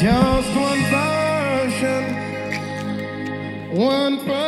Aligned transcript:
just 0.00 0.54
one 0.54 0.82
version, 0.92 2.04
one 3.76 4.18
version. 4.20 4.47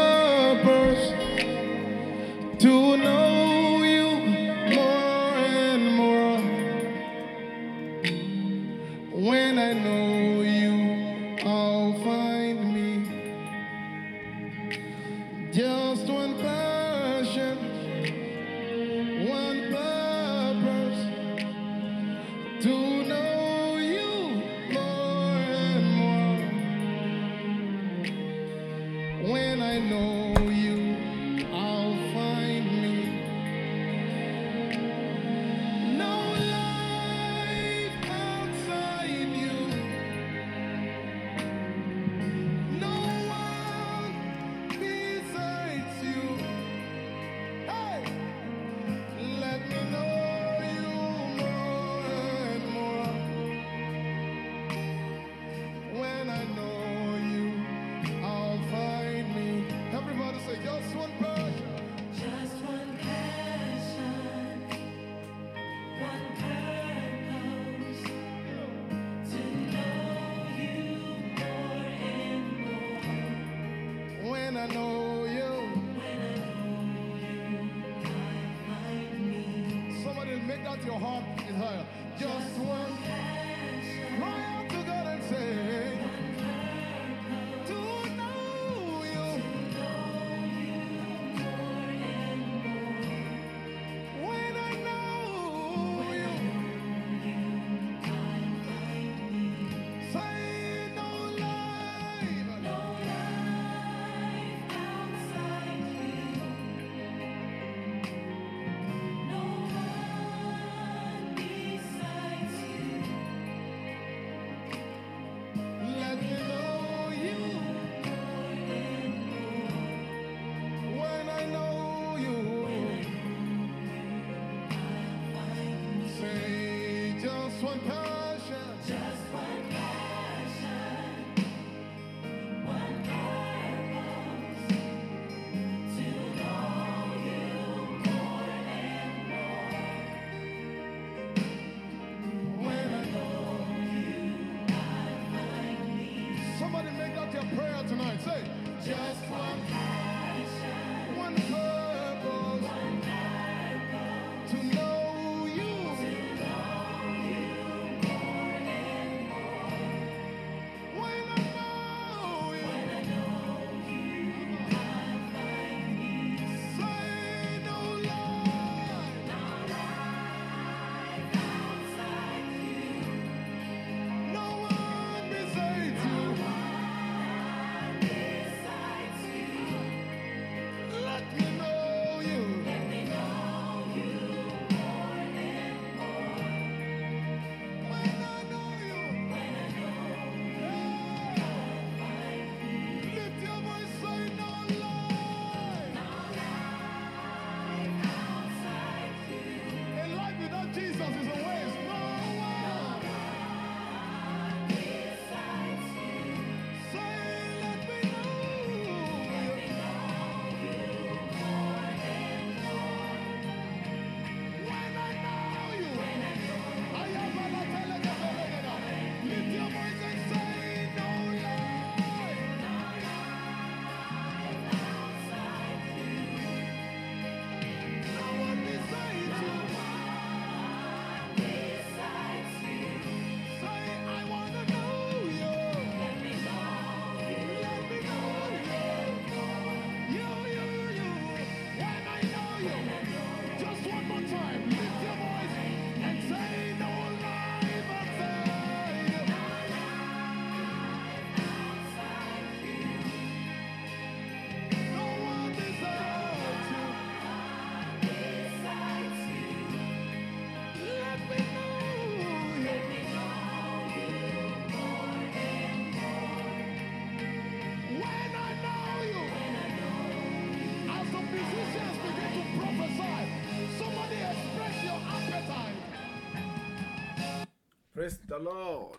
the 278.30 278.38
Lord. 278.38 278.98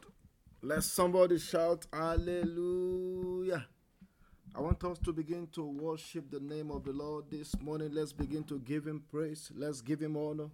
Let 0.61 0.83
somebody 0.83 1.39
shout 1.39 1.87
hallelujah. 1.93 3.65
I 4.53 4.59
want 4.59 4.83
us 4.83 4.99
to 5.05 5.13
begin 5.13 5.47
to 5.53 5.63
worship 5.63 6.29
the 6.29 6.41
name 6.41 6.69
of 6.69 6.83
the 6.83 6.91
Lord 6.91 7.31
this 7.31 7.57
morning. 7.61 7.91
Let's 7.93 8.11
begin 8.11 8.43
to 8.43 8.59
give 8.59 8.85
him 8.85 9.01
praise. 9.09 9.49
Let's 9.55 9.79
give 9.79 10.01
him 10.01 10.17
honor. 10.17 10.49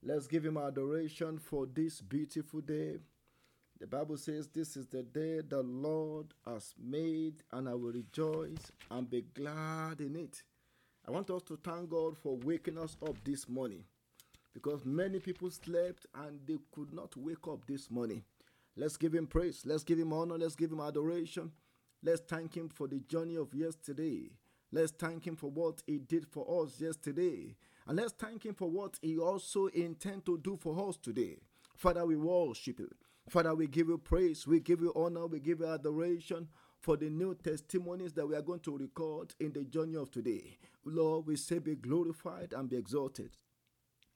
Let's 0.00 0.28
give 0.28 0.46
him 0.46 0.56
adoration 0.58 1.40
for 1.40 1.66
this 1.66 2.00
beautiful 2.00 2.60
day. 2.60 2.98
The 3.80 3.88
Bible 3.88 4.16
says, 4.16 4.46
This 4.46 4.76
is 4.76 4.86
the 4.86 5.02
day 5.02 5.40
the 5.40 5.64
Lord 5.64 6.26
has 6.46 6.72
made, 6.80 7.42
and 7.50 7.68
I 7.68 7.74
will 7.74 7.90
rejoice 7.90 8.70
and 8.92 9.10
be 9.10 9.22
glad 9.34 10.00
in 10.00 10.14
it. 10.14 10.40
I 11.06 11.10
want 11.10 11.30
us 11.30 11.42
to 11.48 11.58
thank 11.64 11.90
God 11.90 12.16
for 12.16 12.36
waking 12.36 12.78
us 12.78 12.96
up 13.02 13.16
this 13.24 13.48
morning 13.48 13.82
because 14.54 14.84
many 14.84 15.18
people 15.18 15.50
slept 15.50 16.06
and 16.14 16.40
they 16.46 16.58
could 16.72 16.94
not 16.94 17.16
wake 17.16 17.46
up 17.50 17.66
this 17.66 17.90
morning. 17.90 18.22
Let's 18.76 18.96
give 18.96 19.14
him 19.14 19.26
praise, 19.26 19.62
let's 19.66 19.84
give 19.84 19.98
him 19.98 20.12
honor, 20.12 20.38
let's 20.38 20.56
give 20.56 20.72
him 20.72 20.80
adoration. 20.80 21.52
Let's 22.02 22.20
thank 22.20 22.54
him 22.54 22.68
for 22.68 22.86
the 22.86 23.00
journey 23.00 23.36
of 23.36 23.54
yesterday. 23.54 24.30
Let's 24.70 24.92
thank 24.92 25.26
him 25.26 25.36
for 25.36 25.50
what 25.50 25.82
he 25.86 25.98
did 25.98 26.26
for 26.26 26.62
us 26.62 26.78
yesterday. 26.78 27.56
And 27.86 27.96
let's 27.96 28.12
thank 28.12 28.44
him 28.44 28.54
for 28.54 28.68
what 28.68 28.98
he 29.00 29.18
also 29.18 29.66
intend 29.68 30.26
to 30.26 30.38
do 30.38 30.58
for 30.60 30.88
us 30.88 30.98
today. 30.98 31.38
Father, 31.76 32.04
we 32.04 32.16
worship 32.16 32.78
you. 32.78 32.90
Father, 33.30 33.54
we 33.54 33.66
give 33.66 33.88
you 33.88 33.96
praise, 33.96 34.46
we 34.46 34.60
give 34.60 34.80
you 34.80 34.92
honor, 34.94 35.26
we 35.26 35.40
give 35.40 35.60
you 35.60 35.66
adoration 35.66 36.48
for 36.80 36.98
the 36.98 37.08
new 37.08 37.34
testimonies 37.34 38.12
that 38.12 38.26
we 38.26 38.36
are 38.36 38.42
going 38.42 38.60
to 38.60 38.76
record 38.76 39.34
in 39.40 39.52
the 39.52 39.64
journey 39.64 39.96
of 39.96 40.10
today. 40.10 40.58
Lord, 40.84 41.26
we 41.26 41.36
say 41.36 41.58
be 41.58 41.74
glorified 41.74 42.52
and 42.52 42.68
be 42.68 42.76
exalted. 42.76 43.30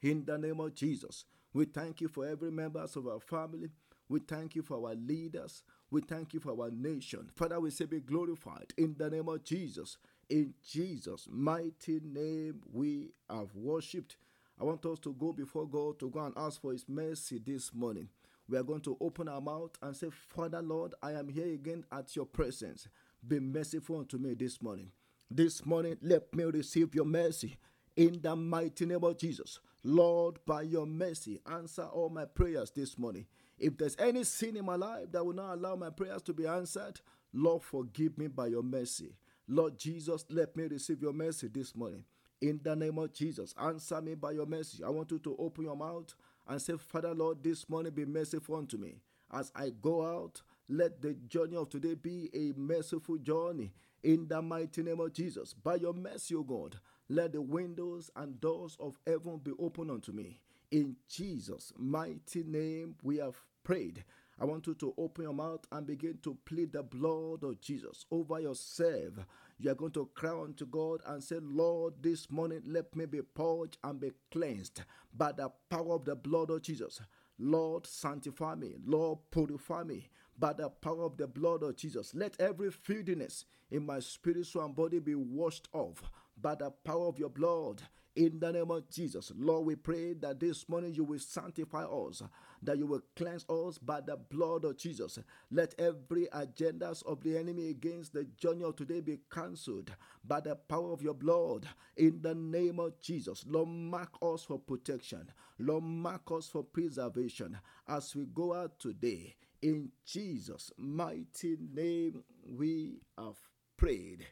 In 0.03 0.25
the 0.25 0.39
name 0.39 0.61
of 0.61 0.75
Jesus, 0.75 1.25
we 1.53 1.65
thank 1.65 2.01
you 2.01 2.09
for 2.09 2.27
every 2.27 2.51
members 2.51 2.95
of 2.97 3.07
our 3.09 3.21
family. 3.21 3.71
We 4.09 4.21
thank 4.21 4.55
you 4.55 4.63
for 4.63 4.77
our 4.89 4.95
leaders. 4.95 5.63
We 5.91 6.03
thank 6.03 6.33
you 6.33 6.41
for 6.41 6.51
our 6.51 6.71
nation. 6.71 7.31
Father, 7.35 7.59
we 7.59 7.71
say 7.71 7.85
be 7.85 8.01
glorified 8.01 8.73
in 8.77 8.95
the 8.97 9.11
name 9.11 9.29
of 9.29 9.43
Jesus. 9.45 9.97
In 10.29 10.55
Jesus' 10.71 11.27
mighty 11.31 12.01
name, 12.03 12.61
we 12.73 13.11
have 13.29 13.55
worshipped. 13.55 14.17
I 14.61 14.65
want 14.65 14.85
us 14.87 14.99
to 15.01 15.13
go 15.15 15.33
before 15.33 15.67
God 15.67 15.99
to 16.01 16.11
go 16.11 16.21
and 16.21 16.35
ask 16.37 16.61
for 16.61 16.73
His 16.73 16.89
mercy 16.89 17.41
this 17.45 17.75
morning. 17.75 18.09
We 18.49 18.57
are 18.57 18.63
going 18.63 18.81
to 18.83 18.97
open 19.01 19.29
our 19.29 19.41
mouth 19.41 19.73
and 19.83 19.97
say, 19.97 20.09
Father, 20.11 20.63
Lord, 20.63 20.95
I 21.03 21.13
am 21.13 21.29
here 21.29 21.53
again 21.53 21.85
at 21.93 22.15
your 22.17 22.25
presence. 22.25 22.89
Be 23.27 23.41
merciful 23.41 23.99
unto 23.99 24.17
me 24.17 24.35
this 24.35 24.63
morning. 24.63 24.91
This 25.31 25.67
morning, 25.67 25.97
let 26.01 26.35
me 26.35 26.45
receive 26.45 26.95
your 26.95 27.05
mercy 27.05 27.57
in 27.97 28.21
the 28.23 28.35
mighty 28.35 28.87
name 28.87 29.05
of 29.05 29.19
Jesus. 29.19 29.59
Lord, 29.85 30.39
by 30.45 30.63
your 30.63 30.87
mercy, 30.87 31.41
answer 31.51 31.85
all 31.85 32.11
my 32.11 32.25
prayers 32.25 32.71
this 32.71 32.99
morning. 32.99 33.27
If 33.59 33.77
there's 33.77 33.97
any 33.99 34.25
sin 34.25 34.57
in 34.57 34.65
my 34.65 34.77
life 34.77 35.11
that 35.13 35.25
will 35.25 35.35
not 35.35 35.55
allow 35.55 35.77
my 35.77 35.91
prayers 35.91 36.23
to 36.23 36.33
be 36.33 36.47
answered, 36.47 37.01
Lord, 37.33 37.63
forgive 37.63 38.19
me 38.19 38.29
by 38.29 38.49
your 38.49 38.63
mercy. 38.63 39.15
Lord 39.47 39.79
Jesus, 39.79 40.25
let 40.31 40.57
me 40.57 40.65
receive 40.65 41.03
your 41.03 41.13
mercy 41.13 41.49
this 41.49 41.75
morning. 41.75 42.05
In 42.41 42.61
the 42.63 42.77
name 42.77 42.99
of 42.99 43.13
Jesus, 43.13 43.55
answer 43.61 44.01
me 44.01 44.15
by 44.15 44.33
your 44.33 44.47
mercy. 44.47 44.85
I 44.85 44.91
want 44.91 45.11
you 45.11 45.19
to 45.21 45.37
open 45.39 45.65
your 45.65 45.77
mouth 45.77 46.15
and 46.47 46.61
say, 46.61 46.75
Father, 46.77 47.15
Lord, 47.15 47.43
this 47.43 47.69
morning 47.69 47.93
be 47.93 48.05
merciful 48.05 48.57
unto 48.57 48.77
me. 48.77 49.01
As 49.33 49.51
I 49.55 49.71
go 49.83 50.07
out, 50.07 50.43
let 50.69 51.03
the 51.03 51.15
journey 51.15 51.57
of 51.57 51.69
today 51.69 51.95
be 51.95 52.31
a 52.33 52.59
merciful 52.59 53.19
journey. 53.19 53.73
In 54.03 54.29
the 54.29 54.41
mighty 54.41 54.83
name 54.83 55.01
of 55.01 55.13
Jesus, 55.13 55.53
by 55.55 55.75
your 55.75 55.93
mercy, 55.93 56.35
O 56.37 56.43
God, 56.43 56.77
let 57.09 57.33
the 57.33 57.41
windows 57.41 58.11
and 58.17 58.41
doors 58.41 58.77
of 58.79 58.99
heaven 59.07 59.39
be 59.43 59.53
open 59.59 59.91
unto 59.91 60.13
me. 60.13 60.41
In 60.71 60.97
Jesus' 61.09 61.73
mighty 61.79 62.43
name, 62.43 62.97
we 63.03 63.17
have 63.17 63.41
prayed. 63.65 64.05
I 64.39 64.45
want 64.45 64.67
you 64.67 64.75
to 64.75 64.95
open 64.99 65.25
your 65.25 65.33
mouth 65.33 65.67
and 65.73 65.87
begin 65.87 66.19
to 66.23 66.37
plead 66.45 66.73
the 66.73 66.83
blood 66.83 67.43
of 67.43 67.61
Jesus 67.61 68.05
over 68.11 68.39
yourself. 68.39 69.15
You 69.59 69.71
are 69.71 69.75
going 69.75 69.93
to 69.93 70.09
cry 70.15 70.31
unto 70.31 70.67
God 70.67 71.01
and 71.07 71.25
say, 71.25 71.39
Lord, 71.41 71.95
this 72.01 72.31
morning 72.31 72.61
let 72.67 72.95
me 72.95 73.07
be 73.07 73.23
purged 73.23 73.79
and 73.83 73.99
be 73.99 74.13
cleansed 74.31 74.83
by 75.17 75.33
the 75.33 75.51
power 75.71 75.95
of 75.95 76.05
the 76.05 76.15
blood 76.15 76.51
of 76.51 76.63
Jesus. 76.63 77.01
Lord, 77.39 77.87
sanctify 77.87 78.55
me. 78.55 78.75
Lord, 78.85 79.19
purify 79.31 79.83
me 79.83 80.09
by 80.39 80.53
the 80.53 80.69
power 80.69 81.05
of 81.05 81.17
the 81.17 81.27
blood 81.27 81.63
of 81.63 81.77
Jesus. 81.77 82.15
Let 82.15 82.39
every 82.41 82.71
filthiness 82.71 83.45
in 83.71 83.87
my 83.87 83.99
spirit, 84.01 84.47
soul, 84.47 84.65
and 84.65 84.77
body 84.77 84.99
be 84.99 85.15
washed 85.15 85.69
off 85.73 86.03
by 86.41 86.55
the 86.55 86.71
power 86.85 87.07
of 87.07 87.19
your 87.19 87.31
blood 87.31 87.83
in 88.19 88.41
the 88.41 88.51
name 88.51 88.71
of 88.73 88.91
Jesus. 88.91 89.31
Lord, 89.37 89.65
we 89.65 89.77
pray 89.77 90.13
that 90.15 90.41
this 90.41 90.69
morning 90.69 90.93
you 90.93 91.05
will 91.05 91.21
sanctify 91.21 91.85
us, 91.85 92.21
that 92.63 92.77
you 92.77 92.87
will 92.87 93.03
cleanse 93.15 93.45
us 93.49 93.79
by 93.79 94.01
the 94.01 94.17
blood 94.17 94.65
of 94.65 94.77
Jesus. 94.77 95.21
Let 95.53 95.75
every 95.79 96.27
agendas 96.35 97.05
of 97.05 97.23
the 97.23 97.39
enemy 97.39 97.69
against 97.69 98.13
the 98.13 98.25
journey 98.25 98.65
of 98.65 98.75
today 98.75 99.01
be 99.01 99.21
cancelled 99.33 99.93
by 100.25 100.41
the 100.41 100.57
power 100.57 100.93
of 100.93 101.01
your 101.01 101.15
blood 101.15 101.69
in 101.97 102.21
the 102.21 102.35
name 102.35 102.81
of 102.81 103.01
Jesus. 103.01 103.45
Lord, 103.47 103.69
mark 103.69 104.15
us 104.21 104.43
for 104.43 104.59
protection. 104.59 105.31
Lord, 105.61 105.85
mark 105.85 106.23
us 106.33 106.49
for 106.49 106.65
preservation 106.65 107.57
as 107.87 108.17
we 108.17 108.27
go 108.27 108.53
out 108.53 108.81
today. 108.81 109.37
In 109.63 109.91
Jesus' 110.05 110.73
mighty 110.77 111.57
name, 111.73 112.25
we 112.45 113.01
have 113.17 113.37
prayed. 113.77 114.27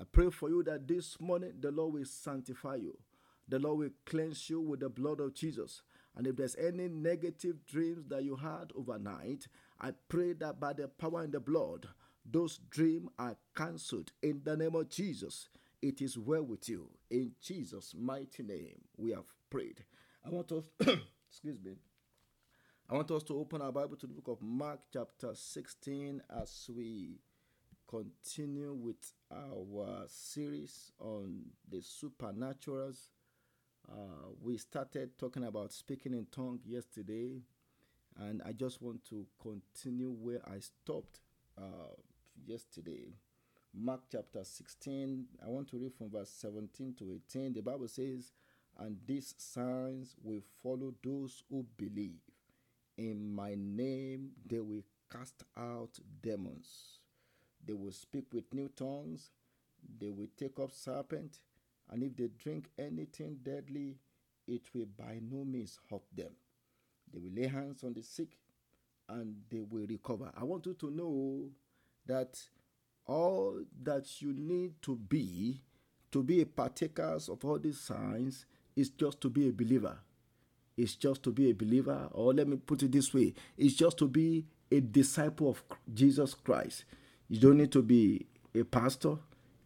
I 0.00 0.04
pray 0.10 0.30
for 0.30 0.48
you 0.48 0.62
that 0.62 0.88
this 0.88 1.20
morning 1.20 1.52
the 1.60 1.70
Lord 1.70 1.92
will 1.92 2.04
sanctify 2.06 2.76
you. 2.76 2.96
The 3.48 3.58
Lord 3.58 3.78
will 3.78 3.90
cleanse 4.06 4.48
you 4.48 4.60
with 4.60 4.80
the 4.80 4.88
blood 4.88 5.20
of 5.20 5.34
Jesus. 5.34 5.82
And 6.16 6.26
if 6.26 6.36
there's 6.36 6.56
any 6.56 6.88
negative 6.88 7.66
dreams 7.66 8.06
that 8.08 8.24
you 8.24 8.36
had 8.36 8.72
overnight, 8.74 9.46
I 9.78 9.92
pray 10.08 10.32
that 10.34 10.58
by 10.58 10.72
the 10.72 10.88
power 10.88 11.22
in 11.24 11.32
the 11.32 11.40
blood, 11.40 11.86
those 12.24 12.60
dreams 12.70 13.10
are 13.18 13.36
cancelled 13.54 14.12
in 14.22 14.40
the 14.42 14.56
name 14.56 14.74
of 14.74 14.88
Jesus. 14.88 15.50
It 15.82 16.00
is 16.00 16.16
well 16.16 16.42
with 16.44 16.66
you. 16.68 16.88
In 17.10 17.32
Jesus' 17.42 17.94
mighty 17.98 18.42
name, 18.42 18.80
we 18.96 19.10
have 19.10 19.26
prayed. 19.50 19.84
I 20.24 20.30
want 20.30 20.50
us, 20.52 20.64
excuse 20.80 21.58
me, 21.62 21.72
I 22.88 22.94
want 22.94 23.10
us 23.10 23.22
to 23.24 23.38
open 23.38 23.60
our 23.60 23.72
Bible 23.72 23.96
to 23.96 24.06
the 24.06 24.14
book 24.14 24.28
of 24.28 24.42
Mark, 24.42 24.80
chapter 24.92 25.34
16, 25.34 26.22
as 26.40 26.70
we 26.74 27.18
continue 27.90 28.72
with 28.72 29.12
our 29.32 30.04
series 30.06 30.92
on 31.00 31.40
the 31.68 31.78
supernaturals 31.78 33.08
uh, 33.90 34.28
we 34.42 34.56
started 34.56 35.18
talking 35.18 35.44
about 35.44 35.72
speaking 35.72 36.12
in 36.12 36.26
tongue 36.30 36.60
yesterday, 36.64 37.40
and 38.18 38.40
I 38.44 38.52
just 38.52 38.80
want 38.80 39.04
to 39.06 39.26
continue 39.40 40.10
where 40.10 40.40
I 40.46 40.60
stopped 40.60 41.20
uh, 41.58 41.94
yesterday. 42.46 43.14
Mark 43.74 44.02
chapter 44.10 44.44
16, 44.44 45.26
I 45.44 45.48
want 45.48 45.68
to 45.70 45.78
read 45.78 45.94
from 45.94 46.10
verse 46.10 46.30
17 46.30 46.94
to 46.98 47.12
18. 47.12 47.52
The 47.54 47.62
Bible 47.62 47.88
says, 47.88 48.32
And 48.78 48.96
these 49.06 49.34
signs 49.38 50.16
will 50.22 50.42
follow 50.62 50.94
those 51.02 51.42
who 51.48 51.66
believe. 51.76 52.20
In 52.98 53.34
my 53.34 53.54
name, 53.56 54.30
they 54.46 54.60
will 54.60 54.82
cast 55.10 55.44
out 55.56 55.98
demons. 56.22 56.99
They 57.64 57.72
will 57.74 57.92
speak 57.92 58.24
with 58.32 58.52
new 58.52 58.68
tongues. 58.68 59.30
They 59.98 60.10
will 60.10 60.28
take 60.36 60.58
up 60.58 60.72
serpent 60.72 61.38
and 61.90 62.02
if 62.02 62.16
they 62.16 62.28
drink 62.42 62.70
anything 62.78 63.38
deadly, 63.42 63.96
it 64.46 64.62
will 64.74 64.86
by 64.96 65.18
no 65.20 65.44
means 65.44 65.78
hurt 65.90 66.02
them. 66.16 66.30
They 67.12 67.18
will 67.18 67.32
lay 67.34 67.48
hands 67.48 67.82
on 67.82 67.94
the 67.94 68.02
sick 68.02 68.28
and 69.08 69.34
they 69.50 69.60
will 69.60 69.86
recover. 69.86 70.30
I 70.36 70.44
want 70.44 70.66
you 70.66 70.74
to 70.74 70.90
know 70.90 71.48
that 72.06 72.40
all 73.06 73.60
that 73.82 74.22
you 74.22 74.32
need 74.32 74.74
to 74.82 74.94
be 74.94 75.60
to 76.12 76.22
be 76.22 76.42
a 76.42 76.46
partakers 76.46 77.28
of 77.28 77.44
all 77.44 77.58
these 77.58 77.80
signs 77.80 78.46
is 78.76 78.90
just 78.90 79.20
to 79.20 79.30
be 79.30 79.48
a 79.48 79.52
believer. 79.52 79.98
It's 80.76 80.94
just 80.94 81.22
to 81.24 81.32
be 81.32 81.50
a 81.50 81.54
believer, 81.54 82.08
or 82.12 82.32
let 82.32 82.48
me 82.48 82.56
put 82.56 82.82
it 82.82 82.92
this 82.92 83.12
way 83.12 83.34
it's 83.58 83.74
just 83.74 83.98
to 83.98 84.08
be 84.08 84.46
a 84.70 84.80
disciple 84.80 85.50
of 85.50 85.62
Jesus 85.92 86.34
Christ. 86.34 86.84
You 87.30 87.38
don't 87.38 87.58
need 87.58 87.70
to 87.72 87.82
be 87.82 88.26
a 88.56 88.64
pastor, 88.64 89.16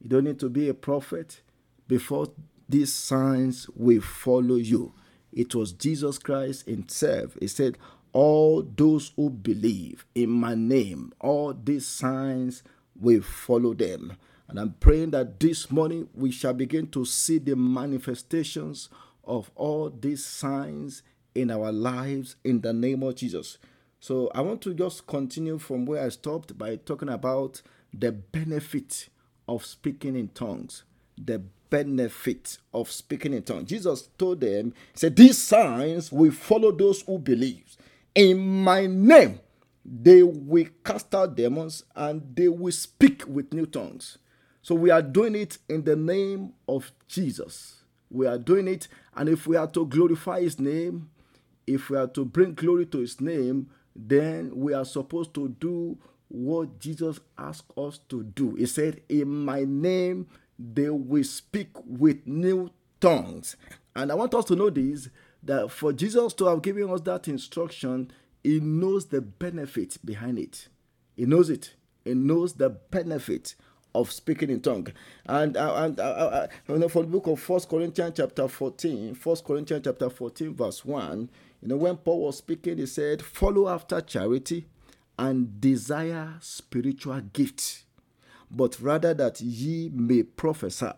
you 0.00 0.10
don't 0.10 0.24
need 0.24 0.38
to 0.40 0.50
be 0.50 0.68
a 0.68 0.74
prophet, 0.74 1.40
before 1.88 2.28
these 2.68 2.92
signs 2.92 3.68
will 3.74 4.02
follow 4.02 4.56
you. 4.56 4.92
It 5.32 5.54
was 5.54 5.72
Jesus 5.72 6.18
Christ 6.18 6.66
Himself. 6.66 7.36
He 7.40 7.48
said, 7.48 7.78
All 8.12 8.62
those 8.62 9.12
who 9.16 9.30
believe 9.30 10.04
in 10.14 10.28
my 10.28 10.54
name, 10.54 11.14
all 11.20 11.54
these 11.54 11.86
signs 11.86 12.62
will 13.00 13.22
follow 13.22 13.72
them. 13.72 14.12
And 14.48 14.60
I'm 14.60 14.74
praying 14.74 15.12
that 15.12 15.40
this 15.40 15.70
morning 15.70 16.10
we 16.14 16.30
shall 16.30 16.52
begin 16.52 16.88
to 16.88 17.06
see 17.06 17.38
the 17.38 17.56
manifestations 17.56 18.90
of 19.24 19.50
all 19.54 19.88
these 19.88 20.22
signs 20.22 21.02
in 21.34 21.50
our 21.50 21.72
lives 21.72 22.36
in 22.44 22.60
the 22.60 22.74
name 22.74 23.02
of 23.02 23.14
Jesus. 23.16 23.56
So 24.04 24.30
I 24.34 24.42
want 24.42 24.60
to 24.60 24.74
just 24.74 25.06
continue 25.06 25.56
from 25.56 25.86
where 25.86 26.04
I 26.04 26.10
stopped 26.10 26.58
by 26.58 26.76
talking 26.76 27.08
about 27.08 27.62
the 27.90 28.12
benefit 28.12 29.08
of 29.48 29.64
speaking 29.64 30.14
in 30.14 30.28
tongues. 30.28 30.82
The 31.16 31.38
benefit 31.70 32.58
of 32.74 32.90
speaking 32.90 33.32
in 33.32 33.44
tongues. 33.44 33.70
Jesus 33.70 34.10
told 34.18 34.42
them, 34.42 34.74
He 34.92 34.98
said, 34.98 35.16
These 35.16 35.38
signs 35.38 36.12
will 36.12 36.32
follow 36.32 36.70
those 36.70 37.00
who 37.00 37.18
believe. 37.18 37.78
In 38.14 38.62
my 38.62 38.84
name, 38.84 39.40
they 39.82 40.22
will 40.22 40.66
cast 40.84 41.14
out 41.14 41.34
demons 41.34 41.84
and 41.96 42.36
they 42.36 42.50
will 42.50 42.72
speak 42.72 43.22
with 43.26 43.54
new 43.54 43.64
tongues. 43.64 44.18
So 44.60 44.74
we 44.74 44.90
are 44.90 45.00
doing 45.00 45.34
it 45.34 45.56
in 45.66 45.82
the 45.82 45.96
name 45.96 46.52
of 46.68 46.92
Jesus. 47.08 47.76
We 48.10 48.26
are 48.26 48.36
doing 48.36 48.68
it, 48.68 48.86
and 49.16 49.30
if 49.30 49.46
we 49.46 49.56
are 49.56 49.68
to 49.68 49.86
glorify 49.86 50.42
His 50.42 50.60
name, 50.60 51.08
if 51.66 51.88
we 51.88 51.96
are 51.96 52.08
to 52.08 52.26
bring 52.26 52.52
glory 52.52 52.84
to 52.84 52.98
His 52.98 53.18
name, 53.18 53.70
then 53.94 54.50
we 54.54 54.72
are 54.74 54.84
supposed 54.84 55.34
to 55.34 55.48
do 55.48 55.98
what 56.28 56.80
Jesus 56.80 57.20
asked 57.38 57.72
us 57.76 58.00
to 58.08 58.22
do. 58.22 58.54
He 58.54 58.66
said, 58.66 59.02
In 59.08 59.28
my 59.28 59.64
name, 59.64 60.26
they 60.58 60.90
will 60.90 61.24
speak 61.24 61.68
with 61.86 62.26
new 62.26 62.70
tongues. 63.00 63.56
And 63.94 64.10
I 64.10 64.14
want 64.14 64.34
us 64.34 64.44
to 64.46 64.56
know 64.56 64.70
this 64.70 65.08
that 65.42 65.70
for 65.70 65.92
Jesus 65.92 66.32
to 66.34 66.46
have 66.46 66.62
given 66.62 66.90
us 66.90 67.02
that 67.02 67.28
instruction, 67.28 68.10
he 68.42 68.60
knows 68.60 69.06
the 69.06 69.20
benefit 69.20 69.98
behind 70.04 70.38
it. 70.38 70.68
He 71.16 71.26
knows 71.26 71.50
it. 71.50 71.74
He 72.04 72.14
knows 72.14 72.54
the 72.54 72.70
benefit 72.70 73.54
of 73.94 74.10
speaking 74.10 74.50
in 74.50 74.60
tongue. 74.60 74.88
And 75.26 75.56
uh, 75.56 75.74
and 75.76 76.00
uh, 76.00 76.02
uh, 76.02 76.46
know, 76.68 76.88
from 76.88 77.02
the 77.02 77.08
book 77.08 77.26
of 77.26 77.40
First 77.40 77.68
Corinthians 77.68 78.14
chapter 78.16 78.48
14, 78.48 79.14
First 79.14 79.44
Corinthians 79.44 79.84
chapter 79.84 80.10
14, 80.10 80.54
verse 80.54 80.84
1, 80.84 81.30
you 81.64 81.70
know, 81.70 81.76
when 81.78 81.96
Paul 81.96 82.26
was 82.26 82.36
speaking, 82.36 82.76
he 82.76 82.84
said, 82.84 83.22
Follow 83.22 83.70
after 83.70 83.98
charity 84.02 84.66
and 85.18 85.62
desire 85.62 86.34
spiritual 86.40 87.22
gifts, 87.32 87.84
but 88.50 88.78
rather 88.82 89.14
that 89.14 89.40
ye 89.40 89.88
may 89.88 90.24
prophesy. 90.24 90.90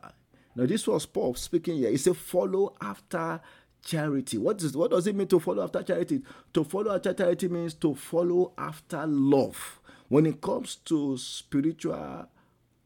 Now, 0.57 0.67
this 0.67 0.89
was 0.89 1.07
Paul 1.07 1.37
speaking 1.37 1.77
here. 1.77 1.91
He 1.91 1.97
said, 1.97 2.17
Follow 2.17 2.75
after 2.81 3.41
charity. 3.85 4.39
What 4.39 4.61
is 4.61 4.77
what 4.77 4.91
does 4.91 5.07
it 5.07 5.15
mean 5.15 5.29
to 5.29 5.39
follow 5.39 5.63
after 5.63 5.85
charity? 5.85 6.23
To 6.55 6.65
follow 6.65 6.97
after 6.97 7.15
charity 7.15 7.47
means 7.47 7.75
to 7.75 7.95
follow 7.95 8.53
after 8.59 9.07
love. 9.07 9.81
When 10.09 10.27
it 10.27 10.41
comes 10.41 10.77
to 10.87 11.17
spiritual 11.17 12.27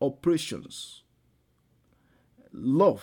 operations, 0.02 1.02
love 2.52 3.02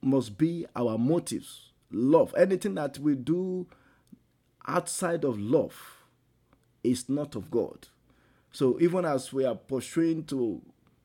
must 0.00 0.36
be 0.36 0.66
our 0.74 0.98
motives. 0.98 1.70
Love. 1.92 2.34
Anything 2.36 2.74
that 2.74 2.98
we 2.98 3.14
do 3.14 3.68
outside 4.66 5.24
of 5.24 5.38
love 5.38 6.04
is 6.82 7.08
not 7.08 7.34
of 7.36 7.50
God. 7.50 7.88
So 8.50 8.78
even 8.80 9.04
as 9.04 9.32
we 9.32 9.44
are 9.44 9.54
pursuing 9.54 10.24
to 10.24 10.60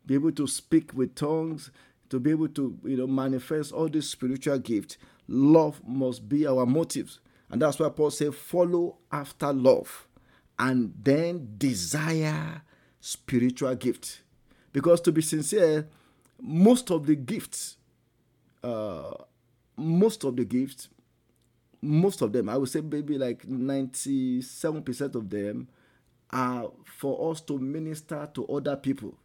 be 0.06 0.16
able 0.16 0.32
to 0.34 0.48
speak 0.48 0.94
with 0.94 1.16
tongues, 1.16 1.72
to 2.10 2.20
be 2.20 2.32
able 2.32 2.50
to 2.50 2.78
you 2.84 2.98
know 2.98 3.08
manifest 3.08 3.72
all 3.72 3.88
these 3.88 4.10
spiritual 4.10 4.60
gifts, 4.60 4.98
love 5.28 5.82
must 5.86 6.28
be 6.28 6.48
our 6.48 6.66
motives. 6.66 7.20
And 7.50 7.62
that's 7.62 7.80
why 7.80 7.90
Paul 7.90 8.12
said, 8.12 8.36
follow 8.36 8.98
after 9.12 9.54
love 9.54 10.08
and 10.60 10.94
then 11.02 11.54
desire 11.58 12.62
spiritual 13.00 13.76
gift. 13.76 14.22
Because 14.74 15.00
to 15.02 15.12
be 15.12 15.22
sincere, 15.22 15.88
most 16.42 16.92
of 16.92 17.06
the 17.06 17.16
gifts, 17.16 17.78
uh, 18.64 19.12
most 19.78 20.24
of 20.24 20.36
the 20.36 20.46
gifts, 20.46 20.90
most 21.82 22.22
of 22.22 22.32
them, 22.34 22.50
I 22.50 22.58
would 22.58 22.70
say 22.70 22.82
maybe 22.82 23.18
like 23.18 23.46
97% 23.48 25.16
of 25.16 25.30
them 25.30 25.68
are 26.32 26.72
for 26.86 27.32
us 27.32 27.42
to 27.42 27.58
minister 27.58 28.30
to 28.34 28.48
other 28.48 28.76
people. 28.76 29.18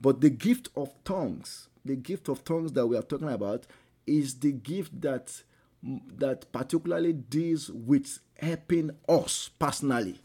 But 0.00 0.20
the 0.20 0.30
gift 0.30 0.70
of 0.76 0.92
tongues, 1.04 1.68
the 1.84 1.96
gift 1.96 2.28
of 2.28 2.44
tongues 2.44 2.72
that 2.72 2.86
we 2.86 2.96
are 2.96 3.02
talking 3.02 3.28
about, 3.28 3.66
is 4.06 4.38
the 4.40 4.52
gift 4.52 5.00
that 5.02 5.42
that 5.82 6.52
particularly 6.52 7.12
deals 7.12 7.70
with 7.70 8.18
helping 8.38 8.90
us 9.08 9.50
personally. 9.58 10.20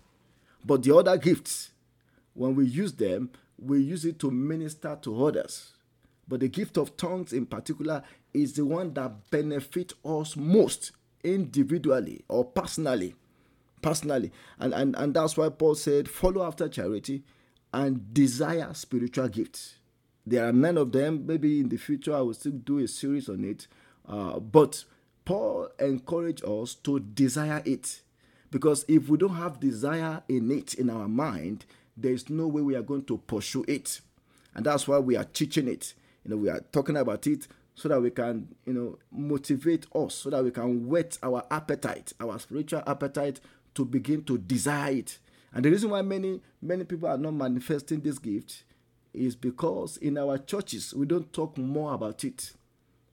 But 0.65 0.83
the 0.83 0.95
other 0.95 1.17
gifts, 1.17 1.71
when 2.33 2.55
we 2.55 2.65
use 2.65 2.93
them, 2.93 3.29
we 3.57 3.79
use 3.81 4.03
it 4.03 4.19
to 4.19 4.31
minister 4.31 4.97
to 5.03 5.25
others. 5.25 5.71
But 6.27 6.41
the 6.41 6.49
gift 6.49 6.77
of 6.77 6.97
tongues 6.97 7.31
in 7.31 7.45
particular 7.45 8.03
is 8.33 8.53
the 8.53 8.65
one 8.65 8.93
that 8.95 9.29
benefit 9.29 9.93
us 10.03 10.35
most 10.35 10.91
individually 11.25 12.23
or 12.29 12.45
personally. 12.45 13.15
Personally. 13.81 14.31
And, 14.59 14.73
and, 14.73 14.95
and 14.95 15.13
that's 15.13 15.37
why 15.37 15.49
Paul 15.49 15.75
said, 15.75 16.07
follow 16.07 16.45
after 16.45 16.69
charity 16.69 17.23
and 17.73 18.13
desire 18.13 18.73
spiritual 18.73 19.27
gifts. 19.27 19.75
There 20.25 20.47
are 20.47 20.53
none 20.53 20.77
of 20.77 20.91
them. 20.91 21.25
Maybe 21.25 21.59
in 21.59 21.69
the 21.69 21.77
future 21.77 22.15
I 22.15 22.21
will 22.21 22.33
still 22.33 22.53
do 22.53 22.79
a 22.79 22.87
series 22.87 23.27
on 23.29 23.43
it. 23.43 23.67
Uh, 24.07 24.39
but 24.39 24.85
Paul 25.25 25.69
encouraged 25.79 26.45
us 26.45 26.75
to 26.75 26.99
desire 26.99 27.61
it. 27.65 28.01
Because 28.51 28.85
if 28.87 29.09
we 29.09 29.17
don't 29.17 29.35
have 29.35 29.59
desire 29.59 30.23
in 30.29 30.49
it 30.51 30.75
in 30.75 30.89
our 30.89 31.07
mind, 31.07 31.65
there 31.97 32.13
is 32.13 32.29
no 32.29 32.47
way 32.47 32.61
we 32.61 32.75
are 32.75 32.81
going 32.81 33.03
to 33.05 33.17
pursue 33.17 33.65
it. 33.67 34.01
And 34.53 34.65
that's 34.65 34.87
why 34.87 34.99
we 34.99 35.17
are 35.17 35.25
teaching 35.25 35.67
it. 35.67 35.93
You 36.23 36.31
know, 36.31 36.37
we 36.37 36.49
are 36.49 36.61
talking 36.71 36.97
about 36.97 37.27
it 37.27 37.47
so 37.75 37.89
that 37.89 38.01
we 38.01 38.09
can, 38.09 38.47
you 38.65 38.73
know, 38.73 38.97
motivate 39.11 39.85
us, 39.93 40.15
so 40.15 40.29
that 40.29 40.43
we 40.43 40.51
can 40.51 40.87
whet 40.87 41.17
our 41.21 41.45
appetite, 41.51 42.13
our 42.19 42.39
spiritual 42.39 42.81
appetite 42.87 43.41
to 43.75 43.85
begin 43.85 44.23
to 44.23 44.37
desire 44.37 44.93
it. 44.93 45.19
And 45.53 45.63
the 45.63 45.71
reason 45.71 45.89
why 45.89 46.01
many 46.01 46.41
many 46.61 46.85
people 46.85 47.09
are 47.09 47.17
not 47.17 47.33
manifesting 47.33 47.99
this 47.99 48.17
gift 48.17 48.63
is 49.13 49.35
because 49.35 49.97
in 49.97 50.17
our 50.17 50.37
churches 50.37 50.93
we 50.93 51.05
don't 51.05 51.31
talk 51.31 51.57
more 51.57 51.93
about 51.93 52.23
it. 52.23 52.53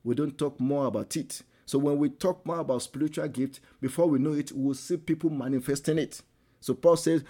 We 0.05 0.15
don't 0.15 0.37
talk 0.37 0.59
more 0.59 0.87
about 0.87 1.17
it. 1.17 1.43
So 1.67 1.79
when 1.79 1.99
we 1.99 2.09
talk 2.09 2.45
more 2.45 2.59
about 2.59 2.83
spiritual 2.83 3.29
gift, 3.29 3.61
before 3.81 4.09
we 4.09 4.19
know 4.19 4.33
it, 4.33 4.51
we'll 4.53 4.75
see 4.75 4.97
people 4.97 5.31
manifesting 5.31 5.99
it. 5.99 6.21
So 6.61 6.75
Paul 6.75 6.97
says, 6.97 7.25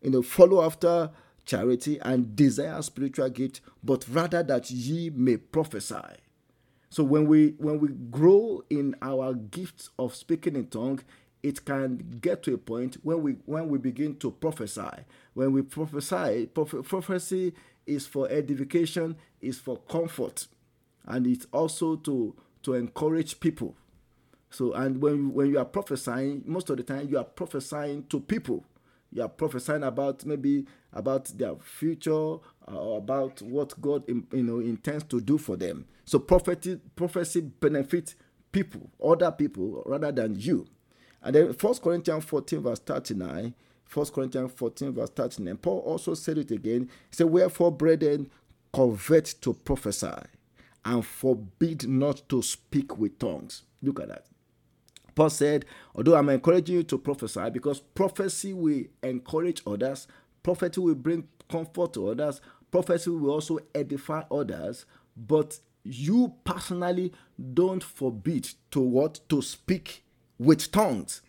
you 0.00 0.10
know, 0.10 0.22
follow 0.22 0.64
after 0.64 1.10
charity 1.44 1.98
and 2.00 2.36
desire 2.36 2.80
spiritual 2.82 3.28
gift, 3.30 3.60
but 3.82 4.06
rather 4.08 4.42
that 4.44 4.70
ye 4.70 5.10
may 5.10 5.36
prophesy. 5.36 6.21
So 6.92 7.02
when 7.02 7.26
we 7.26 7.54
when 7.56 7.80
we 7.80 7.88
grow 7.88 8.64
in 8.68 8.94
our 9.00 9.32
gifts 9.32 9.88
of 9.98 10.14
speaking 10.14 10.56
in 10.56 10.66
tongue, 10.66 11.00
it 11.42 11.64
can 11.64 12.18
get 12.20 12.42
to 12.42 12.52
a 12.52 12.58
point 12.58 12.98
when 13.02 13.22
we 13.22 13.32
when 13.46 13.70
we 13.70 13.78
begin 13.78 14.16
to 14.16 14.30
prophesy. 14.30 15.06
When 15.32 15.52
we 15.52 15.62
prophesy, 15.62 16.48
prophecy 16.48 17.54
is 17.86 18.06
for 18.06 18.28
edification, 18.28 19.16
is 19.40 19.58
for 19.58 19.78
comfort, 19.78 20.48
and 21.06 21.26
it's 21.26 21.46
also 21.50 21.96
to 21.96 22.36
to 22.64 22.74
encourage 22.74 23.40
people. 23.40 23.74
So, 24.50 24.74
and 24.74 25.00
when 25.00 25.32
when 25.32 25.48
you 25.48 25.60
are 25.60 25.64
prophesying, 25.64 26.42
most 26.44 26.68
of 26.68 26.76
the 26.76 26.82
time 26.82 27.08
you 27.08 27.16
are 27.16 27.24
prophesying 27.24 28.04
to 28.10 28.20
people. 28.20 28.66
You 29.10 29.22
are 29.22 29.30
prophesying 29.30 29.82
about 29.82 30.26
maybe 30.26 30.66
about 30.92 31.26
their 31.38 31.56
future 31.56 32.36
or 32.68 32.98
about 32.98 33.40
what 33.42 33.80
God 33.80 34.04
you 34.08 34.42
know 34.42 34.60
intends 34.60 35.04
to 35.04 35.20
do 35.20 35.38
for 35.38 35.56
them. 35.56 35.86
So, 36.04 36.18
prophecy 36.18 36.80
prophecy 36.96 37.40
benefits 37.40 38.14
people, 38.50 38.90
other 39.02 39.32
people, 39.32 39.82
rather 39.86 40.12
than 40.12 40.38
you. 40.38 40.66
And 41.22 41.34
then 41.34 41.52
First 41.54 41.82
Corinthians 41.82 42.24
14 42.24 42.60
verse 42.60 42.80
39. 42.80 43.54
1 43.92 44.06
Corinthians 44.06 44.52
14 44.52 44.92
verse 44.92 45.10
39. 45.10 45.56
Paul 45.58 45.78
also 45.80 46.14
said 46.14 46.38
it 46.38 46.50
again. 46.50 46.88
He 47.10 47.16
said, 47.16 47.26
Wherefore, 47.26 47.70
brethren, 47.70 48.30
covet 48.72 49.34
to 49.42 49.52
prophesy 49.52 50.08
and 50.84 51.04
forbid 51.04 51.88
not 51.88 52.28
to 52.28 52.42
speak 52.42 52.98
with 52.98 53.18
tongues. 53.18 53.62
Look 53.82 54.00
at 54.00 54.08
that. 54.08 54.26
Paul 55.14 55.30
said, 55.30 55.66
although 55.94 56.16
I'm 56.16 56.30
encouraging 56.30 56.76
you 56.76 56.82
to 56.84 56.98
prophesy 56.98 57.50
because 57.50 57.80
prophecy 57.80 58.52
will 58.52 58.84
encourage 59.02 59.62
others, 59.66 60.06
prophecy 60.42 60.80
will 60.80 60.94
bring 60.94 61.28
comfort 61.52 61.92
to 61.94 62.08
others, 62.08 62.40
prophecy 62.70 63.10
will 63.10 63.30
also 63.30 63.58
edify 63.74 64.22
others, 64.30 64.86
but 65.16 65.58
you 65.84 66.34
personally 66.44 67.12
don't 67.54 67.84
forbid 67.84 68.48
to 68.70 68.80
what 68.80 69.20
to 69.28 69.42
speak 69.42 70.04
with 70.38 70.72
tongues. 70.72 71.22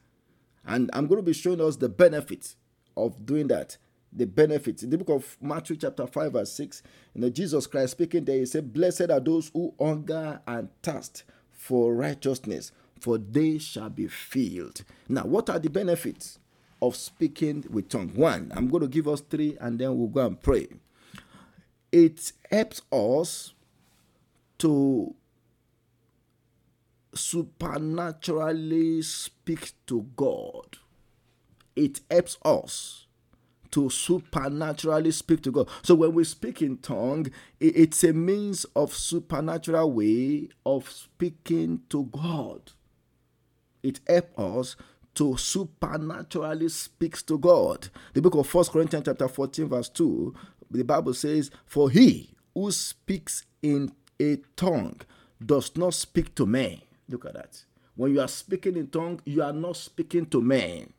And 0.65 0.89
I'm 0.93 1.07
going 1.07 1.19
to 1.19 1.25
be 1.25 1.33
showing 1.33 1.61
us 1.61 1.75
the 1.75 1.89
benefits 1.89 2.55
of 2.95 3.25
doing 3.25 3.47
that 3.47 3.77
the 4.15 4.25
benefits. 4.25 4.83
In 4.83 4.89
the 4.89 4.97
book 4.97 5.09
of 5.09 5.37
Matthew, 5.41 5.75
chapter 5.75 6.05
5, 6.05 6.33
verse 6.33 6.51
6, 6.53 6.83
you 7.15 7.21
know, 7.21 7.29
Jesus 7.29 7.67
Christ 7.67 7.93
speaking 7.93 8.25
there, 8.25 8.37
he 8.37 8.45
said, 8.45 8.71
Blessed 8.71 9.09
are 9.09 9.19
those 9.19 9.49
who 9.53 9.73
hunger 9.79 10.41
and 10.47 10.69
thirst 10.81 11.23
for 11.51 11.93
righteousness, 11.95 12.71
for 12.99 13.17
they 13.17 13.57
shall 13.57 13.89
be 13.89 14.07
filled. 14.07 14.83
Now, 15.09 15.23
what 15.23 15.49
are 15.49 15.59
the 15.59 15.69
benefits 15.69 16.39
of 16.83 16.95
speaking 16.95 17.63
with 17.69 17.89
tongue? 17.89 18.11
One, 18.13 18.51
I'm 18.55 18.67
going 18.67 18.81
to 18.81 18.89
give 18.89 19.07
us 19.07 19.21
three 19.21 19.57
and 19.61 19.79
then 19.79 19.97
we'll 19.97 20.09
go 20.09 20.25
and 20.25 20.39
pray. 20.39 20.67
It 21.91 22.31
helps 22.51 22.81
us 22.91 23.53
to 24.59 25.15
supernaturally 27.15 29.01
speak 29.01 29.73
to 29.87 30.07
God. 30.15 30.77
It 31.75 32.01
helps 32.11 32.37
us 32.43 33.07
to 33.71 33.89
supernaturally 33.89 35.11
speak 35.11 35.41
to 35.43 35.51
God. 35.51 35.69
So 35.81 35.95
when 35.95 36.13
we 36.13 36.23
speak 36.25 36.61
in 36.61 36.77
tongue, 36.77 37.27
it's 37.59 38.03
a 38.03 38.13
means 38.13 38.65
of 38.75 38.93
supernatural 38.93 39.91
way 39.91 40.49
of 40.65 40.89
speaking 40.89 41.81
to 41.89 42.03
God. 42.05 42.73
It 43.81 43.99
helps 44.07 44.37
us 44.37 44.75
to 45.15 45.37
supernaturally 45.37 46.69
speak 46.69 47.25
to 47.25 47.37
God. 47.37 47.89
The 48.13 48.21
book 48.21 48.35
of 48.35 48.47
First 48.47 48.71
Corinthians 48.71 49.05
chapter 49.05 49.27
14 49.27 49.69
verse 49.69 49.89
2, 49.89 50.33
the 50.71 50.83
Bible 50.83 51.13
says, 51.13 51.51
"For 51.65 51.89
he 51.89 52.33
who 52.53 52.71
speaks 52.71 53.45
in 53.61 53.91
a 54.19 54.37
tongue 54.55 55.01
does 55.45 55.75
not 55.77 55.93
speak 55.93 56.35
to 56.35 56.45
men." 56.45 56.81
Look 57.09 57.25
at 57.25 57.33
that. 57.33 57.65
When 57.95 58.13
you 58.13 58.21
are 58.21 58.27
speaking 58.27 58.75
in 58.75 58.87
tongue, 58.87 59.21
you 59.25 59.43
are 59.43 59.53
not 59.53 59.77
speaking 59.77 60.25
to 60.27 60.41
men 60.41 60.93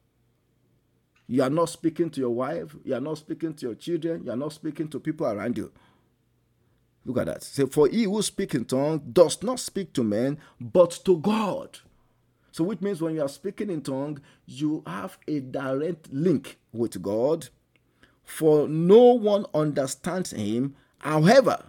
You 1.26 1.42
are 1.42 1.50
not 1.50 1.70
speaking 1.70 2.10
to 2.10 2.20
your 2.20 2.30
wife, 2.30 2.76
you 2.84 2.94
are 2.94 3.00
not 3.00 3.18
speaking 3.18 3.54
to 3.54 3.66
your 3.66 3.74
children, 3.74 4.24
you 4.24 4.30
are 4.30 4.36
not 4.36 4.52
speaking 4.52 4.88
to 4.88 5.00
people 5.00 5.26
around 5.26 5.56
you. 5.56 5.72
Look 7.06 7.18
at 7.18 7.26
that. 7.26 7.42
Say, 7.42 7.66
for 7.66 7.88
he 7.88 8.04
who 8.04 8.20
speaks 8.22 8.54
in 8.54 8.64
tongues 8.64 9.02
does 9.10 9.42
not 9.42 9.60
speak 9.60 9.92
to 9.94 10.04
men, 10.04 10.38
but 10.60 11.00
to 11.04 11.18
God. 11.18 11.78
So, 12.54 12.62
which 12.62 12.80
means 12.80 13.02
when 13.02 13.16
you 13.16 13.22
are 13.22 13.28
speaking 13.28 13.68
in 13.68 13.80
tongue, 13.80 14.20
you 14.46 14.84
have 14.86 15.18
a 15.26 15.40
direct 15.40 16.12
link 16.12 16.56
with 16.72 17.02
God. 17.02 17.48
For 18.22 18.68
no 18.68 19.06
one 19.06 19.46
understands 19.52 20.30
him. 20.30 20.76
However, 20.98 21.64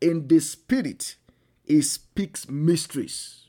in 0.00 0.26
the 0.26 0.40
spirit, 0.40 1.14
he 1.62 1.80
speaks 1.80 2.48
mysteries. 2.48 3.44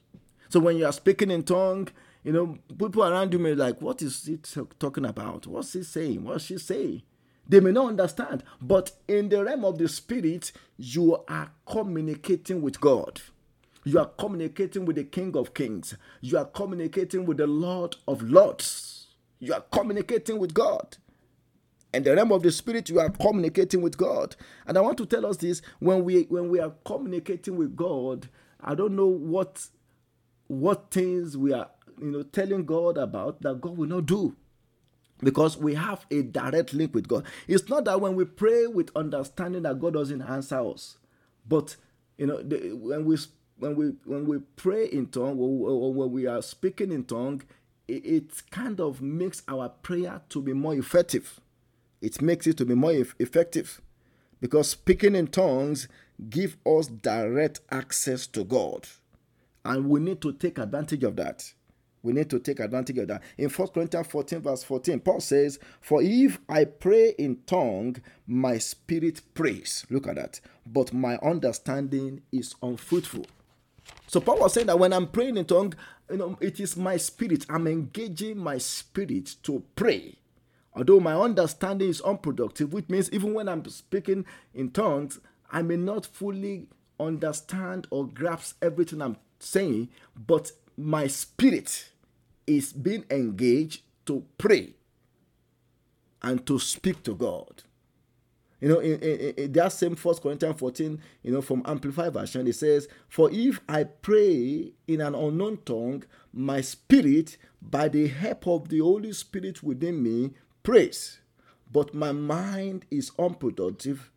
So 0.49 0.59
when 0.59 0.77
you 0.77 0.85
are 0.85 0.91
speaking 0.91 1.31
in 1.31 1.41
tongue, 1.41 1.87
you 2.23 2.31
know, 2.31 2.59
people 2.77 3.03
around 3.03 3.33
you 3.33 3.39
may 3.39 3.55
like, 3.55 3.81
what 3.81 4.03
is 4.03 4.27
he 4.27 4.37
talking 4.77 5.05
about? 5.05 5.47
What's 5.47 5.73
he 5.73 5.81
saying? 5.81 6.23
What's 6.23 6.45
she 6.45 6.59
saying? 6.59 7.01
They 7.49 7.59
may 7.59 7.71
not 7.71 7.87
understand, 7.87 8.43
but 8.61 8.91
in 9.07 9.29
the 9.29 9.43
realm 9.43 9.65
of 9.65 9.79
the 9.79 9.87
spirit, 9.87 10.51
you 10.77 11.23
are 11.27 11.49
communicating 11.65 12.61
with 12.61 12.79
God. 12.79 13.19
You 13.87 13.99
are 13.99 14.11
communicating 14.19 14.83
with 14.83 14.97
the 14.97 15.05
King 15.05 15.37
of 15.37 15.53
Kings. 15.53 15.95
You 16.19 16.37
are 16.37 16.43
communicating 16.43 17.25
with 17.25 17.37
the 17.37 17.47
Lord 17.47 17.95
of 18.05 18.21
Lords. 18.21 19.07
You 19.39 19.53
are 19.53 19.61
communicating 19.71 20.39
with 20.39 20.53
God. 20.53 20.97
In 21.93 22.03
the 22.03 22.13
realm 22.13 22.33
of 22.33 22.43
the 22.43 22.51
spirit, 22.51 22.89
you 22.89 22.99
are 22.99 23.09
communicating 23.09 23.81
with 23.81 23.97
God. 23.97 24.35
And 24.65 24.77
I 24.77 24.81
want 24.81 24.97
to 24.97 25.05
tell 25.05 25.25
us 25.25 25.37
this 25.37 25.61
when 25.79 26.03
we 26.03 26.23
when 26.23 26.49
we 26.49 26.59
are 26.59 26.73
communicating 26.83 27.55
with 27.55 27.77
God, 27.77 28.27
I 28.59 28.75
don't 28.75 28.93
know 28.93 29.07
what 29.07 29.65
what 30.47 30.91
things 30.91 31.37
we 31.37 31.53
are 31.53 31.69
you 31.97 32.11
know 32.11 32.23
telling 32.23 32.65
God 32.65 32.97
about 32.97 33.41
that 33.43 33.61
God 33.61 33.77
will 33.77 33.87
not 33.87 34.05
do 34.05 34.35
because 35.23 35.55
we 35.57 35.75
have 35.75 36.05
a 36.11 36.23
direct 36.23 36.73
link 36.73 36.93
with 36.93 37.07
God. 37.07 37.23
It's 37.47 37.69
not 37.69 37.85
that 37.85 38.01
when 38.01 38.17
we 38.17 38.25
pray 38.25 38.67
with 38.67 38.91
understanding 38.97 39.63
that 39.63 39.79
God 39.79 39.93
doesn't 39.93 40.21
answer 40.21 40.59
us, 40.59 40.97
but 41.47 41.77
you 42.17 42.27
know 42.27 42.41
the, 42.41 42.73
when 42.73 43.05
we 43.05 43.17
when 43.59 43.75
we 43.75 43.85
when 44.05 44.25
we 44.25 44.39
pray 44.55 44.85
in 44.85 45.07
tongue 45.07 45.37
or, 45.39 45.93
when 45.93 46.11
we 46.11 46.27
are 46.27 46.41
speaking 46.41 46.91
in 46.91 47.03
tongue, 47.03 47.41
it, 47.87 48.05
it, 48.05 48.43
kind 48.51 48.79
of 48.79 49.01
makes 49.01 49.43
our 49.47 49.69
prayer 49.69 50.21
to 50.29 50.41
be 50.41 50.53
more 50.53 50.75
effective. 50.75 51.39
It 52.01 52.21
makes 52.21 52.45
it 52.47 52.57
to 52.57 52.65
be 52.65 52.75
more 52.75 52.93
effective 53.19 53.81
because 54.39 54.69
speaking 54.69 55.15
in 55.15 55.27
tongues 55.27 55.87
give 56.29 56.57
us 56.65 56.87
direct 56.87 57.61
access 57.71 58.27
to 58.27 58.43
God, 58.43 58.87
and 59.65 59.89
we 59.89 59.99
need 59.99 60.21
to 60.21 60.33
take 60.33 60.57
advantage 60.57 61.03
of 61.03 61.15
that. 61.15 61.53
We 62.03 62.13
need 62.13 62.29
to 62.29 62.39
take 62.39 62.59
advantage 62.59 62.97
of 62.99 63.07
that. 63.09 63.23
In 63.37 63.49
1 63.49 63.67
Corinthians 63.69 64.07
14, 64.07 64.39
verse 64.39 64.63
14, 64.63 64.99
Paul 64.99 65.19
says, 65.19 65.59
For 65.81 66.01
if 66.01 66.39
I 66.47 66.63
pray 66.63 67.15
in 67.17 67.39
tongue, 67.45 67.97
my 68.25 68.59
spirit 68.59 69.21
prays. 69.33 69.85
Look 69.89 70.07
at 70.07 70.15
that. 70.15 70.39
But 70.65 70.93
my 70.93 71.17
understanding 71.17 72.21
is 72.31 72.55
unfruitful. 72.61 73.25
So 74.07 74.19
Paul 74.21 74.39
was 74.39 74.53
saying 74.53 74.67
that 74.67 74.79
when 74.79 74.93
I'm 74.93 75.07
praying 75.07 75.37
in 75.37 75.45
tongue, 75.45 75.73
you 76.09 76.17
know, 76.17 76.37
it 76.39 76.59
is 76.59 76.77
my 76.77 76.97
spirit. 76.97 77.45
I'm 77.49 77.67
engaging 77.67 78.37
my 78.37 78.57
spirit 78.57 79.35
to 79.43 79.63
pray. 79.75 80.15
Although 80.73 80.99
my 80.99 81.15
understanding 81.15 81.89
is 81.89 82.01
unproductive, 82.01 82.71
which 82.71 82.87
means 82.87 83.11
even 83.11 83.33
when 83.33 83.49
I'm 83.49 83.65
speaking 83.65 84.25
in 84.53 84.69
tongues, 84.71 85.19
I 85.51 85.61
may 85.61 85.75
not 85.75 86.05
fully 86.05 86.67
understand 86.99 87.87
or 87.89 88.07
grasp 88.07 88.63
everything 88.63 89.01
I'm 89.01 89.17
saying, 89.39 89.89
but 90.15 90.51
my 90.77 91.07
spirit 91.07 91.91
is 92.45 92.71
being 92.73 93.05
engaged 93.09 93.81
to 94.05 94.23
pray 94.37 94.73
and 96.21 96.45
to 96.45 96.59
speak 96.59 97.03
to 97.03 97.15
God. 97.15 97.63
You 98.59 98.69
know, 98.69 98.79
in, 98.79 98.99
in, 98.99 99.33
in, 99.37 99.51
that 99.51 99.71
same 99.71 99.95
First 99.95 100.21
Corinthians 100.21 100.59
14, 100.59 100.99
you 101.21 101.31
know, 101.31 101.41
from 101.41 101.61
Amplified 101.65 102.13
Version, 102.13 102.47
it 102.47 102.55
says, 102.55 102.87
For 103.07 103.29
if 103.31 103.59
I 103.69 103.83
pray 103.83 104.71
in 104.87 105.01
an 105.01 105.13
unknown 105.13 105.57
tongue, 105.65 106.03
my 106.33 106.61
spirit, 106.61 107.37
by 107.61 107.87
the 107.87 108.07
help 108.07 108.47
of 108.47 108.69
the 108.69 108.79
Holy 108.79 109.13
Spirit 109.13 109.61
within 109.61 110.01
me, 110.01 110.33
prays. 110.63 111.19
But 111.71 111.93
my 111.93 112.11
mind 112.11 112.85
is 112.89 113.11
unproductive. 113.19 114.11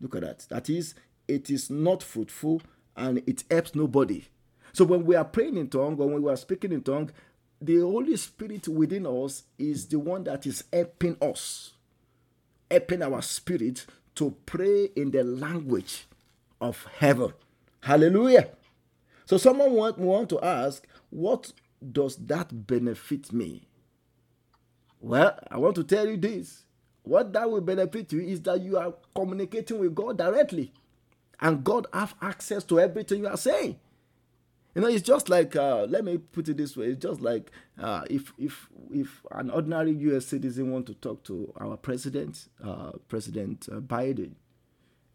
Look 0.00 0.16
at 0.16 0.22
that. 0.22 0.46
That 0.50 0.68
is, 0.68 0.94
it 1.26 1.48
is 1.50 1.70
not 1.70 2.02
fruitful 2.02 2.62
and 2.96 3.22
it 3.26 3.44
helps 3.50 3.74
nobody. 3.74 4.24
So 4.72 4.84
when 4.84 5.04
we 5.04 5.14
are 5.16 5.24
praying 5.24 5.56
in 5.56 5.68
tongue 5.68 5.96
when 5.96 6.22
we 6.22 6.30
are 6.30 6.36
speaking 6.36 6.72
in 6.72 6.82
tongue, 6.82 7.10
the 7.60 7.80
Holy 7.80 8.16
Spirit 8.16 8.68
within 8.68 9.06
us 9.06 9.44
is 9.58 9.86
the 9.86 9.98
one 9.98 10.24
that 10.24 10.46
is 10.46 10.64
helping 10.72 11.16
us, 11.20 11.72
helping 12.70 13.02
our 13.02 13.22
spirit 13.22 13.86
to 14.16 14.34
pray 14.46 14.90
in 14.96 15.10
the 15.10 15.24
language 15.24 16.06
of 16.60 16.86
heaven. 16.98 17.32
Hallelujah. 17.80 18.50
So 19.26 19.36
someone 19.36 19.72
want, 19.72 19.98
want 19.98 20.28
to 20.30 20.40
ask, 20.40 20.86
what 21.10 21.52
does 21.92 22.16
that 22.16 22.66
benefit 22.66 23.32
me? 23.32 23.62
Well, 25.00 25.38
I 25.50 25.58
want 25.58 25.76
to 25.76 25.84
tell 25.84 26.08
you 26.08 26.16
this. 26.16 26.64
What 27.02 27.32
that 27.32 27.50
will 27.50 27.60
benefit 27.60 28.12
you 28.12 28.20
is 28.20 28.42
that 28.42 28.60
you 28.60 28.76
are 28.76 28.94
communicating 29.14 29.78
with 29.78 29.94
God 29.94 30.18
directly. 30.18 30.72
And 31.40 31.62
God 31.62 31.86
have 31.92 32.14
access 32.20 32.64
to 32.64 32.80
everything 32.80 33.20
you 33.20 33.28
are 33.28 33.36
saying. 33.36 33.78
You 34.78 34.82
know, 34.82 34.90
it's 34.90 35.02
just 35.02 35.28
like 35.28 35.56
uh, 35.56 35.86
let 35.88 36.04
me 36.04 36.18
put 36.18 36.48
it 36.48 36.56
this 36.56 36.76
way: 36.76 36.86
it's 36.86 37.02
just 37.02 37.20
like 37.20 37.50
uh, 37.80 38.04
if 38.08 38.32
if 38.38 38.68
if 38.94 39.26
an 39.32 39.50
ordinary 39.50 39.90
U.S. 39.90 40.26
citizen 40.26 40.70
want 40.70 40.86
to 40.86 40.94
talk 40.94 41.24
to 41.24 41.52
our 41.60 41.76
president, 41.76 42.48
uh, 42.62 42.92
President 43.08 43.68
uh, 43.72 43.80
Biden, 43.80 44.34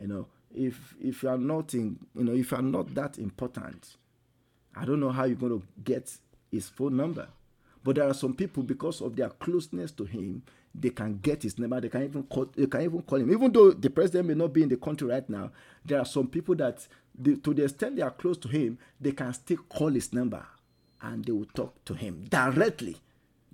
you 0.01 0.07
know, 0.07 0.27
if 0.53 0.95
if 1.01 1.23
you 1.23 1.29
are 1.29 1.37
not 1.37 1.73
in, 1.73 1.97
you 2.13 2.25
know, 2.25 2.33
if 2.33 2.51
you 2.51 2.57
are 2.57 2.61
not 2.61 2.93
that 2.95 3.17
important, 3.17 3.95
I 4.75 4.83
don't 4.83 4.99
know 4.99 5.11
how 5.11 5.23
you're 5.23 5.37
going 5.37 5.61
to 5.61 5.65
get 5.81 6.11
his 6.51 6.67
phone 6.67 6.97
number. 6.97 7.29
But 7.85 7.95
there 7.95 8.09
are 8.09 8.13
some 8.13 8.33
people 8.33 8.63
because 8.63 8.99
of 8.99 9.15
their 9.15 9.29
closeness 9.29 9.93
to 9.93 10.03
him, 10.03 10.43
they 10.75 10.89
can 10.89 11.19
get 11.19 11.43
his 11.43 11.59
number. 11.59 11.79
They 11.79 11.89
can 11.89 12.03
even 12.03 12.23
call. 12.23 12.47
They 12.55 12.65
can 12.67 12.81
even 12.81 13.01
call 13.03 13.19
him, 13.19 13.31
even 13.31 13.51
though 13.51 13.71
the 13.71 13.89
president 13.89 14.27
may 14.27 14.33
not 14.33 14.53
be 14.53 14.63
in 14.63 14.69
the 14.69 14.77
country 14.77 15.07
right 15.07 15.27
now. 15.29 15.51
There 15.85 15.99
are 15.99 16.05
some 16.05 16.27
people 16.27 16.55
that 16.55 16.87
to 17.23 17.53
the 17.53 17.63
extent 17.63 17.95
they 17.95 18.01
are 18.01 18.11
close 18.11 18.37
to 18.39 18.47
him, 18.47 18.79
they 18.99 19.11
can 19.11 19.33
still 19.33 19.59
call 19.69 19.89
his 19.89 20.13
number 20.13 20.43
and 21.01 21.23
they 21.25 21.31
will 21.31 21.45
talk 21.53 21.83
to 21.85 21.93
him 21.93 22.25
directly. 22.29 22.97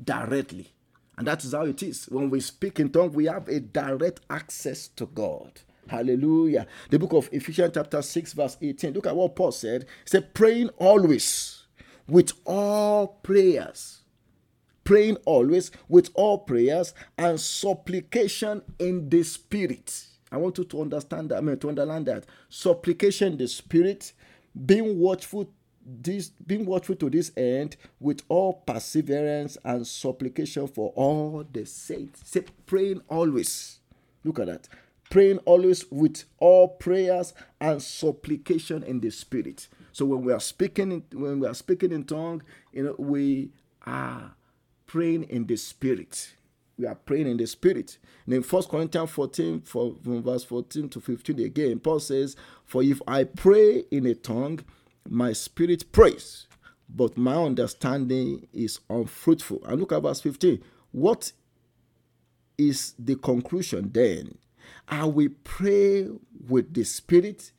Directly. 0.01 0.71
And 1.17 1.27
that 1.27 1.43
is 1.43 1.51
how 1.51 1.65
it 1.65 1.84
is. 1.84 2.05
When 2.05 2.29
we 2.29 2.39
speak 2.39 2.79
in 2.79 2.89
tongues, 2.89 3.13
we 3.13 3.25
have 3.25 3.49
a 3.49 3.60
direct 3.60 4.21
access 4.29 4.88
to 4.89 5.08
God. 5.08 5.60
Hallelujah. 5.88 6.67
The 6.89 6.99
book 6.99 7.12
of 7.13 7.27
Ephesians, 7.34 7.71
chapter 7.73 8.01
6, 8.01 8.34
verse 8.34 8.58
18. 8.62 8.93
Look 8.93 9.08
at 9.08 9.15
what 9.15 9.36
Paul 9.36 9.51
said. 9.51 9.84
He 10.05 10.10
said, 10.10 10.34
praying 10.34 10.69
always 10.77 11.63
with 12.08 12.32
all 12.45 13.08
prayers. 13.08 13.98
Praying 14.89 15.17
always 15.25 15.69
with 15.88 16.10
all 16.15 16.39
prayers 16.39 16.95
and 17.15 17.39
supplication 17.39 18.63
in 18.80 19.08
the 19.10 19.21
spirit 19.21 20.10
I 20.32 20.38
want 20.38 20.58
you 20.58 20.63
to 20.65 20.82
understand 20.82 21.30
that, 21.30 21.38
I 21.38 21.41
mean, 21.41 21.58
to 21.60 21.69
underline 21.69 22.04
that 22.06 22.25
supplication, 22.49 23.34
in 23.34 23.38
the 23.38 23.47
spirit, 23.47 24.13
being 24.65 24.99
watchful, 24.99 25.52
this 25.84 26.30
being 26.30 26.65
watchful 26.65 26.95
to 26.97 27.10
this 27.10 27.32
end 27.36 27.75
with 27.99 28.21
all 28.30 28.54
perseverance 28.54 29.58
and 29.63 29.88
supplication 29.88 30.67
for 30.67 30.91
all 30.95 31.43
the 31.52 31.65
saints. 31.65 32.21
Say 32.25 32.43
praying 32.65 33.02
always. 33.10 33.80
Look 34.23 34.39
at 34.39 34.47
that. 34.47 34.67
Praying 35.10 35.39
always 35.39 35.89
with 35.89 36.25
all 36.38 36.67
prayers 36.67 37.34
and 37.60 37.82
supplication 37.82 38.84
in 38.84 38.99
the 38.99 39.10
spirit. 39.10 39.67
So 39.91 40.06
when 40.06 40.21
we 40.21 40.32
are 40.32 40.39
speaking 40.39 41.04
when 41.12 41.39
we 41.39 41.47
are 41.47 41.56
speaking 41.56 41.91
in 41.91 42.04
tongue, 42.04 42.43
you 42.71 42.84
know, 42.84 42.95
we 42.99 43.49
are 43.88 44.36
praying 44.89 45.23
in 45.23 45.45
the 45.45 45.56
spirit 45.56 46.34
we 46.80 46.88
are 46.88 46.95
praying 46.95 47.28
in 47.28 47.38
the 47.38 47.45
spirit. 47.45 47.97
And 48.25 48.34
in 48.36 48.41
1 48.41 48.63
Corinthians 48.63 49.12
14, 49.12 49.62
from 49.62 49.99
verse 50.04 50.45
14 50.45 50.89
to 50.89 51.02
15 51.02 51.39
again, 51.41 51.80
Paul 51.80 51.99
says, 51.99 52.36
For 52.65 52.82
if 52.82 53.02
I 53.06 53.25
pray 53.25 53.84
in 53.91 54.06
a 54.06 54.15
tongue, 54.15 54.62
my 55.08 55.34
spirit 55.34 55.91
prays, 55.91 56.47
but 56.88 57.17
my 57.17 57.36
understanding 57.36 58.47
is 58.54 58.80
unfruitful. 58.89 59.62
And 59.65 59.80
look 59.80 59.91
at 59.91 60.02
verse 60.02 60.21
15. 60.21 60.63
What 60.91 61.34
is 62.58 62.93
the 62.97 63.15
conclusion 63.15 63.91
then? 63.93 64.38
I 64.88 65.06
will 65.06 65.30
pray 65.43 66.08
with 66.47 66.73
the 66.73 66.86
spirit, 66.86 67.52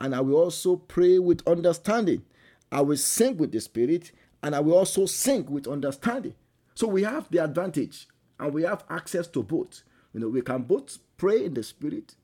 and 0.00 0.14
I 0.14 0.20
will 0.20 0.36
also 0.36 0.76
pray 0.76 1.18
with 1.18 1.46
understanding. 1.46 2.24
I 2.72 2.80
will 2.80 2.96
sing 2.96 3.36
with 3.36 3.52
the 3.52 3.60
spirit, 3.60 4.10
and 4.42 4.54
I 4.54 4.60
will 4.60 4.76
also 4.76 5.06
sing 5.06 5.44
with 5.46 5.68
understanding. 5.68 6.34
So 6.74 6.88
we 6.88 7.02
have 7.04 7.30
the 7.30 7.38
advantage 7.38 8.08
and 8.38 8.52
we 8.52 8.62
have 8.62 8.84
access 8.90 9.26
to 9.28 9.42
both. 9.42 9.82
You 10.12 10.20
know, 10.20 10.28
we 10.28 10.42
can 10.42 10.62
both 10.62 10.98
pray 11.16 11.44
in 11.44 11.54
the 11.54 11.62
spirit 11.62 12.14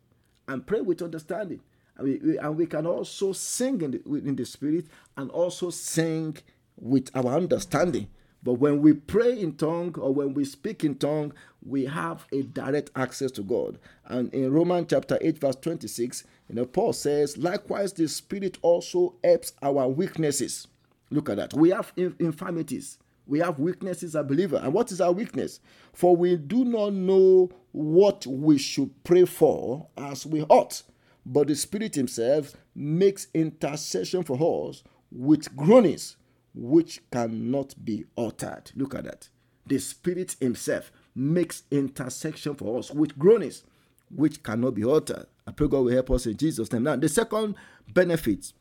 and 0.48 0.66
pray 0.66 0.80
with 0.80 1.02
understanding. 1.02 1.60
And 1.96 2.08
we, 2.08 2.16
we 2.18 2.38
and 2.38 2.56
we 2.56 2.66
can 2.66 2.86
also 2.86 3.32
sing 3.32 3.80
in 3.82 3.90
the, 3.92 4.14
in 4.26 4.36
the 4.36 4.44
spirit 4.44 4.86
and 5.16 5.30
also 5.30 5.70
sing 5.70 6.36
with 6.76 7.10
our 7.14 7.36
understanding. 7.36 8.08
But 8.42 8.54
when 8.54 8.80
we 8.80 8.94
pray 8.94 9.38
in 9.38 9.56
tongue 9.56 9.94
or 9.98 10.14
when 10.14 10.32
we 10.32 10.44
speak 10.44 10.82
in 10.82 10.94
tongue, 10.94 11.34
we 11.62 11.84
have 11.84 12.26
a 12.32 12.42
direct 12.42 12.90
access 12.96 13.30
to 13.32 13.42
God. 13.42 13.78
And 14.06 14.32
in 14.32 14.50
Romans 14.50 14.86
chapter 14.88 15.18
8, 15.20 15.38
verse 15.38 15.56
26, 15.56 16.24
you 16.48 16.54
know, 16.54 16.64
Paul 16.64 16.94
says, 16.94 17.36
likewise, 17.36 17.92
the 17.92 18.08
Spirit 18.08 18.56
also 18.62 19.16
helps 19.22 19.52
our 19.60 19.86
weaknesses. 19.88 20.66
Look 21.10 21.28
at 21.28 21.36
that. 21.36 21.52
We 21.52 21.70
have 21.70 21.92
infirmities. 21.96 22.98
We 23.30 23.38
have 23.38 23.60
weaknesses 23.60 24.16
as 24.16 24.26
believer. 24.26 24.56
And 24.56 24.72
what 24.72 24.90
is 24.90 25.00
our 25.00 25.12
weakness? 25.12 25.60
For 25.92 26.16
we 26.16 26.34
do 26.34 26.64
not 26.64 26.94
know 26.94 27.48
what 27.70 28.26
we 28.26 28.58
should 28.58 29.04
pray 29.04 29.24
for 29.24 29.86
as 29.96 30.26
we 30.26 30.42
ought. 30.42 30.82
But 31.24 31.46
the 31.46 31.54
Spirit 31.54 31.94
Himself 31.94 32.56
makes 32.74 33.28
intercession 33.32 34.24
for 34.24 34.68
us 34.68 34.82
with 35.12 35.54
groanings 35.54 36.16
which 36.54 37.08
cannot 37.12 37.72
be 37.84 38.04
uttered. 38.18 38.72
Look 38.74 38.96
at 38.96 39.04
that. 39.04 39.28
The 39.64 39.78
Spirit 39.78 40.34
Himself 40.40 40.90
makes 41.14 41.62
intercession 41.70 42.56
for 42.56 42.80
us 42.80 42.90
with 42.90 43.16
groanings 43.16 43.62
which 44.10 44.42
cannot 44.42 44.74
be 44.74 44.82
uttered. 44.82 45.26
I 45.46 45.52
pray 45.52 45.68
God 45.68 45.84
will 45.84 45.92
help 45.92 46.10
us 46.10 46.26
in 46.26 46.36
Jesus' 46.36 46.72
name. 46.72 46.82
Now, 46.82 46.96
the 46.96 47.08
second 47.08 47.54
benefit 47.94 48.52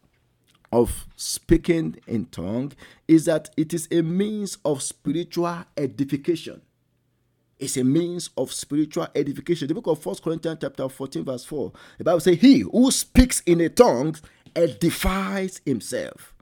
of 0.72 1.08
speaking 1.16 2.00
in 2.08 2.26
tongue 2.26 2.74
is 3.08 3.26
that 3.26 3.50
it 3.58 3.74
is 3.74 3.88
a 3.92 4.02
means 4.02 4.58
of 4.64 4.82
spiritual 4.82 5.66
edification. 5.78 6.62
It's 7.58 7.76
a 7.76 7.84
means 7.84 8.30
of 8.38 8.54
spiritual 8.54 9.08
edification. 9.14 9.68
The 9.68 9.74
book 9.74 9.88
of 9.88 10.02
First 10.02 10.24
Corinthians 10.24 10.60
chapter 10.62 10.88
14, 10.88 11.26
verse 11.26 11.44
4. 11.44 11.72
The 11.98 12.04
Bible 12.06 12.20
says, 12.22 12.40
He 12.40 12.60
who 12.60 12.90
speaks 12.92 13.42
in 13.42 13.60
a 13.60 13.70
tongue 13.70 14.16
edifies 14.56 15.60
himself. 15.66 16.34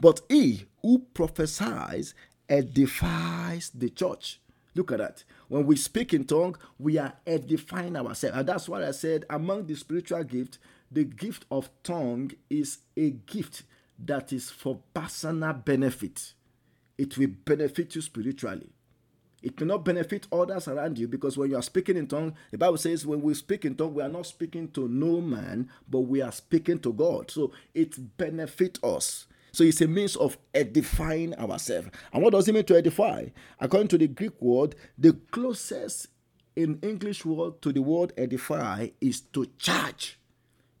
But 0.00 0.22
he 0.28 0.64
who 0.80 1.00
prophesies 1.12 2.14
edifies 2.48 3.70
the 3.74 3.90
church. 3.90 4.40
Look 4.74 4.90
at 4.90 4.98
that. 4.98 5.24
When 5.48 5.66
we 5.66 5.76
speak 5.76 6.14
in 6.14 6.24
tongue, 6.24 6.56
we 6.78 6.98
are 6.98 7.12
edifying 7.26 7.96
ourselves. 7.96 8.36
And 8.36 8.48
that's 8.48 8.68
why 8.68 8.86
I 8.86 8.90
said 8.90 9.24
among 9.30 9.66
the 9.66 9.76
spiritual 9.76 10.24
gift, 10.24 10.58
the 10.94 11.04
gift 11.04 11.44
of 11.50 11.70
tongue 11.82 12.30
is 12.48 12.78
a 12.96 13.10
gift 13.10 13.64
that 13.98 14.32
is 14.32 14.50
for 14.50 14.78
personal 14.94 15.52
benefit. 15.52 16.34
It 16.96 17.18
will 17.18 17.30
benefit 17.44 17.94
you 17.94 18.00
spiritually. 18.00 18.70
It 19.42 19.60
may 19.60 19.66
not 19.66 19.84
benefit 19.84 20.26
others 20.32 20.68
around 20.68 20.98
you 20.98 21.06
because 21.06 21.36
when 21.36 21.50
you 21.50 21.56
are 21.56 21.62
speaking 21.62 21.96
in 21.96 22.06
tongue, 22.06 22.34
the 22.50 22.56
Bible 22.56 22.78
says 22.78 23.04
when 23.04 23.20
we 23.20 23.34
speak 23.34 23.64
in 23.64 23.74
tongue, 23.74 23.92
we 23.92 24.02
are 24.02 24.08
not 24.08 24.26
speaking 24.26 24.70
to 24.70 24.88
no 24.88 25.20
man, 25.20 25.68
but 25.88 26.00
we 26.00 26.22
are 26.22 26.32
speaking 26.32 26.78
to 26.78 26.92
God. 26.92 27.30
So 27.30 27.52
it 27.74 28.16
benefits 28.16 28.82
us. 28.82 29.26
So 29.52 29.64
it's 29.64 29.80
a 29.80 29.88
means 29.88 30.16
of 30.16 30.38
edifying 30.54 31.34
ourselves. 31.34 31.88
And 32.12 32.22
what 32.22 32.32
does 32.32 32.48
it 32.48 32.54
mean 32.54 32.64
to 32.64 32.76
edify? 32.76 33.26
According 33.60 33.88
to 33.88 33.98
the 33.98 34.08
Greek 34.08 34.40
word, 34.40 34.76
the 34.96 35.12
closest 35.30 36.06
in 36.56 36.78
English 36.82 37.24
word 37.24 37.60
to 37.62 37.72
the 37.72 37.82
word 37.82 38.12
edify 38.16 38.88
is 39.00 39.20
to 39.20 39.46
charge. 39.58 40.18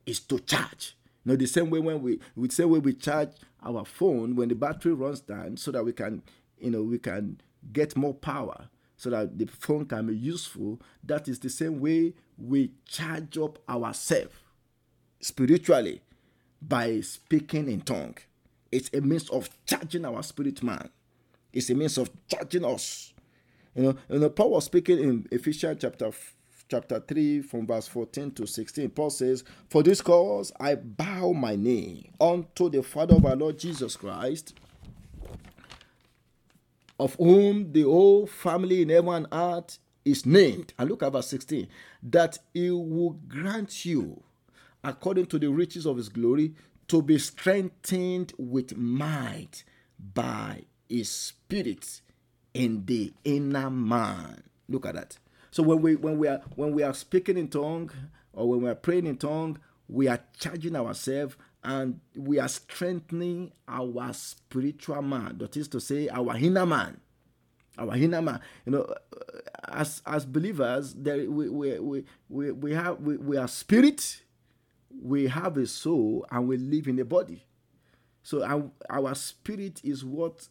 Is 0.06 0.20
to 0.20 0.38
charge. 0.40 0.96
You 1.24 1.32
know, 1.32 1.36
the 1.36 1.46
same 1.46 1.70
way 1.70 1.78
when 1.78 2.02
we 2.02 2.20
the 2.36 2.54
same 2.54 2.70
way 2.70 2.78
we 2.78 2.92
charge 2.92 3.30
our 3.62 3.84
phone 3.84 4.36
when 4.36 4.48
the 4.48 4.54
battery 4.54 4.92
runs 4.92 5.20
down 5.20 5.56
so 5.56 5.70
that 5.72 5.84
we 5.84 5.92
can, 5.92 6.22
you 6.58 6.70
know, 6.70 6.82
we 6.82 6.98
can 6.98 7.40
get 7.72 7.96
more 7.96 8.12
power 8.14 8.68
so 8.96 9.10
that 9.10 9.38
the 9.38 9.46
phone 9.46 9.86
can 9.86 10.06
be 10.06 10.16
useful. 10.16 10.80
That 11.02 11.28
is 11.28 11.38
the 11.38 11.48
same 11.48 11.80
way 11.80 12.14
we 12.36 12.72
charge 12.86 13.38
up 13.38 13.58
ourselves 13.68 14.34
spiritually 15.20 16.02
by 16.60 17.00
speaking 17.00 17.68
in 17.68 17.80
tongue. 17.80 18.16
It's 18.70 18.90
a 18.92 19.00
means 19.00 19.30
of 19.30 19.48
charging 19.66 20.04
our 20.04 20.22
spirit 20.22 20.62
man. 20.62 20.90
It's 21.52 21.70
a 21.70 21.74
means 21.74 21.96
of 21.98 22.10
charging 22.28 22.64
us. 22.64 23.12
You 23.74 23.82
know, 23.82 23.96
you 24.08 24.18
know 24.18 24.28
Paul 24.28 24.50
was 24.50 24.64
speaking 24.64 24.98
in 24.98 25.28
Ephesians 25.30 25.78
chapter 25.80 26.10
chapter 26.68 27.00
3 27.00 27.42
from 27.42 27.66
verse 27.66 27.86
14 27.88 28.30
to 28.32 28.46
16 28.46 28.90
paul 28.90 29.10
says 29.10 29.44
for 29.68 29.82
this 29.82 30.00
cause 30.00 30.52
i 30.60 30.74
bow 30.74 31.32
my 31.32 31.56
knee 31.56 32.10
unto 32.20 32.68
the 32.68 32.82
father 32.82 33.14
of 33.16 33.24
our 33.24 33.36
lord 33.36 33.58
jesus 33.58 33.96
christ 33.96 34.54
of 36.98 37.14
whom 37.16 37.72
the 37.72 37.82
whole 37.82 38.26
family 38.26 38.82
in 38.82 38.88
heaven 38.88 39.14
and 39.14 39.26
earth 39.32 39.78
is 40.04 40.24
named 40.24 40.72
and 40.78 40.88
look 40.88 41.02
at 41.02 41.12
verse 41.12 41.28
16 41.28 41.66
that 42.02 42.38
he 42.52 42.70
will 42.70 43.18
grant 43.28 43.84
you 43.84 44.22
according 44.82 45.26
to 45.26 45.38
the 45.38 45.48
riches 45.48 45.86
of 45.86 45.96
his 45.96 46.08
glory 46.08 46.54
to 46.88 47.02
be 47.02 47.18
strengthened 47.18 48.32
with 48.38 48.76
might 48.76 49.64
by 49.98 50.62
his 50.88 51.10
spirit 51.10 52.00
in 52.52 52.84
the 52.86 53.12
inner 53.24 53.70
man. 53.70 54.42
Look 54.68 54.86
at 54.86 54.94
that. 54.94 55.18
So 55.54 55.62
when 55.62 55.82
we 55.82 55.94
when 55.94 56.18
we 56.18 56.26
are 56.26 56.40
when 56.56 56.72
we 56.72 56.82
are 56.82 56.92
speaking 56.92 57.38
in 57.38 57.46
tongue 57.46 57.88
or 58.32 58.50
when 58.50 58.62
we 58.62 58.68
are 58.68 58.74
praying 58.74 59.06
in 59.06 59.16
tongue, 59.16 59.60
we 59.86 60.08
are 60.08 60.18
charging 60.36 60.74
ourselves 60.74 61.36
and 61.62 62.00
we 62.16 62.40
are 62.40 62.48
strengthening 62.48 63.52
our 63.68 64.12
spiritual 64.14 65.00
man. 65.02 65.38
That 65.38 65.56
is 65.56 65.68
to 65.68 65.80
say, 65.80 66.08
our 66.08 66.36
inner 66.36 66.66
man. 66.66 67.00
Our 67.78 67.94
inner 67.94 68.20
man. 68.20 68.40
You 68.66 68.72
know, 68.72 68.80
uh, 68.82 68.96
as 69.68 70.02
as 70.04 70.26
believers, 70.26 70.92
there 70.92 71.30
we 71.30 71.48
we 71.48 71.78
we, 71.78 72.04
we, 72.28 72.50
we 72.50 72.72
have 72.72 72.98
we, 73.00 73.16
we 73.16 73.36
are 73.36 73.46
spirit 73.46 74.22
we 75.00 75.28
have 75.28 75.56
a 75.56 75.68
soul 75.68 76.26
and 76.32 76.48
we 76.48 76.56
live 76.56 76.88
in 76.88 76.98
a 76.98 77.04
body. 77.04 77.46
So 78.24 78.42
our, 78.42 78.70
our 78.90 79.14
spirit 79.14 79.80
is 79.84 80.04
what 80.04 80.48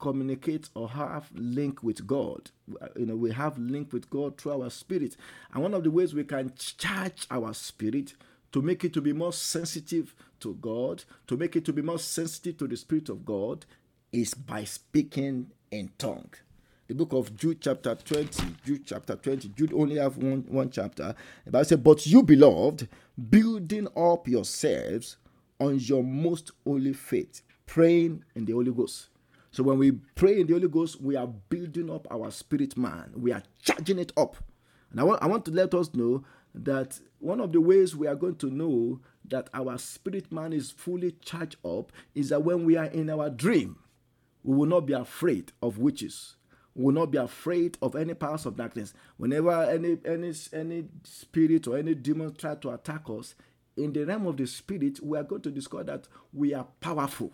communicates 0.00 0.70
or 0.74 0.88
have 0.90 1.30
link 1.34 1.82
with 1.82 2.06
God. 2.06 2.50
You 2.96 3.06
know, 3.06 3.16
we 3.16 3.30
have 3.32 3.58
link 3.58 3.92
with 3.92 4.10
God 4.10 4.38
through 4.38 4.62
our 4.62 4.70
spirit. 4.70 5.16
And 5.52 5.62
one 5.62 5.74
of 5.74 5.84
the 5.84 5.90
ways 5.90 6.14
we 6.14 6.24
can 6.24 6.52
charge 6.56 7.26
our 7.30 7.54
spirit 7.54 8.14
to 8.52 8.62
make 8.62 8.84
it 8.84 8.92
to 8.94 9.00
be 9.00 9.12
more 9.12 9.32
sensitive 9.32 10.14
to 10.40 10.54
God, 10.54 11.04
to 11.28 11.36
make 11.36 11.54
it 11.54 11.64
to 11.66 11.72
be 11.72 11.82
more 11.82 11.98
sensitive 11.98 12.56
to 12.58 12.66
the 12.66 12.76
spirit 12.76 13.08
of 13.08 13.24
God 13.24 13.66
is 14.12 14.34
by 14.34 14.64
speaking 14.64 15.50
in 15.70 15.90
tongue 15.98 16.30
the 16.90 16.96
book 16.96 17.12
of 17.12 17.36
Jude 17.36 17.60
chapter 17.60 17.94
20. 17.94 18.56
Jude 18.64 18.82
chapter 18.84 19.14
20. 19.14 19.50
Jude 19.50 19.72
only 19.72 19.96
have 19.98 20.16
one, 20.16 20.44
one 20.48 20.70
chapter. 20.70 21.14
The 21.44 21.50
Bible 21.52 21.64
says, 21.64 21.78
But 21.78 22.04
you, 22.04 22.24
beloved, 22.24 22.88
building 23.30 23.86
up 23.96 24.26
yourselves 24.26 25.16
on 25.60 25.78
your 25.78 26.02
most 26.02 26.50
holy 26.64 26.92
faith, 26.92 27.42
praying 27.64 28.24
in 28.34 28.44
the 28.44 28.54
Holy 28.54 28.72
Ghost. 28.72 29.06
So 29.52 29.62
when 29.64 29.78
we 29.78 29.92
pray 29.92 30.40
in 30.40 30.46
the 30.46 30.54
Holy 30.54 30.68
Ghost, 30.68 31.00
we 31.00 31.16
are 31.16 31.26
building 31.26 31.90
up 31.90 32.06
our 32.10 32.30
spirit 32.30 32.76
man. 32.76 33.12
We 33.16 33.32
are 33.32 33.42
charging 33.62 33.98
it 33.98 34.12
up. 34.16 34.36
And 34.90 35.00
I 35.00 35.04
want, 35.04 35.22
I 35.22 35.26
want 35.26 35.44
to 35.46 35.50
let 35.50 35.74
us 35.74 35.94
know 35.94 36.24
that 36.54 37.00
one 37.18 37.40
of 37.40 37.52
the 37.52 37.60
ways 37.60 37.96
we 37.96 38.06
are 38.06 38.14
going 38.16 38.36
to 38.36 38.50
know 38.50 39.00
that 39.26 39.48
our 39.54 39.78
spirit 39.78 40.32
man 40.32 40.52
is 40.52 40.70
fully 40.70 41.12
charged 41.22 41.56
up 41.64 41.92
is 42.14 42.30
that 42.30 42.42
when 42.44 42.64
we 42.64 42.76
are 42.76 42.86
in 42.86 43.10
our 43.10 43.30
dream, 43.30 43.76
we 44.42 44.56
will 44.56 44.66
not 44.66 44.86
be 44.86 44.92
afraid 44.94 45.52
of 45.62 45.78
witches 45.78 46.36
We 46.74 46.84
will 46.84 46.92
not 46.92 47.10
be 47.10 47.18
afraid 47.18 47.78
of 47.82 47.96
any 47.96 48.14
powers 48.14 48.46
of 48.46 48.56
darkness. 48.56 48.94
Whenever 49.18 49.50
any 49.64 49.98
any 50.04 50.32
any 50.52 50.84
spirit 51.04 51.66
or 51.66 51.78
any 51.78 51.94
demon 51.94 52.34
try 52.34 52.54
to 52.56 52.70
attack 52.70 53.02
us, 53.10 53.34
in 53.76 53.92
the 53.92 54.04
realm 54.06 54.26
of 54.26 54.36
the 54.36 54.46
spirit, 54.46 55.00
we 55.02 55.18
are 55.18 55.24
going 55.24 55.42
to 55.42 55.50
discover 55.50 55.84
that 55.84 56.08
we 56.32 56.54
are 56.54 56.66
powerful. 56.80 57.32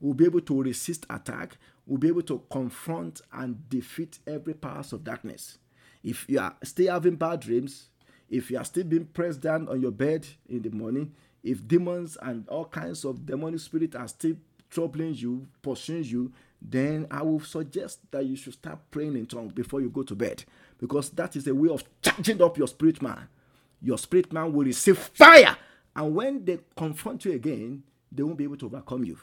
We'll 0.00 0.14
be 0.14 0.24
able 0.24 0.40
to 0.42 0.62
resist 0.62 1.06
attack. 1.10 1.56
We'll 1.86 1.98
be 1.98 2.08
able 2.08 2.22
to 2.22 2.42
confront 2.50 3.20
and 3.32 3.68
defeat 3.68 4.18
every 4.26 4.54
powers 4.54 4.92
of 4.92 5.04
darkness. 5.04 5.58
If 6.04 6.26
you 6.28 6.38
are 6.40 6.54
still 6.62 6.92
having 6.92 7.16
bad 7.16 7.40
dreams, 7.40 7.88
if 8.30 8.50
you 8.50 8.58
are 8.58 8.64
still 8.64 8.84
being 8.84 9.06
pressed 9.06 9.40
down 9.40 9.68
on 9.68 9.80
your 9.80 9.90
bed 9.90 10.26
in 10.48 10.62
the 10.62 10.70
morning, 10.70 11.12
if 11.42 11.66
demons 11.66 12.16
and 12.22 12.48
all 12.48 12.64
kinds 12.64 13.04
of 13.04 13.24
demonic 13.24 13.60
spirits 13.60 13.96
are 13.96 14.08
still 14.08 14.36
troubling 14.70 15.14
you, 15.14 15.46
pursuing 15.62 16.04
you, 16.04 16.32
then 16.60 17.06
I 17.10 17.22
will 17.22 17.40
suggest 17.40 18.00
that 18.10 18.26
you 18.26 18.36
should 18.36 18.54
start 18.54 18.78
praying 18.90 19.16
in 19.16 19.26
tongues 19.26 19.52
before 19.52 19.80
you 19.80 19.88
go 19.88 20.02
to 20.02 20.14
bed 20.14 20.44
because 20.78 21.10
that 21.10 21.36
is 21.36 21.46
a 21.46 21.54
way 21.54 21.68
of 21.68 21.84
charging 22.02 22.42
up 22.42 22.58
your 22.58 22.68
spirit 22.68 23.00
man. 23.00 23.28
Your 23.80 23.98
spirit 23.98 24.32
man 24.32 24.52
will 24.52 24.64
receive 24.64 24.98
fire, 24.98 25.56
and 25.94 26.14
when 26.14 26.44
they 26.44 26.58
confront 26.76 27.24
you 27.24 27.32
again, 27.32 27.84
they 28.10 28.22
won't 28.22 28.36
be 28.36 28.44
able 28.44 28.56
to 28.56 28.66
overcome 28.66 29.04
you. 29.04 29.18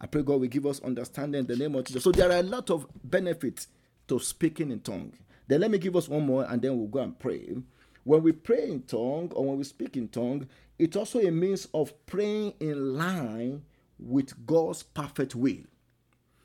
I 0.00 0.06
pray 0.06 0.22
God 0.22 0.40
will 0.40 0.48
give 0.48 0.66
us 0.66 0.80
understanding 0.80 1.40
in 1.40 1.46
the 1.46 1.56
name 1.56 1.74
of 1.76 1.84
Jesus. 1.84 2.04
So 2.04 2.12
there 2.12 2.30
are 2.30 2.40
a 2.40 2.44
lot 2.44 2.70
of 2.70 2.86
benefits 3.04 3.68
to 4.08 4.18
speaking 4.20 4.70
in 4.72 4.80
tongue. 4.80 5.14
Then 5.48 5.60
let 5.62 5.70
me 5.70 5.78
give 5.78 5.96
us 5.96 6.08
one 6.08 6.26
more, 6.26 6.46
and 6.48 6.62
then 6.62 6.78
we'll 6.78 6.88
go 6.88 7.00
and 7.00 7.18
pray. 7.18 7.56
When 8.04 8.22
we 8.22 8.32
pray 8.32 8.70
in 8.70 8.82
tongue 8.82 9.32
or 9.34 9.46
when 9.46 9.58
we 9.58 9.64
speak 9.64 9.96
in 9.96 10.08
tongue, 10.08 10.48
it's 10.78 10.96
also 10.96 11.20
a 11.20 11.30
means 11.30 11.68
of 11.74 11.94
praying 12.06 12.54
in 12.60 12.96
line 12.96 13.62
with 13.98 14.46
God's 14.46 14.82
perfect 14.84 15.34
will 15.36 15.64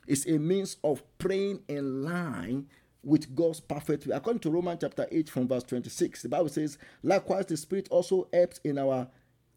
It's 0.06 0.26
a 0.26 0.38
means 0.38 0.76
of 0.84 1.02
praying 1.18 1.62
in 1.68 2.04
line 2.04 2.68
with 3.04 3.34
God's 3.36 3.60
perfect 3.60 4.06
will. 4.06 4.16
According 4.16 4.40
to 4.40 4.50
Romans 4.50 4.80
chapter 4.82 5.06
8 5.10 5.30
from 5.30 5.48
verse 5.48 5.64
26, 5.64 6.22
the 6.22 6.30
Bible 6.30 6.50
says, 6.50 6.78
Likewise, 7.02 7.46
the 7.46 7.56
Spirit 7.56 7.88
also 7.90 8.28
helps 8.32 8.60
in 8.64 8.78
our 8.78 9.08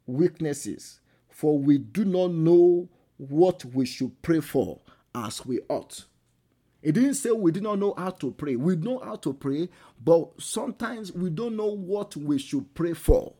weaknesses, 0.08 1.02
for 1.30 1.60
we 1.60 1.78
do 1.80 2.06
not 2.06 2.32
know 2.32 2.90
what 3.20 3.66
we 3.66 3.86
should 3.86 4.22
pray 4.22 4.40
for 4.40 4.80
as 5.14 5.46
we 5.46 5.60
ought. 5.70 6.06
It 6.82 6.94
didn't 6.94 7.16
say 7.16 7.32
we 7.32 7.52
did 7.52 7.64
not 7.64 7.78
know 7.78 7.94
how 7.98 8.12
to 8.12 8.32
pray. 8.32 8.56
We 8.56 8.78
know 8.78 9.00
how 9.00 9.18
to 9.18 9.34
pray, 9.34 9.68
but 10.02 10.30
sometimes 10.42 11.12
we 11.12 11.30
don't 11.30 11.58
know 11.58 11.68
what 11.68 12.16
we 12.16 12.40
should 12.40 12.74
pray 12.74 12.94
for. 12.94 13.34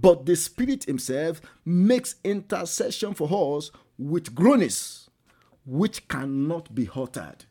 But 0.00 0.24
the 0.24 0.36
Spirit 0.36 0.84
Himself 0.84 1.40
makes 1.64 2.14
intercession 2.22 3.14
for 3.14 3.58
us 3.58 3.72
with 3.98 4.34
groanings 4.34 5.10
which 5.66 6.06
cannot 6.08 6.74
be 6.74 6.88
uttered. 6.94 7.44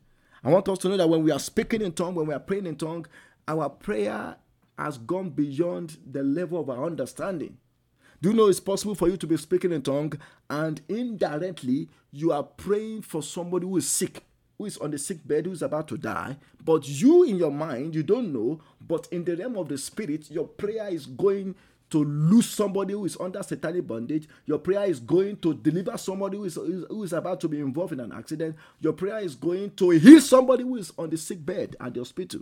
I 0.44 0.50
want 0.50 0.70
us 0.70 0.80
to 0.80 0.90
know 0.90 0.98
that 0.98 1.10
when 1.10 1.24
we 1.24 1.32
are 1.32 1.40
speaking 1.40 1.82
in 1.82 1.92
tongue, 1.92 2.16
when 2.16 2.28
we 2.28 2.34
are 2.34 2.40
praying 2.40 2.66
in 2.66 2.78
tongue, 2.78 3.06
our 3.48 3.70
prayer 3.70 4.38
has 4.78 4.98
gone 4.98 5.30
beyond 5.32 5.98
the 6.10 6.24
level 6.24 6.60
of 6.62 6.70
our 6.70 6.86
understanding. 6.86 7.58
Do 8.22 8.30
you 8.30 8.36
know 8.36 8.48
it's 8.48 8.60
possible 8.60 8.96
for 8.96 9.08
you 9.08 9.16
to 9.18 9.28
be 9.28 9.38
speaking 9.38 9.72
in 9.72 9.82
tongue 9.82 10.14
and 10.50 10.82
indirectly 10.90 11.90
you 12.12 12.32
are 12.34 12.44
praying 12.44 13.04
for 13.04 13.24
somebody 13.24 13.66
who 13.66 13.78
is 13.78 13.90
sick, 13.90 14.24
who 14.58 14.66
is 14.66 14.78
on 14.78 14.92
the 14.92 14.98
sick 14.98 15.26
bed, 15.26 15.46
who 15.46 15.54
is 15.54 15.62
about 15.62 15.88
to 15.88 15.98
die, 15.98 16.36
but 16.64 16.88
you 16.88 17.24
in 17.24 17.38
your 17.38 17.52
mind, 17.52 17.96
you 17.96 18.04
don't 18.04 18.34
know, 18.34 18.60
but 18.86 19.08
in 19.12 19.24
the 19.24 19.38
realm 19.38 19.58
of 19.58 19.70
the 19.70 19.78
spirit, 19.78 20.30
your 20.30 20.48
prayer 20.48 20.90
is 20.90 21.06
going 21.06 21.56
to 21.92 22.04
lose 22.04 22.50
somebody 22.50 22.94
who 22.94 23.06
is 23.06 23.18
under 23.20 23.42
satanic 23.42 23.88
bondage. 23.88 24.28
Your 24.46 24.60
prayer 24.60 24.84
is 24.86 25.00
going 25.00 25.38
to 25.38 25.54
deliver 25.54 25.98
somebody 25.98 26.38
who 26.38 26.44
is, 26.44 26.56
who 26.56 27.04
is 27.04 27.14
about 27.14 27.40
to 27.42 27.48
be 27.48 27.60
involved 27.60 27.94
in 27.94 28.00
an 28.00 28.12
accident. 28.12 28.56
Your 28.80 28.94
prayer 28.94 29.20
is 29.20 29.36
going 29.36 29.72
to 29.72 29.92
heal 29.92 30.22
somebody 30.22 30.64
who 30.64 30.76
is 30.76 30.92
on 30.98 31.10
the 31.10 31.18
sick 31.18 31.44
bed 31.44 31.76
at 31.80 31.94
the 31.94 32.02
hospital. 32.02 32.42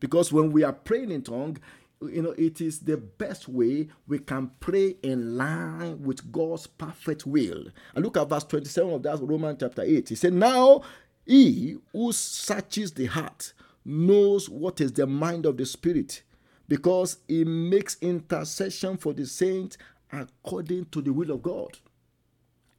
Because 0.00 0.32
when 0.32 0.52
we 0.52 0.62
are 0.62 0.72
praying 0.72 1.10
in 1.10 1.22
tongue, 1.22 1.58
you 2.02 2.22
know, 2.22 2.30
it 2.38 2.60
is 2.60 2.80
the 2.80 2.96
best 2.96 3.48
way 3.48 3.88
we 4.06 4.18
can 4.18 4.50
pray 4.60 4.96
in 5.02 5.36
line 5.36 6.02
with 6.02 6.30
God's 6.30 6.66
perfect 6.66 7.26
will. 7.26 7.66
And 7.94 8.04
look 8.04 8.16
at 8.16 8.28
verse 8.28 8.44
27 8.44 8.94
of 8.94 9.02
that 9.02 9.20
roman 9.20 9.56
chapter 9.58 9.82
8. 9.82 10.08
He 10.08 10.14
said, 10.14 10.32
Now 10.32 10.82
he 11.26 11.76
who 11.92 12.12
searches 12.12 12.92
the 12.92 13.06
heart 13.06 13.52
knows 13.84 14.48
what 14.48 14.80
is 14.80 14.92
the 14.92 15.06
mind 15.06 15.46
of 15.46 15.56
the 15.56 15.66
Spirit 15.66 16.22
because 16.68 17.18
he 17.26 17.44
makes 17.44 17.96
intercession 18.00 18.96
for 18.96 19.12
the 19.12 19.26
saints 19.26 19.78
according 20.12 20.84
to 20.86 21.02
the 21.02 21.12
will 21.12 21.30
of 21.30 21.42
God. 21.42 21.78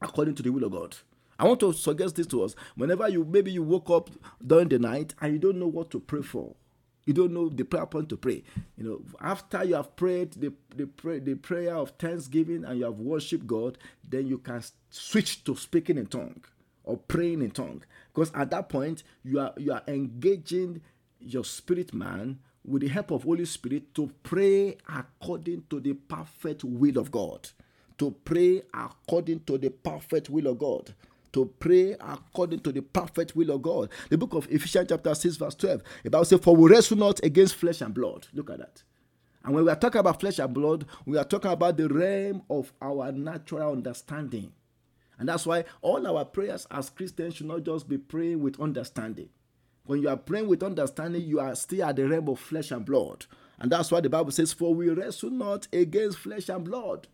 According 0.01 0.35
to 0.35 0.43
the 0.43 0.51
will 0.51 0.63
of 0.63 0.71
God. 0.71 0.95
I 1.37 1.45
want 1.45 1.59
to 1.61 1.71
suggest 1.73 2.15
this 2.15 2.27
to 2.27 2.43
us. 2.43 2.55
Whenever 2.75 3.07
you 3.07 3.23
maybe 3.23 3.51
you 3.51 3.63
woke 3.63 3.89
up 3.89 4.09
during 4.45 4.67
the 4.67 4.77
night 4.77 5.13
and 5.21 5.33
you 5.33 5.39
don't 5.39 5.57
know 5.57 5.67
what 5.67 5.89
to 5.91 5.99
pray 5.99 6.21
for, 6.21 6.55
you 7.09 7.13
don't 7.13 7.33
know 7.33 7.49
the 7.49 7.63
prayer 7.65 7.87
point 7.87 8.07
to 8.09 8.17
pray. 8.17 8.43
You 8.77 8.83
know, 8.83 9.01
after 9.19 9.63
you 9.63 9.73
have 9.73 9.95
prayed 9.95 10.33
the, 10.33 10.53
the, 10.75 10.85
pray, 10.85 11.17
the 11.17 11.33
prayer 11.33 11.75
of 11.75 11.89
thanksgiving 11.97 12.63
and 12.63 12.77
you 12.77 12.85
have 12.85 12.99
worshiped 12.99 13.47
God, 13.47 13.79
then 14.07 14.27
you 14.27 14.37
can 14.37 14.61
switch 14.91 15.43
to 15.45 15.55
speaking 15.55 15.97
in 15.97 16.05
tongue 16.05 16.43
or 16.83 16.97
praying 16.97 17.41
in 17.41 17.49
tongue. 17.49 17.81
Because 18.13 18.31
at 18.35 18.51
that 18.51 18.69
point, 18.69 19.01
you 19.23 19.39
are 19.39 19.53
you 19.57 19.73
are 19.73 19.81
engaging 19.87 20.81
your 21.19 21.43
spirit 21.43 21.95
man 21.95 22.37
with 22.63 22.83
the 22.83 22.89
help 22.89 23.09
of 23.09 23.23
Holy 23.23 23.45
Spirit 23.45 23.95
to 23.95 24.11
pray 24.21 24.77
according 24.87 25.63
to 25.71 25.79
the 25.79 25.93
perfect 25.93 26.63
will 26.63 26.99
of 26.99 27.09
God. 27.09 27.49
To 27.97 28.11
pray 28.23 28.61
according 28.71 29.45
to 29.45 29.57
the 29.57 29.71
perfect 29.71 30.29
will 30.29 30.45
of 30.45 30.59
God. 30.59 30.93
To 31.33 31.45
pray 31.59 31.95
according 31.99 32.61
to 32.61 32.71
the 32.71 32.81
perfect 32.81 33.35
will 33.35 33.51
of 33.51 33.61
God. 33.61 33.89
The 34.09 34.17
book 34.17 34.33
of 34.33 34.47
Ephesians, 34.51 34.87
chapter 34.89 35.13
6, 35.13 35.35
verse 35.37 35.55
12. 35.55 35.83
The 36.03 36.09
Bible 36.09 36.25
says, 36.25 36.39
For 36.39 36.55
we 36.55 36.69
wrestle 36.69 36.97
not 36.97 37.23
against 37.23 37.55
flesh 37.55 37.81
and 37.81 37.93
blood. 37.93 38.27
Look 38.33 38.49
at 38.49 38.59
that. 38.59 38.83
And 39.43 39.53
when 39.53 39.65
we 39.65 39.71
are 39.71 39.75
talking 39.75 39.99
about 39.99 40.19
flesh 40.19 40.39
and 40.39 40.53
blood, 40.53 40.85
we 41.05 41.17
are 41.17 41.23
talking 41.23 41.51
about 41.51 41.77
the 41.77 41.87
realm 41.87 42.41
of 42.49 42.73
our 42.81 43.11
natural 43.11 43.71
understanding. 43.71 44.51
And 45.17 45.27
that's 45.27 45.45
why 45.45 45.65
all 45.81 46.05
our 46.07 46.25
prayers 46.25 46.65
as 46.71 46.89
Christians 46.89 47.35
should 47.35 47.47
not 47.47 47.63
just 47.63 47.87
be 47.87 47.97
praying 47.97 48.41
with 48.41 48.59
understanding. 48.59 49.29
When 49.85 50.01
you 50.01 50.09
are 50.09 50.17
praying 50.17 50.47
with 50.47 50.63
understanding, 50.63 51.23
you 51.23 51.39
are 51.39 51.55
still 51.55 51.85
at 51.85 51.95
the 51.95 52.07
realm 52.07 52.29
of 52.29 52.39
flesh 52.39 52.71
and 52.71 52.85
blood. 52.85 53.25
And 53.59 53.71
that's 53.71 53.91
why 53.91 54.01
the 54.01 54.09
Bible 54.09 54.31
says, 54.31 54.53
For 54.53 54.73
we 54.73 54.89
wrestle 54.89 55.31
not 55.31 55.67
against 55.73 56.19
flesh 56.19 56.47
and 56.49 56.63
blood, 56.63 57.07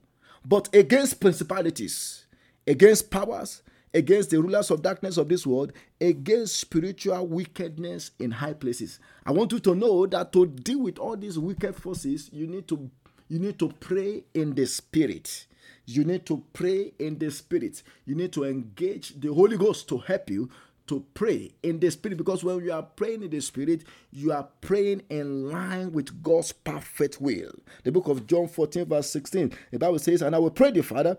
but 0.44 0.70
against 0.74 1.20
principalities, 1.20 2.26
against 2.68 3.10
powers, 3.10 3.64
against 3.96 4.30
the 4.30 4.40
rulers 4.40 4.70
of 4.70 4.82
darkness 4.82 5.18
of 5.18 5.30
this 5.30 5.48
world, 5.48 5.72
against 6.02 6.60
spiritual 6.60 7.26
wickedness 7.26 8.12
in 8.20 8.30
high 8.30 8.54
places. 8.54 9.00
I 9.26 9.32
want 9.32 9.54
you 9.54 9.60
to 9.60 9.74
know 9.74 10.06
that 10.08 10.34
to 10.34 10.46
deal 10.46 10.82
with 10.82 11.00
all 11.00 11.16
these 11.16 11.40
wicked 11.40 11.76
forces, 11.76 12.30
you 12.32 12.46
need 12.46 12.68
to 12.68 12.92
you 13.28 13.40
need 13.40 13.58
to 13.58 13.70
pray 13.80 14.24
in 14.36 14.54
the 14.54 14.68
spirit. 14.68 15.48
You 15.88 16.04
need 16.04 16.28
to 16.28 16.44
pray 16.54 16.94
in 17.00 17.18
the 17.18 17.32
spirit. 17.32 17.82
You 18.06 18.14
need 18.14 18.32
to 18.34 18.44
engage 18.44 19.20
the 19.20 19.34
Holy 19.34 19.58
Ghost 19.58 19.90
to 19.90 19.98
help 19.98 20.30
you 20.30 20.50
to 20.88 21.04
pray 21.16 21.52
in 21.64 21.80
the 21.80 21.90
spirit 21.90 22.18
because 22.18 22.44
when 22.44 22.64
you 22.64 22.72
are 22.72 22.84
praying 22.84 23.24
in 23.24 23.30
the 23.32 23.40
spirit, 23.40 23.84
you 24.12 24.32
are 24.32 24.48
praying 24.62 25.02
in 25.10 25.50
line 25.50 25.92
with 25.92 26.22
God's 26.22 26.52
perfect 26.52 27.20
will. 27.20 27.52
The 27.84 27.92
book 27.92 28.08
of 28.08 28.28
John 28.28 28.48
14, 28.48 28.86
verse 28.86 29.10
16, 29.10 29.52
the 29.72 29.80
Bible 29.80 30.00
says, 30.00 30.22
And 30.22 30.36
I 30.36 30.40
will 30.40 30.52
pray 30.52 30.72
the 30.72 30.84
Father, 30.84 31.16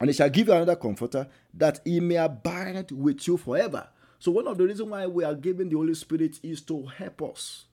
and 0.00 0.08
he 0.08 0.14
shall 0.14 0.30
give 0.30 0.48
you 0.48 0.54
another 0.54 0.76
comforter 0.76 1.28
that 1.54 1.80
he 1.84 2.00
may 2.00 2.16
abide 2.16 2.90
with 2.90 3.28
you 3.28 3.36
forever. 3.36 3.88
So, 4.18 4.30
one 4.32 4.48
of 4.48 4.58
the 4.58 4.66
reasons 4.66 4.90
why 4.90 5.06
we 5.06 5.24
are 5.24 5.34
given 5.34 5.68
the 5.68 5.76
Holy 5.76 5.94
Spirit 5.94 6.40
is 6.42 6.62
to 6.62 6.86
help 6.86 7.22
us 7.22 7.66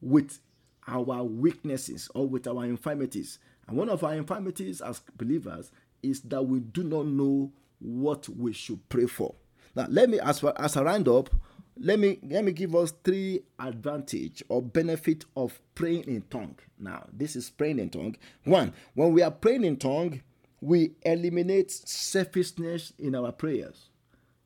with 0.00 0.38
our 0.86 1.22
weaknesses 1.22 2.10
or 2.14 2.26
with 2.26 2.46
our 2.46 2.64
infirmities. 2.64 3.38
And 3.68 3.76
one 3.76 3.88
of 3.88 4.02
our 4.04 4.14
infirmities 4.14 4.80
as 4.80 5.00
believers 5.16 5.70
is 6.02 6.20
that 6.22 6.42
we 6.42 6.60
do 6.60 6.82
not 6.82 7.06
know 7.06 7.52
what 7.78 8.28
we 8.28 8.52
should 8.52 8.86
pray 8.88 9.06
for. 9.06 9.34
Now, 9.74 9.86
let 9.88 10.10
me, 10.10 10.20
as, 10.20 10.44
as 10.44 10.76
a 10.76 10.84
round 10.84 11.08
up, 11.08 11.30
let 11.76 11.98
me 11.98 12.20
let 12.22 12.44
me 12.44 12.52
give 12.52 12.76
us 12.76 12.92
three 13.02 13.40
advantage 13.58 14.44
or 14.48 14.62
benefit 14.62 15.24
of 15.36 15.60
praying 15.74 16.04
in 16.04 16.22
tongue. 16.30 16.56
Now, 16.78 17.06
this 17.12 17.34
is 17.34 17.50
praying 17.50 17.80
in 17.80 17.90
tongue. 17.90 18.16
One, 18.44 18.72
when 18.94 19.12
we 19.12 19.22
are 19.22 19.30
praying 19.30 19.64
in 19.64 19.76
tongue, 19.76 20.20
we 20.64 20.92
eliminate 21.02 21.70
selfishness 21.70 22.92
in 22.98 23.14
our 23.14 23.32
prayers. 23.32 23.90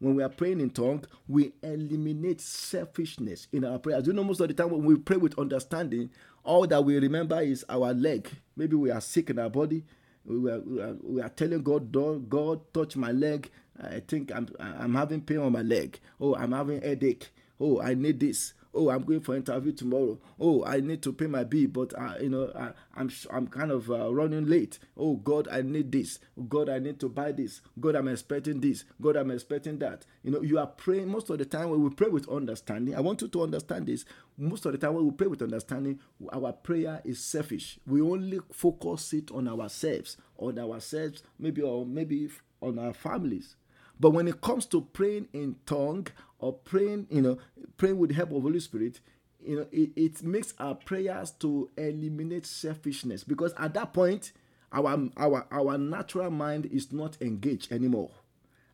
When 0.00 0.14
we 0.14 0.22
are 0.22 0.28
praying 0.28 0.60
in 0.60 0.70
tongue, 0.70 1.04
we 1.26 1.52
eliminate 1.62 2.40
selfishness 2.40 3.48
in 3.52 3.64
our 3.64 3.78
prayers. 3.78 4.06
You 4.06 4.12
know, 4.12 4.24
most 4.24 4.40
of 4.40 4.48
the 4.48 4.54
time 4.54 4.70
when 4.70 4.84
we 4.84 4.96
pray 4.96 5.16
with 5.16 5.38
understanding, 5.38 6.10
all 6.44 6.66
that 6.66 6.84
we 6.84 6.98
remember 6.98 7.40
is 7.40 7.64
our 7.68 7.92
leg. 7.94 8.30
Maybe 8.56 8.76
we 8.76 8.90
are 8.90 9.00
sick 9.00 9.30
in 9.30 9.38
our 9.38 9.50
body. 9.50 9.84
We 10.24 10.50
are, 10.50 10.60
we 10.60 10.80
are, 10.80 10.96
we 11.02 11.22
are 11.22 11.28
telling 11.28 11.62
God, 11.62 11.92
God, 12.28 12.60
touch 12.72 12.96
my 12.96 13.12
leg 13.12 13.50
I 13.80 14.00
think 14.00 14.32
I'm 14.34 14.48
I'm 14.58 14.94
having 14.94 15.20
pain 15.20 15.38
on 15.38 15.52
my 15.52 15.62
leg. 15.62 16.00
Oh, 16.20 16.34
I'm 16.34 16.52
having 16.52 16.82
headache. 16.82 17.28
Oh, 17.60 17.80
I 17.80 17.94
need 17.94 18.20
this. 18.20 18.54
Oh, 18.74 18.90
I'm 18.90 19.02
going 19.02 19.20
for 19.20 19.34
interview 19.34 19.72
tomorrow. 19.72 20.18
Oh, 20.38 20.64
I 20.64 20.80
need 20.80 21.02
to 21.02 21.12
pay 21.12 21.26
my 21.26 21.44
bill, 21.44 21.68
but 21.68 21.98
I, 21.98 22.18
you 22.20 22.28
know 22.28 22.52
I, 22.54 22.72
I'm 22.94 23.10
I'm 23.30 23.46
kind 23.46 23.70
of 23.70 23.90
uh, 23.90 24.12
running 24.12 24.46
late. 24.46 24.78
Oh 24.96 25.16
God, 25.16 25.48
I 25.50 25.62
need 25.62 25.90
this. 25.90 26.18
God, 26.48 26.68
I 26.68 26.78
need 26.78 27.00
to 27.00 27.08
buy 27.08 27.32
this. 27.32 27.60
God, 27.80 27.96
I'm 27.96 28.08
expecting 28.08 28.60
this. 28.60 28.84
God, 29.00 29.16
I'm 29.16 29.30
expecting 29.30 29.78
that. 29.78 30.04
You 30.22 30.32
know, 30.32 30.42
you 30.42 30.58
are 30.58 30.66
praying 30.66 31.08
most 31.08 31.30
of 31.30 31.38
the 31.38 31.44
time 31.44 31.70
when 31.70 31.82
we 31.82 31.90
pray 31.90 32.08
with 32.08 32.28
understanding. 32.28 32.94
I 32.94 33.00
want 33.00 33.22
you 33.22 33.28
to 33.28 33.42
understand 33.42 33.86
this. 33.86 34.04
Most 34.36 34.66
of 34.66 34.72
the 34.72 34.78
time 34.78 34.94
when 34.94 35.04
we 35.04 35.12
pray 35.12 35.26
with 35.26 35.42
understanding, 35.42 35.98
our 36.32 36.52
prayer 36.52 37.00
is 37.04 37.18
selfish. 37.24 37.78
We 37.86 38.00
only 38.02 38.40
focus 38.52 39.12
it 39.14 39.30
on 39.30 39.48
ourselves, 39.48 40.16
on 40.36 40.58
ourselves, 40.58 41.22
maybe 41.38 41.62
or 41.62 41.86
maybe 41.86 42.28
on 42.60 42.78
our 42.78 42.92
families. 42.92 43.56
But 44.00 44.10
when 44.10 44.28
it 44.28 44.40
comes 44.40 44.66
to 44.66 44.82
praying 44.82 45.28
in 45.32 45.56
tongue 45.66 46.06
or 46.38 46.52
praying, 46.52 47.06
you 47.10 47.22
know, 47.22 47.38
praying 47.76 47.98
with 47.98 48.10
the 48.10 48.16
help 48.16 48.32
of 48.32 48.42
Holy 48.42 48.60
Spirit, 48.60 49.00
you 49.44 49.56
know, 49.56 49.66
it, 49.70 49.90
it 49.96 50.22
makes 50.22 50.54
our 50.58 50.74
prayers 50.74 51.30
to 51.32 51.70
eliminate 51.76 52.46
selfishness 52.46 53.24
because 53.24 53.52
at 53.58 53.74
that 53.74 53.92
point, 53.92 54.32
our 54.72 55.08
our 55.16 55.46
our 55.50 55.78
natural 55.78 56.30
mind 56.30 56.66
is 56.66 56.92
not 56.92 57.16
engaged 57.20 57.72
anymore, 57.72 58.10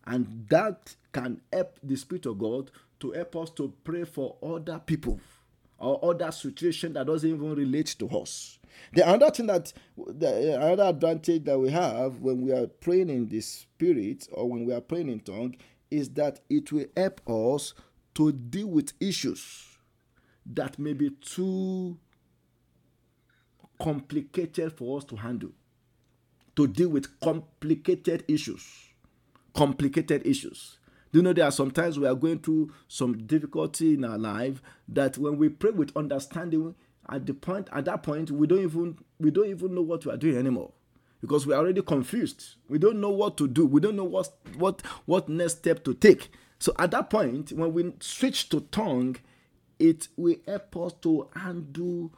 and 0.06 0.46
that 0.48 0.96
can 1.12 1.40
help 1.52 1.78
the 1.82 1.96
Spirit 1.96 2.26
of 2.26 2.38
God 2.38 2.70
to 3.00 3.12
help 3.12 3.36
us 3.36 3.50
to 3.50 3.72
pray 3.84 4.04
for 4.04 4.36
other 4.42 4.80
people 4.84 5.20
or 5.78 6.04
other 6.10 6.32
situation 6.32 6.92
that 6.94 7.06
doesn't 7.06 7.28
even 7.28 7.54
relate 7.54 7.94
to 7.98 8.08
us. 8.08 8.58
The 8.94 9.06
other 9.06 9.30
thing 9.30 9.46
that 9.46 9.72
the 9.96 10.58
other 10.60 10.84
advantage 10.84 11.44
that 11.44 11.58
we 11.58 11.70
have 11.70 12.20
when 12.20 12.42
we 12.42 12.52
are 12.52 12.66
praying 12.66 13.10
in 13.10 13.28
the 13.28 13.40
spirit 13.40 14.26
or 14.32 14.48
when 14.48 14.64
we 14.64 14.72
are 14.72 14.80
praying 14.80 15.08
in 15.08 15.20
tongue 15.20 15.54
is 15.94 16.10
that 16.10 16.40
it 16.50 16.72
will 16.72 16.86
help 16.96 17.20
us 17.28 17.74
to 18.14 18.32
deal 18.32 18.66
with 18.66 18.92
issues 19.00 19.78
that 20.46 20.78
may 20.78 20.92
be 20.92 21.10
too 21.10 21.96
complicated 23.80 24.72
for 24.72 24.98
us 24.98 25.04
to 25.04 25.16
handle. 25.16 25.50
To 26.56 26.66
deal 26.66 26.88
with 26.88 27.18
complicated 27.20 28.24
issues. 28.28 28.64
Complicated 29.54 30.26
issues. 30.26 30.78
Do 31.12 31.18
you 31.18 31.22
know 31.22 31.32
there 31.32 31.44
are 31.44 31.52
sometimes 31.52 31.98
we 31.98 32.06
are 32.06 32.14
going 32.14 32.40
through 32.40 32.72
some 32.88 33.26
difficulty 33.26 33.94
in 33.94 34.04
our 34.04 34.18
life 34.18 34.60
that 34.88 35.16
when 35.16 35.38
we 35.38 35.48
pray 35.48 35.70
with 35.70 35.96
understanding, 35.96 36.74
at 37.08 37.26
the 37.26 37.34
point 37.34 37.68
at 37.72 37.84
that 37.84 38.02
point 38.02 38.30
we 38.30 38.46
don't 38.46 38.62
even 38.62 38.96
we 39.20 39.30
don't 39.30 39.48
even 39.48 39.74
know 39.74 39.82
what 39.82 40.04
we 40.06 40.12
are 40.12 40.16
doing 40.16 40.36
anymore 40.36 40.72
because 41.24 41.46
we 41.46 41.54
are 41.54 41.58
already 41.58 41.82
confused 41.82 42.56
we 42.68 42.78
don't 42.78 43.00
know 43.00 43.10
what 43.10 43.36
to 43.36 43.48
do 43.48 43.66
we 43.66 43.80
don't 43.80 43.96
know 43.96 44.04
what 44.04 44.28
what 44.56 44.82
what 45.06 45.28
next 45.28 45.58
step 45.58 45.82
to 45.84 45.94
take 45.94 46.30
So 46.64 46.72
at 46.78 46.92
that 46.92 47.10
point, 47.10 47.52
when 47.52 47.74
we 47.74 47.92
switch 48.00 48.48
to 48.48 48.60
tongue, 48.60 49.16
it 49.78 50.08
will 50.16 50.36
help 50.46 50.74
us 50.78 50.94
to 51.02 51.28
undo 51.34 52.10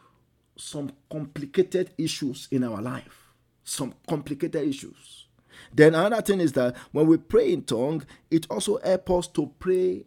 some 0.57 0.93
complicated 1.11 1.91
issues 1.99 2.47
in 2.53 2.63
our 2.63 2.81
life. 2.81 3.33
Some 3.65 3.95
complicated 4.09 4.63
issues. 4.69 5.27
Then 5.75 5.97
another 5.97 6.23
thing 6.23 6.41
is 6.41 6.53
that 6.53 6.77
when 6.93 7.09
we 7.09 7.17
pray 7.17 7.53
in 7.53 7.63
tongue, 7.63 8.05
it 8.31 8.47
also 8.49 8.79
helps 8.85 9.11
us 9.11 9.27
to 9.33 9.51
pray 9.59 10.05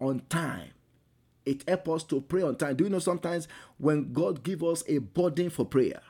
on 0.00 0.22
time. 0.28 0.70
It 1.46 1.62
helps 1.68 1.88
us 1.88 2.04
to 2.04 2.20
pray 2.20 2.42
on 2.42 2.56
time. 2.56 2.74
Do 2.74 2.82
you 2.82 2.90
know 2.90 2.98
sometimes 2.98 3.46
when 3.76 4.12
God 4.12 4.42
gives 4.42 4.64
us 4.64 4.82
a 4.88 4.98
burden 4.98 5.50
for 5.50 5.64
prayer 5.64 6.00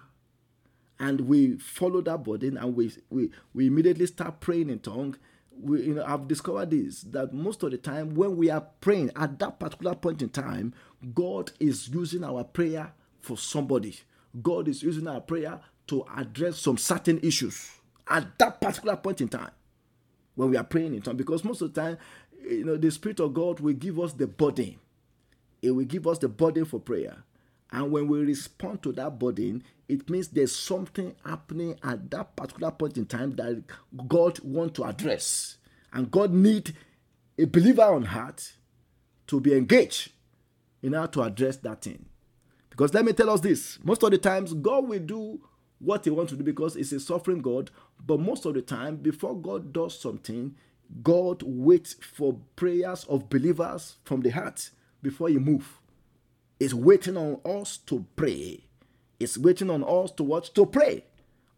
and 1.01 1.23
we 1.23 1.57
follow 1.57 2.01
that 2.03 2.25
burden 2.25 2.57
and 2.57 2.75
we, 2.75 2.93
we, 3.11 3.31
we 3.55 3.67
immediately 3.67 4.07
start 4.07 4.41
praying 4.41 4.71
in 4.71 4.81
tongue, 4.81 5.17
we, 5.61 5.83
you 5.85 5.95
know, 5.95 6.05
I've 6.07 6.29
discovered 6.29 6.71
this 6.71 7.03
that 7.03 7.33
most 7.33 7.63
of 7.63 7.71
the 7.71 7.79
time 7.79 8.15
when 8.15 8.37
we 8.37 8.51
are 8.51 8.67
praying 8.81 9.13
at 9.17 9.39
that 9.39 9.59
particular 9.59 9.95
point 9.95 10.23
in 10.23 10.29
time, 10.29 10.75
God 11.15 11.53
is 11.61 11.89
using 11.89 12.25
our 12.25 12.45
prayer 12.45 12.93
for 13.21 13.37
somebody. 13.37 13.97
God 14.43 14.69
is 14.69 14.83
using 14.83 15.07
our 15.09 15.21
prayer 15.21 15.61
to 15.89 16.05
address 16.17 16.59
some 16.59 16.79
certain 16.79 17.19
issues 17.21 17.71
at 18.09 18.39
that 18.39 18.61
particular 18.61 18.97
point 18.97 19.21
in 19.21 19.29
time 19.29 19.51
when 20.35 20.51
we 20.51 20.57
are 20.57 20.65
praying 20.65 20.95
in 20.95 21.03
tongue. 21.03 21.17
Because 21.17 21.45
most 21.45 21.61
of 21.63 21.73
the 21.75 21.81
time, 21.81 21.99
you 22.49 22.65
know, 22.65 22.77
the 22.77 22.91
Spirit 22.91 23.21
of 23.21 23.35
God 23.35 23.61
will 23.61 23.75
give 23.75 23.99
us 23.99 24.13
the 24.13 24.27
burden. 24.27 24.77
It 25.63 25.73
will 25.73 25.85
give 25.85 26.07
us 26.07 26.19
the 26.19 26.29
burden 26.29 26.65
for 26.65 26.79
prayer. 26.79 27.17
And 27.71 27.91
when 27.91 28.09
we 28.09 28.21
respond 28.21 28.83
to 28.83 28.93
that 28.93 29.19
burden, 29.19 29.63
it 29.89 30.09
means 30.09 30.29
there's 30.29 30.55
something 30.55 31.15
happening 31.25 31.79
at 31.83 32.11
that 32.11 32.35
particular 32.37 32.71
point 32.71 32.97
in 32.97 33.07
time 33.07 33.33
that 33.37 33.63
God 34.07 34.39
wants 34.41 34.77
to 34.77 34.85
address. 34.85 35.59
And 35.93 36.11
God 36.11 36.33
need 36.33 36.75
a 37.39 37.45
believer 37.45 37.83
on 37.83 38.05
heart 38.05 38.53
to 39.29 39.41
be 39.41 39.55
engaged 39.55 40.13
in 40.83 40.95
how 40.95 41.07
to 41.07 41.23
address 41.23 41.57
that 41.59 41.83
thing. 41.83 42.07
Because 42.71 42.95
let 42.95 43.05
me 43.05 43.13
tell 43.13 43.31
us 43.31 43.41
this 43.41 43.79
most 43.83 44.03
of 44.03 44.11
the 44.11 44.19
times, 44.19 44.55
God 44.55 44.89
will 44.89 45.01
do 45.01 45.41
what 45.79 46.05
He 46.05 46.11
wants 46.11 46.33
to 46.33 46.39
do 46.39 46.45
because 46.45 46.75
He's 46.75 46.93
a 46.93 47.01
sovereign 47.01 47.41
God. 47.41 47.71
But 48.05 48.21
most 48.21 48.47
of 48.47 48.55
the 48.55 48.63
time, 48.63 48.97
before 48.97 49.37
God 49.37 49.73
does 49.73 49.99
something, 49.99 50.55
God 51.03 51.43
waits 51.43 51.95
for 51.95 52.39
prayers 52.57 53.05
of 53.05 53.29
believers 53.29 53.97
from 54.05 54.23
the 54.23 54.31
heart 54.31 54.71
before 55.03 55.29
He 55.29 55.39
move. 55.39 55.81
It's 56.61 56.75
waiting 56.75 57.17
on 57.17 57.41
us 57.45 57.77
to 57.87 58.05
pray. 58.17 58.65
It's 59.21 59.39
waiting 59.39 59.71
on 59.71 59.85
us 59.85 60.11
to 60.13 60.25
watch 60.25 60.53
to 60.55 60.67
pray 60.67 61.05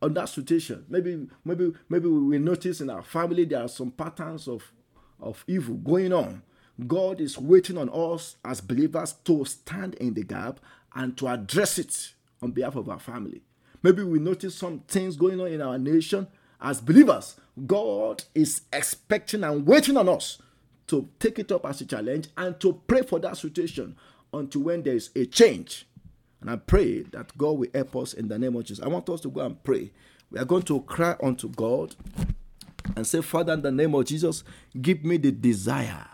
on 0.03 0.15
that 0.15 0.29
situation. 0.29 0.85
Maybe, 0.89 1.27
maybe, 1.45 1.73
maybe 1.89 2.09
we 2.09 2.39
notice 2.39 2.81
in 2.81 2.91
our 2.91 3.03
family 3.03 3.45
there 3.45 3.63
are 3.63 3.69
some 3.69 3.91
patterns 3.91 4.49
of, 4.49 4.73
of 5.21 5.45
evil 5.47 5.77
going 5.77 6.13
on. 6.13 6.43
God 6.87 7.21
is 7.21 7.39
waiting 7.39 7.77
on 7.77 7.91
us 7.91 8.37
as 8.45 8.61
believers 8.61 9.13
to 9.25 9.45
stand 9.45 9.95
in 9.97 10.15
the 10.15 10.23
gap 10.23 10.61
and 10.95 11.17
to 11.19 11.29
address 11.29 11.79
it 11.79 12.13
on 12.43 12.53
behalf 12.53 12.77
of 12.77 12.89
our 12.89 12.99
family. 12.99 13.43
Maybe 13.83 14.03
we 14.03 14.19
notice 14.19 14.55
some 14.55 14.81
things 14.81 15.17
going 15.17 15.41
on 15.41 15.49
in 15.49 15.63
our 15.63 15.79
nation 15.79 16.27
as 16.61 16.81
believers. 16.81 17.37
God 17.67 18.25
is 18.35 18.63
expecting 18.73 19.45
and 19.45 19.67
waiting 19.67 19.97
on 19.97 20.09
us 20.09 20.41
to 20.87 21.09
take 21.19 21.39
it 21.39 21.53
up 21.53 21.67
as 21.67 21.81
a 21.81 21.87
challenge 21.87 22.29
and 22.37 22.59
to 22.61 22.81
pray 22.87 23.03
for 23.03 23.19
that 23.21 23.37
situation 23.37 23.97
until 24.33 24.63
when 24.63 24.83
there 24.83 24.95
is 24.95 25.11
a 25.17 25.27
change. 25.27 25.87
And 26.41 26.51
I 26.51 26.57
pray 26.57 27.03
that 27.03 27.37
God 27.37 27.59
will 27.59 27.69
help 27.75 27.97
us 27.97 28.15
in 28.15 28.29
the 28.29 28.39
name 28.39 28.57
of 28.57 28.65
Jesus. 28.65 28.85
I 28.85 28.89
want 28.89 29.09
us 29.11 29.21
to 29.23 29.31
go 29.31 29.41
and 29.41 29.63
pray. 29.63 29.91
We 30.31 30.39
are 30.39 30.45
going 30.45 30.63
to 30.63 30.81
cry 30.83 31.17
unto 31.23 31.49
God 31.49 31.95
and 32.97 33.07
say, 33.07 33.21
Father, 33.21 33.53
in 33.53 33.63
the 33.63 33.73
name 33.73 33.95
of 33.95 34.05
Jesus, 34.07 34.45
give 34.81 35.05
me 35.05 35.17
the 35.17 35.33
desire 35.33 36.07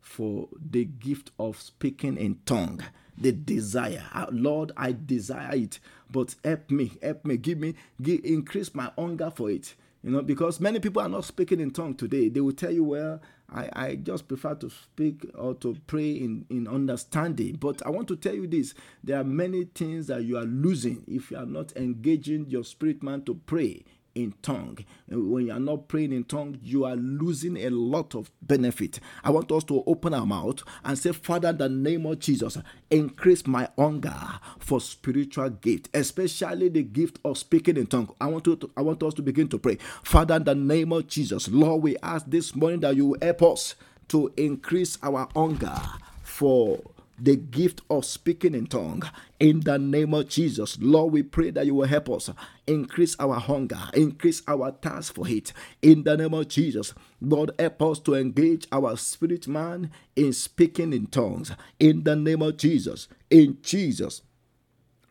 for 0.00 0.48
the 0.70 0.84
gift 0.84 1.30
of 1.38 1.60
speaking 1.60 2.16
in 2.16 2.40
tongue 2.44 2.82
the 3.18 3.32
desire. 3.32 4.04
Ah, 4.12 4.28
Lord, 4.30 4.72
I 4.76 4.92
desire 4.92 5.54
it, 5.54 5.78
but 6.10 6.34
help 6.44 6.70
me, 6.70 6.92
help 7.02 7.24
me, 7.24 7.36
give 7.36 7.58
me, 7.58 7.74
give, 8.00 8.24
increase 8.24 8.74
my 8.74 8.90
hunger 8.98 9.32
for 9.34 9.50
it. 9.50 9.74
You 10.02 10.10
know, 10.10 10.22
because 10.22 10.60
many 10.60 10.78
people 10.78 11.02
are 11.02 11.08
not 11.08 11.24
speaking 11.24 11.60
in 11.60 11.70
tongue 11.70 11.94
today. 11.94 12.28
They 12.28 12.40
will 12.40 12.52
tell 12.52 12.70
you, 12.70 12.84
well, 12.84 13.20
I, 13.52 13.68
I 13.74 13.94
just 13.96 14.28
prefer 14.28 14.54
to 14.56 14.70
speak 14.70 15.26
or 15.34 15.54
to 15.56 15.76
pray 15.86 16.10
in, 16.10 16.46
in 16.50 16.66
understanding. 16.66 17.56
But 17.56 17.84
I 17.86 17.90
want 17.90 18.08
to 18.08 18.16
tell 18.16 18.34
you 18.34 18.46
this 18.46 18.74
there 19.04 19.20
are 19.20 19.24
many 19.24 19.64
things 19.64 20.08
that 20.08 20.24
you 20.24 20.36
are 20.36 20.44
losing 20.44 21.04
if 21.06 21.30
you 21.30 21.36
are 21.36 21.46
not 21.46 21.76
engaging 21.76 22.46
your 22.48 22.64
spirit 22.64 23.02
man 23.02 23.22
to 23.22 23.34
pray 23.46 23.84
in 24.16 24.34
tongue. 24.42 24.78
When 25.08 25.46
you 25.46 25.52
are 25.52 25.60
not 25.60 25.88
praying 25.88 26.12
in 26.12 26.24
tongue, 26.24 26.58
you 26.62 26.84
are 26.84 26.96
losing 26.96 27.56
a 27.58 27.68
lot 27.68 28.14
of 28.14 28.30
benefit. 28.42 28.98
I 29.22 29.30
want 29.30 29.52
us 29.52 29.62
to 29.64 29.84
open 29.86 30.14
our 30.14 30.26
mouth 30.26 30.62
and 30.84 30.98
say, 30.98 31.12
Father, 31.12 31.52
the 31.52 31.68
name 31.68 32.06
of 32.06 32.18
Jesus, 32.18 32.58
increase 32.90 33.46
my 33.46 33.68
hunger 33.78 34.16
for 34.58 34.80
spiritual 34.80 35.50
gift, 35.50 35.90
especially 35.94 36.70
the 36.70 36.82
gift 36.82 37.18
of 37.24 37.36
speaking 37.38 37.76
in 37.76 37.86
tongue. 37.86 38.12
I 38.20 38.26
want 38.26 38.44
to, 38.44 38.70
I 38.76 38.80
want 38.80 39.02
us 39.02 39.14
to 39.14 39.22
begin 39.22 39.48
to 39.48 39.58
pray. 39.58 39.76
Father, 40.02 40.38
the 40.38 40.54
name 40.54 40.92
of 40.92 41.06
Jesus, 41.06 41.48
Lord, 41.48 41.82
we 41.82 41.96
ask 42.02 42.26
this 42.26 42.54
morning 42.56 42.80
that 42.80 42.96
you 42.96 43.16
help 43.20 43.42
us 43.42 43.74
to 44.08 44.32
increase 44.36 44.98
our 45.02 45.28
hunger 45.34 45.78
for 46.22 46.80
the 47.18 47.36
gift 47.36 47.80
of 47.88 48.04
speaking 48.04 48.54
in 48.54 48.66
tongue 48.66 49.02
in 49.40 49.60
the 49.60 49.78
name 49.78 50.14
of 50.14 50.28
Jesus. 50.28 50.78
Lord, 50.80 51.12
we 51.12 51.22
pray 51.22 51.50
that 51.50 51.66
you 51.66 51.74
will 51.74 51.86
help 51.86 52.10
us 52.10 52.30
increase 52.66 53.16
our 53.18 53.34
hunger, 53.34 53.80
increase 53.94 54.42
our 54.46 54.72
thirst 54.72 55.14
for 55.14 55.28
it 55.28 55.52
in 55.82 56.02
the 56.02 56.16
name 56.16 56.34
of 56.34 56.48
Jesus. 56.48 56.94
Lord, 57.20 57.50
help 57.58 57.82
us 57.82 57.98
to 58.00 58.14
engage 58.14 58.66
our 58.70 58.96
spirit 58.96 59.48
man 59.48 59.90
in 60.14 60.32
speaking 60.32 60.92
in 60.92 61.06
tongues 61.06 61.52
in 61.78 62.04
the 62.04 62.16
name 62.16 62.42
of 62.42 62.56
Jesus. 62.56 63.08
In 63.30 63.58
Jesus' 63.62 64.22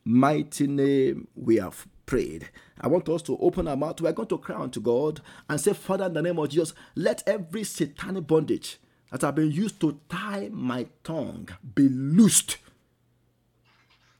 mighty 0.04 0.68
name, 0.68 1.28
we 1.36 1.58
have 1.58 1.88
prayed. 2.06 2.50
I 2.80 2.88
want 2.88 3.10
us 3.10 3.22
to 3.24 3.38
open 3.40 3.68
our 3.68 3.78
mouth. 3.78 4.02
We're 4.02 4.12
going 4.12 4.28
to 4.30 4.38
cry 4.38 4.58
unto 4.58 4.80
God 4.80 5.22
and 5.50 5.60
say, 5.60 5.74
Father, 5.74 6.06
in 6.06 6.14
the 6.14 6.22
name 6.22 6.38
of 6.38 6.50
Jesus, 6.50 6.74
let 6.96 7.24
every 7.28 7.64
satanic 7.64 8.28
bondage 8.28 8.80
that 9.16 9.26
have 9.28 9.36
been 9.36 9.50
used 9.50 9.80
to 9.80 9.98
tie 10.10 10.50
my 10.52 10.86
tongue 11.02 11.48
be 11.74 11.88
loosed. 11.88 12.58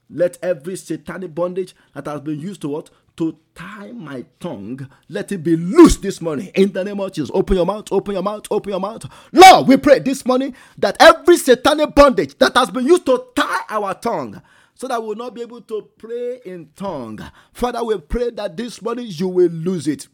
Let 0.08 0.38
every 0.42 0.76
satanic 0.76 1.34
bondage 1.34 1.74
that 1.92 2.06
has 2.06 2.22
been 2.22 2.40
used 2.40 2.62
to 2.62 2.68
what? 2.68 2.88
To 3.18 3.36
tie 3.54 3.92
my 3.92 4.24
tongue, 4.40 4.88
let 5.10 5.30
it 5.32 5.42
be 5.44 5.54
loosed 5.54 6.00
this 6.00 6.22
morning 6.22 6.50
in 6.54 6.72
the 6.72 6.82
name 6.82 6.98
of 6.98 7.12
Jesus. 7.12 7.30
Open 7.34 7.56
your 7.56 7.66
mouth, 7.66 7.92
open 7.92 8.14
your 8.14 8.22
mouth, 8.22 8.46
open 8.50 8.70
your 8.70 8.80
mouth. 8.80 9.04
Lord, 9.32 9.68
we 9.68 9.76
pray 9.76 9.98
this 9.98 10.24
morning 10.24 10.54
that 10.78 10.96
every 10.98 11.36
satanic 11.36 11.94
bondage 11.94 12.38
that 12.38 12.56
has 12.56 12.70
been 12.70 12.86
used 12.86 13.04
to 13.04 13.22
tie 13.36 13.64
our 13.68 13.92
tongue, 13.92 14.40
so 14.74 14.88
that 14.88 15.02
we 15.02 15.08
will 15.08 15.16
not 15.16 15.34
be 15.34 15.42
able 15.42 15.60
to 15.60 15.90
pray 15.98 16.40
in 16.46 16.70
tongue. 16.74 17.20
Father, 17.52 17.84
we 17.84 17.98
pray 17.98 18.30
that 18.30 18.56
this 18.56 18.80
morning 18.80 19.08
you 19.10 19.28
will 19.28 19.50
lose 19.50 19.88
it 19.88 20.08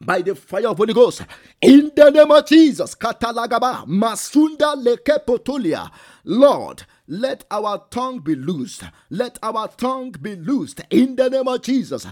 by 0.00 0.22
the 0.22 0.34
fire 0.34 0.68
of 0.68 0.78
Holy 0.78 0.94
Ghost. 0.94 1.22
In 1.60 1.90
the 1.94 2.10
name 2.10 2.30
of 2.30 2.46
Jesus, 2.46 2.94
Katalagaba, 2.94 3.86
Masunda 3.86 4.74
Lekepotolia. 4.82 5.90
Lord, 6.24 6.84
let 7.06 7.44
our 7.50 7.84
tongue 7.90 8.20
be 8.20 8.34
loosed. 8.34 8.84
Let 9.10 9.38
our 9.42 9.68
tongue 9.68 10.12
be 10.12 10.36
loosed. 10.36 10.80
In 10.90 11.16
the 11.16 11.28
name 11.28 11.48
of 11.48 11.60
Jesus. 11.62 12.06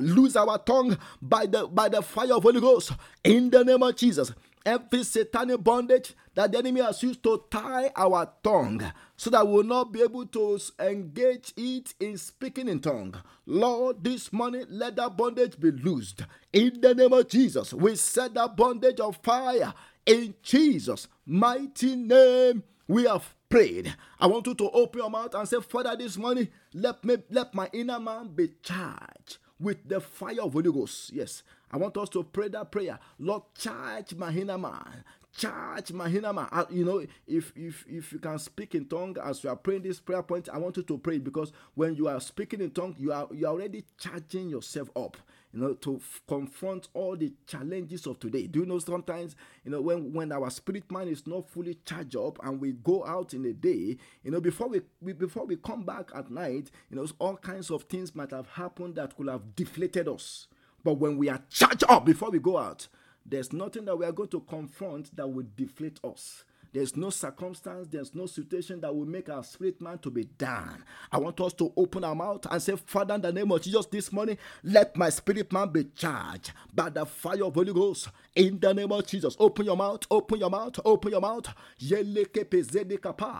Lose 0.00 0.36
our 0.36 0.58
tongue 0.58 0.98
by 1.22 1.46
the 1.46 1.66
by 1.66 1.88
the 1.88 2.02
fire 2.02 2.34
of 2.34 2.42
Holy 2.42 2.60
Ghost. 2.60 2.92
In 3.24 3.50
the 3.50 3.64
name 3.64 3.82
of 3.82 3.94
Jesus 3.96 4.32
every 4.66 5.04
satanic 5.04 5.62
bondage 5.62 6.12
that 6.34 6.50
the 6.50 6.58
enemy 6.58 6.80
has 6.80 7.00
used 7.02 7.22
to 7.22 7.44
tie 7.50 7.90
our 7.94 8.28
tongue 8.42 8.82
so 9.16 9.30
that 9.30 9.46
we 9.46 9.54
will 9.54 9.64
not 9.64 9.92
be 9.92 10.02
able 10.02 10.26
to 10.26 10.58
engage 10.80 11.52
it 11.56 11.94
in 12.00 12.16
speaking 12.18 12.68
in 12.68 12.80
tongue. 12.80 13.14
Lord, 13.46 14.04
this 14.04 14.32
morning 14.32 14.66
let 14.68 14.96
that 14.96 15.16
bondage 15.16 15.58
be 15.58 15.70
loosed. 15.70 16.22
In 16.52 16.80
the 16.80 16.94
name 16.94 17.12
of 17.12 17.28
Jesus, 17.28 17.72
we 17.72 17.96
set 17.96 18.34
that 18.34 18.56
bondage 18.56 19.00
of 19.00 19.18
fire 19.22 19.72
in 20.04 20.34
Jesus' 20.42 21.08
mighty 21.26 21.96
name. 21.96 22.62
We 22.88 23.04
have 23.04 23.34
prayed. 23.48 23.94
I 24.20 24.26
want 24.26 24.46
you 24.46 24.54
to 24.54 24.70
open 24.70 25.00
your 25.00 25.10
mouth 25.10 25.34
and 25.34 25.48
say, 25.48 25.60
Father, 25.60 25.96
this 25.96 26.16
morning, 26.16 26.48
let 26.74 27.04
me 27.04 27.16
let 27.30 27.54
my 27.54 27.68
inner 27.72 27.98
man 27.98 28.28
be 28.28 28.52
charged 28.62 29.38
with 29.58 29.88
the 29.88 30.00
fire 30.00 30.42
of 30.42 30.52
Holy 30.52 30.70
Ghost. 30.72 31.12
Yes, 31.12 31.42
I 31.70 31.78
want 31.78 31.96
us 31.96 32.08
to 32.10 32.22
pray 32.22 32.48
that 32.48 32.70
prayer. 32.70 32.98
Lord, 33.18 33.42
charge 33.58 34.14
my 34.14 34.30
inner 34.30 34.58
man. 34.58 35.04
Charge. 35.36 35.92
Uh, 35.94 36.64
you 36.70 36.84
know, 36.84 37.04
if 37.26 37.52
if 37.54 37.84
if 37.88 38.12
you 38.12 38.18
can 38.18 38.38
speak 38.38 38.74
in 38.74 38.86
tongue 38.86 39.16
as 39.22 39.44
you 39.44 39.50
are 39.50 39.56
praying 39.56 39.82
this 39.82 40.00
prayer 40.00 40.22
point, 40.22 40.48
I 40.48 40.58
want 40.58 40.76
you 40.76 40.82
to 40.84 40.98
pray 40.98 41.18
because 41.18 41.52
when 41.74 41.94
you 41.94 42.08
are 42.08 42.20
speaking 42.20 42.60
in 42.60 42.70
tongue, 42.70 42.94
you 42.98 43.12
are 43.12 43.28
you 43.32 43.46
are 43.46 43.52
already 43.52 43.84
charging 43.98 44.48
yourself 44.48 44.90
up 44.96 45.16
you 45.56 45.62
know, 45.62 45.72
to 45.74 45.96
f- 45.96 46.20
confront 46.28 46.88
all 46.92 47.16
the 47.16 47.32
challenges 47.46 48.06
of 48.06 48.20
today. 48.20 48.46
Do 48.46 48.60
you 48.60 48.66
know 48.66 48.78
sometimes, 48.78 49.36
you 49.64 49.70
know, 49.70 49.80
when 49.80 50.12
when 50.12 50.30
our 50.30 50.50
spirit 50.50 50.90
man 50.92 51.08
is 51.08 51.26
not 51.26 51.48
fully 51.48 51.78
charged 51.86 52.16
up 52.16 52.38
and 52.44 52.60
we 52.60 52.72
go 52.72 53.04
out 53.06 53.32
in 53.32 53.42
the 53.42 53.54
day, 53.54 53.96
you 54.22 54.30
know, 54.30 54.40
before 54.40 54.68
we, 54.68 54.82
we 55.00 55.14
before 55.14 55.46
we 55.46 55.56
come 55.56 55.82
back 55.84 56.10
at 56.14 56.30
night, 56.30 56.70
you 56.90 56.96
know, 56.96 57.06
all 57.18 57.36
kinds 57.36 57.70
of 57.70 57.84
things 57.84 58.14
might 58.14 58.30
have 58.32 58.46
happened 58.48 58.96
that 58.96 59.16
could 59.16 59.28
have 59.28 59.56
deflated 59.56 60.08
us. 60.08 60.46
But 60.84 60.94
when 60.94 61.16
we 61.16 61.28
are 61.30 61.42
charged 61.48 61.84
up 61.88 62.04
before 62.04 62.30
we 62.30 62.38
go 62.38 62.58
out, 62.58 62.88
There's 63.28 63.52
nothing 63.52 63.84
that 63.86 63.96
we 63.96 64.06
are 64.06 64.12
going 64.12 64.28
to 64.30 64.40
confront 64.40 65.14
that 65.16 65.26
will 65.26 65.46
deflate 65.56 65.98
us. 66.04 66.44
There's 66.72 66.94
no 66.94 67.08
circumstance, 67.10 67.88
there's 67.90 68.14
no 68.14 68.26
situation 68.26 68.82
that 68.82 68.94
will 68.94 69.06
make 69.06 69.30
our 69.30 69.42
spirit 69.42 69.80
man 69.80 69.98
to 70.00 70.10
be 70.10 70.24
down. 70.24 70.84
I 71.10 71.18
want 71.18 71.40
us 71.40 71.54
to 71.54 71.72
open 71.74 72.04
our 72.04 72.14
mouth 72.14 72.46
and 72.50 72.60
say, 72.60 72.76
Father, 72.76 73.14
in 73.14 73.22
the 73.22 73.32
name 73.32 73.50
of 73.50 73.62
Jesus, 73.62 73.86
this 73.86 74.12
morning, 74.12 74.36
let 74.62 74.94
my 74.94 75.08
spirit 75.08 75.50
man 75.52 75.70
be 75.70 75.84
charged 75.96 76.52
by 76.74 76.90
the 76.90 77.06
fire 77.06 77.44
of 77.44 77.54
Holy 77.54 77.72
Ghost. 77.72 78.08
In 78.34 78.60
the 78.60 78.74
name 78.74 78.92
of 78.92 79.06
Jesus, 79.06 79.36
open 79.38 79.64
your 79.64 79.76
mouth, 79.76 80.02
open 80.10 80.38
your 80.38 80.50
mouth, 80.50 80.78
open 80.84 81.12
your 81.12 81.20
mouth. 81.22 81.48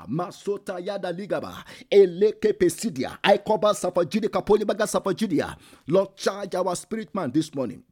Masota 0.08 0.84
yada 0.84 1.12
ligaba, 1.12 1.62
eleke 1.92 2.54
pesidia. 2.58 3.18
I 3.22 3.36
cover 3.36 3.74
Safajudia, 3.74 4.30
Kapolibaga 4.30 4.86
Safajudia. 4.86 5.56
Lord, 5.88 6.16
charge 6.16 6.54
our 6.54 6.74
spirit 6.74 7.14
man 7.14 7.30
this 7.30 7.54
morning 7.54 7.82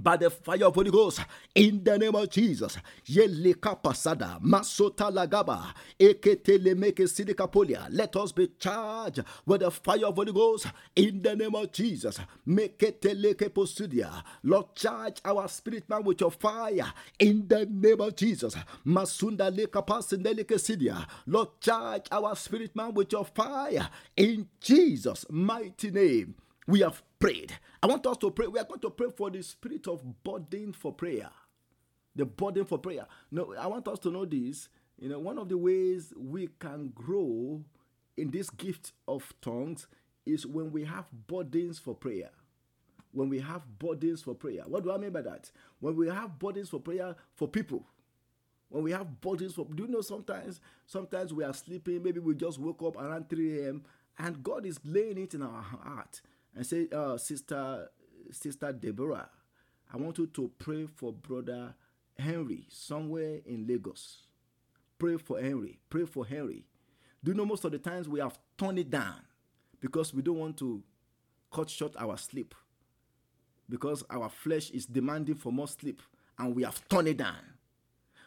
by 0.00 0.16
the 0.16 0.30
fire 0.30 0.64
of 0.66 0.74
Holy 0.74 0.90
Ghost 0.90 1.20
in 1.54 1.82
the 1.82 1.98
name 1.98 2.14
of 2.14 2.30
Jesus. 2.30 2.76
Yeleka 3.06 3.82
pasada 3.82 4.38
masota 4.42 5.10
lagaba 5.10 5.74
eketele 5.98 6.74
meke 6.74 7.06
sidikapolia. 7.06 7.88
Let 7.90 8.14
us 8.16 8.32
be 8.32 8.48
charged 8.58 9.22
with 9.44 9.60
the 9.60 9.70
fire 9.70 10.06
of 10.06 10.14
Holy 10.16 10.32
Ghost 10.32 10.66
in 10.94 11.22
the 11.22 11.34
name 11.34 11.54
of 11.54 11.72
Jesus. 11.72 12.18
Meketeleke 12.46 13.50
posudia. 13.50 14.22
Lord, 14.42 14.74
charge 14.74 15.20
our 15.24 15.48
spirit 15.48 15.88
man 15.88 16.04
with 16.04 16.20
your 16.20 16.30
fire 16.30 16.92
in 17.18 17.46
the 17.48 17.66
name 17.66 18.00
of 18.00 18.14
Jesus. 18.16 18.56
Masunda 18.86 19.54
leka 19.54 19.82
pasendeleke 19.82 20.58
sidia. 20.58 21.06
Lord, 21.26 21.60
charge 21.60 22.06
our 22.12 22.36
spirit 22.36 22.74
man 22.76 22.92
with 22.94 23.12
your 23.12 23.24
fire 23.24 23.88
in 24.16 24.48
Jesus' 24.60 25.26
mighty 25.30 25.90
name. 25.90 26.34
We 26.66 26.80
have 26.80 27.02
prayed. 27.18 27.52
I 27.82 27.86
want 27.86 28.06
us 28.06 28.16
to 28.18 28.30
pray. 28.30 28.46
We 28.46 28.58
are 28.58 28.64
going 28.64 28.80
to 28.80 28.90
pray 28.90 29.08
for 29.16 29.30
the 29.30 29.42
spirit 29.42 29.86
of 29.88 30.02
burden 30.24 30.72
for 30.72 30.92
prayer. 30.92 31.30
The 32.14 32.24
burden 32.24 32.64
for 32.64 32.78
prayer. 32.78 33.06
No, 33.30 33.54
I 33.58 33.66
want 33.66 33.88
us 33.88 33.98
to 34.00 34.10
know 34.10 34.24
this. 34.24 34.68
You 34.98 35.10
know, 35.10 35.18
one 35.18 35.38
of 35.38 35.48
the 35.48 35.58
ways 35.58 36.12
we 36.16 36.48
can 36.58 36.90
grow 36.94 37.62
in 38.16 38.30
this 38.30 38.48
gift 38.50 38.92
of 39.06 39.32
tongues 39.42 39.86
is 40.24 40.46
when 40.46 40.72
we 40.72 40.84
have 40.84 41.06
burdens 41.26 41.78
for 41.78 41.94
prayer. 41.94 42.30
When 43.12 43.28
we 43.28 43.40
have 43.40 43.62
burdens 43.78 44.22
for 44.22 44.34
prayer. 44.34 44.62
What 44.66 44.84
do 44.84 44.92
I 44.92 44.98
mean 44.98 45.10
by 45.10 45.22
that? 45.22 45.50
When 45.80 45.96
we 45.96 46.08
have 46.08 46.38
burdens 46.38 46.70
for 46.70 46.80
prayer 46.80 47.14
for 47.34 47.48
people. 47.48 47.84
When 48.68 48.82
we 48.82 48.92
have 48.92 49.20
burdens 49.20 49.54
for 49.54 49.64
do 49.66 49.84
you 49.84 49.88
know 49.88 50.00
sometimes 50.00 50.60
sometimes 50.86 51.32
we 51.32 51.44
are 51.44 51.54
sleeping, 51.54 52.02
maybe 52.02 52.18
we 52.20 52.34
just 52.34 52.58
woke 52.58 52.82
up 52.82 52.96
around 52.96 53.30
3 53.30 53.60
a.m. 53.62 53.84
and 54.18 54.42
God 54.42 54.66
is 54.66 54.80
laying 54.84 55.18
it 55.18 55.34
in 55.34 55.42
our 55.42 55.62
heart 55.62 56.20
and 56.56 56.66
say, 56.66 56.88
uh, 56.90 57.16
Sister, 57.18 57.88
Sister 58.32 58.72
Deborah, 58.72 59.28
I 59.92 59.96
want 59.98 60.18
you 60.18 60.26
to 60.26 60.50
pray 60.58 60.86
for 60.86 61.12
Brother 61.12 61.74
Henry 62.18 62.66
somewhere 62.70 63.40
in 63.44 63.66
Lagos. 63.66 64.22
Pray 64.98 65.18
for 65.18 65.40
Henry. 65.40 65.78
Pray 65.90 66.06
for 66.06 66.26
Henry. 66.26 66.64
Do 67.22 67.30
you 67.32 67.36
know 67.36 67.44
most 67.44 67.64
of 67.64 67.72
the 67.72 67.78
times 67.78 68.08
we 68.08 68.20
have 68.20 68.38
turned 68.56 68.78
it 68.78 68.90
down 68.90 69.20
because 69.80 70.14
we 70.14 70.22
don't 70.22 70.38
want 70.38 70.56
to 70.58 70.82
cut 71.52 71.68
short 71.68 71.94
our 71.98 72.16
sleep 72.16 72.54
because 73.68 74.02
our 74.10 74.28
flesh 74.28 74.70
is 74.70 74.86
demanding 74.86 75.34
for 75.34 75.52
more 75.52 75.68
sleep 75.68 76.00
and 76.38 76.54
we 76.54 76.62
have 76.62 76.86
turned 76.88 77.08
it 77.08 77.18
down. 77.18 77.36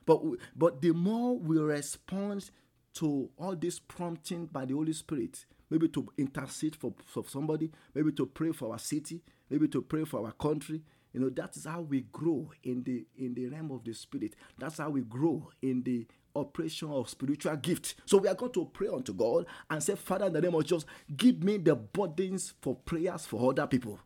But, 0.05 0.21
but 0.55 0.81
the 0.81 0.91
more 0.91 1.37
we 1.37 1.57
respond 1.59 2.49
to 2.95 3.29
all 3.37 3.55
this 3.55 3.79
prompting 3.79 4.47
by 4.47 4.65
the 4.65 4.73
Holy 4.73 4.93
Spirit, 4.93 5.45
maybe 5.69 5.87
to 5.89 6.07
intercede 6.17 6.75
for, 6.75 6.93
for 7.05 7.23
somebody, 7.27 7.71
maybe 7.93 8.11
to 8.13 8.25
pray 8.25 8.51
for 8.51 8.71
our 8.71 8.79
city, 8.79 9.21
maybe 9.49 9.67
to 9.67 9.81
pray 9.81 10.03
for 10.03 10.25
our 10.25 10.31
country. 10.33 10.81
You 11.13 11.21
know, 11.21 11.29
that 11.29 11.55
is 11.57 11.65
how 11.65 11.81
we 11.81 12.01
grow 12.11 12.51
in 12.63 12.83
the 12.83 13.05
in 13.17 13.33
the 13.33 13.47
realm 13.47 13.71
of 13.71 13.83
the 13.83 13.93
spirit. 13.93 14.35
That's 14.59 14.77
how 14.77 14.91
we 14.91 15.01
grow 15.01 15.49
in 15.61 15.81
the 15.81 16.05
operation 16.35 16.91
of 16.91 17.09
spiritual 17.09 17.55
gift. 17.55 17.95
So 18.05 18.17
we 18.17 18.27
are 18.27 18.35
going 18.35 18.51
to 18.53 18.65
pray 18.65 18.89
unto 18.89 19.13
God 19.13 19.47
and 19.69 19.81
say, 19.81 19.95
Father, 19.95 20.27
in 20.27 20.33
the 20.33 20.41
name 20.41 20.53
of 20.53 20.63
Jesus, 20.65 20.85
give 21.17 21.43
me 21.43 21.57
the 21.57 21.75
burdens 21.75 22.53
for 22.61 22.75
prayers 22.75 23.25
for 23.25 23.49
other 23.49 23.65
people. 23.65 23.99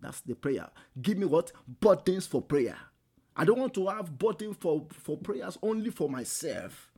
That's 0.00 0.22
the 0.22 0.34
prayer. 0.34 0.68
Give 1.00 1.18
me 1.18 1.26
what? 1.26 1.52
Burdens 1.80 2.26
for 2.26 2.42
prayer. 2.42 2.76
I 3.36 3.44
don't 3.44 3.58
want 3.58 3.74
to 3.74 3.86
have 3.86 4.18
burden 4.18 4.54
for, 4.54 4.86
for 4.92 5.16
prayers 5.16 5.56
only 5.62 5.90
for 5.90 6.08
myself. 6.08 6.89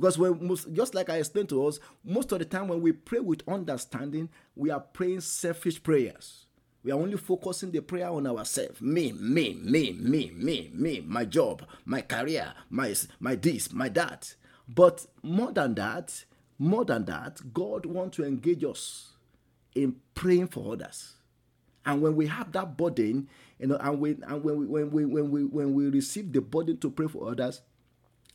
Because 0.00 0.16
when 0.16 0.46
most, 0.46 0.72
just 0.72 0.94
like 0.94 1.10
I 1.10 1.18
explained 1.18 1.50
to 1.50 1.66
us, 1.66 1.78
most 2.02 2.32
of 2.32 2.38
the 2.38 2.46
time 2.46 2.68
when 2.68 2.80
we 2.80 2.92
pray 2.92 3.20
with 3.20 3.46
understanding, 3.46 4.30
we 4.56 4.70
are 4.70 4.80
praying 4.80 5.20
selfish 5.20 5.82
prayers. 5.82 6.46
We 6.82 6.90
are 6.90 6.98
only 6.98 7.18
focusing 7.18 7.70
the 7.70 7.82
prayer 7.82 8.08
on 8.08 8.26
ourselves. 8.26 8.80
Me, 8.80 9.12
me, 9.12 9.52
me, 9.62 9.92
me, 9.92 10.32
me, 10.34 10.70
me, 10.72 11.04
my 11.06 11.26
job, 11.26 11.66
my 11.84 12.00
career, 12.00 12.54
my 12.70 12.94
my 13.18 13.34
this, 13.34 13.70
my 13.74 13.90
that. 13.90 14.34
But 14.66 15.04
more 15.22 15.52
than 15.52 15.74
that, 15.74 16.24
more 16.58 16.86
than 16.86 17.04
that, 17.04 17.52
God 17.52 17.84
wants 17.84 18.16
to 18.16 18.24
engage 18.24 18.64
us 18.64 19.10
in 19.74 19.96
praying 20.14 20.48
for 20.48 20.72
others. 20.72 21.16
And 21.84 22.00
when 22.00 22.16
we 22.16 22.26
have 22.28 22.52
that 22.52 22.78
burden, 22.78 23.28
you 23.58 23.66
know, 23.66 23.76
and 23.76 24.00
when 24.00 24.24
and 24.26 24.42
when 24.42 24.56
we 24.60 24.66
when 24.66 24.90
we 24.90 25.04
when 25.04 25.30
we 25.30 25.44
when 25.44 25.74
we 25.74 25.90
receive 25.90 26.32
the 26.32 26.40
burden 26.40 26.78
to 26.78 26.90
pray 26.90 27.08
for 27.08 27.30
others, 27.30 27.60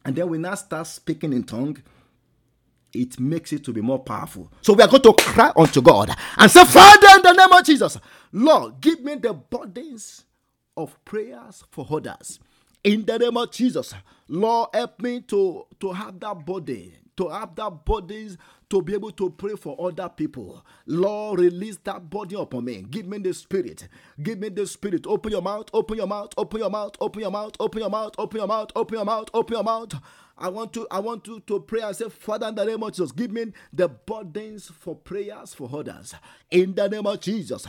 and 0.05 0.15
then 0.15 0.29
we 0.29 0.37
now 0.37 0.55
start 0.55 0.87
speaking 0.87 1.33
in 1.33 1.43
tongue, 1.43 1.77
it 2.93 3.19
makes 3.19 3.51
it 3.53 3.63
to 3.65 3.73
be 3.73 3.81
more 3.81 3.99
powerful. 3.99 4.51
So 4.61 4.73
we 4.73 4.83
are 4.83 4.87
going 4.87 5.03
to 5.03 5.13
cry 5.13 5.51
unto 5.55 5.81
God 5.81 6.11
and 6.37 6.51
say, 6.51 6.63
Father, 6.65 7.07
in 7.17 7.21
the 7.23 7.33
name 7.33 7.51
of 7.51 7.65
Jesus, 7.65 7.97
Lord, 8.31 8.81
give 8.81 9.01
me 9.03 9.15
the 9.15 9.33
burdens 9.33 10.23
of 10.77 10.97
prayers 11.05 11.63
for 11.71 11.85
others. 11.89 12.39
In 12.83 13.05
the 13.05 13.17
name 13.19 13.37
of 13.37 13.51
Jesus, 13.51 13.93
Lord, 14.29 14.69
help 14.73 15.01
me 15.01 15.21
to, 15.21 15.65
to 15.79 15.91
have 15.91 16.19
that 16.21 16.45
burden, 16.45 16.93
to 17.17 17.29
have 17.29 17.55
that 17.55 17.85
burdens 17.85 18.37
to 18.69 18.81
be 18.81 18.93
able 18.93 19.11
to 19.11 19.29
pray 19.29 19.55
for 19.55 19.75
other 19.79 20.09
people. 20.09 20.65
Lord, 20.85 21.39
release 21.39 21.77
that 21.83 22.09
body 22.09 22.35
upon 22.35 22.65
me. 22.65 22.85
Give 22.89 23.05
me 23.05 23.19
the 23.19 23.33
spirit. 23.33 23.87
Give 24.21 24.39
me 24.39 24.49
the 24.49 24.65
spirit. 24.67 25.05
Open 25.07 25.31
your 25.31 25.41
mouth, 25.41 25.67
open 25.73 25.97
your 25.97 26.07
mouth, 26.07 26.33
open 26.37 26.59
your 26.59 26.69
mouth, 26.69 26.95
open 26.99 27.21
your 27.21 27.31
mouth, 27.31 27.53
open 27.59 27.81
your 27.81 27.89
mouth, 27.89 28.13
open 28.17 28.39
your 28.39 28.47
mouth, 28.47 28.71
open 28.75 28.95
your 28.97 29.05
mouth, 29.05 29.29
open 29.33 29.55
your 29.55 29.63
mouth. 29.63 29.93
I 30.37 30.49
want 30.49 30.73
to 30.73 30.85
I 30.91 30.99
want 30.99 31.23
to, 31.25 31.39
to 31.41 31.61
pray 31.61 31.79
and 31.81 31.95
say, 31.95 32.09
Father, 32.09 32.47
in 32.49 32.55
the 32.55 32.65
name 32.65 32.83
of 32.83 32.91
Jesus, 32.91 33.13
give 33.13 33.31
me 33.31 33.53
the 33.71 33.87
burdens 33.87 34.67
for 34.67 34.95
prayers 34.95 35.53
for 35.53 35.69
others. 35.73 36.13
In 36.51 36.75
the 36.75 36.89
name 36.89 37.07
of 37.07 37.21
Jesus. 37.21 37.65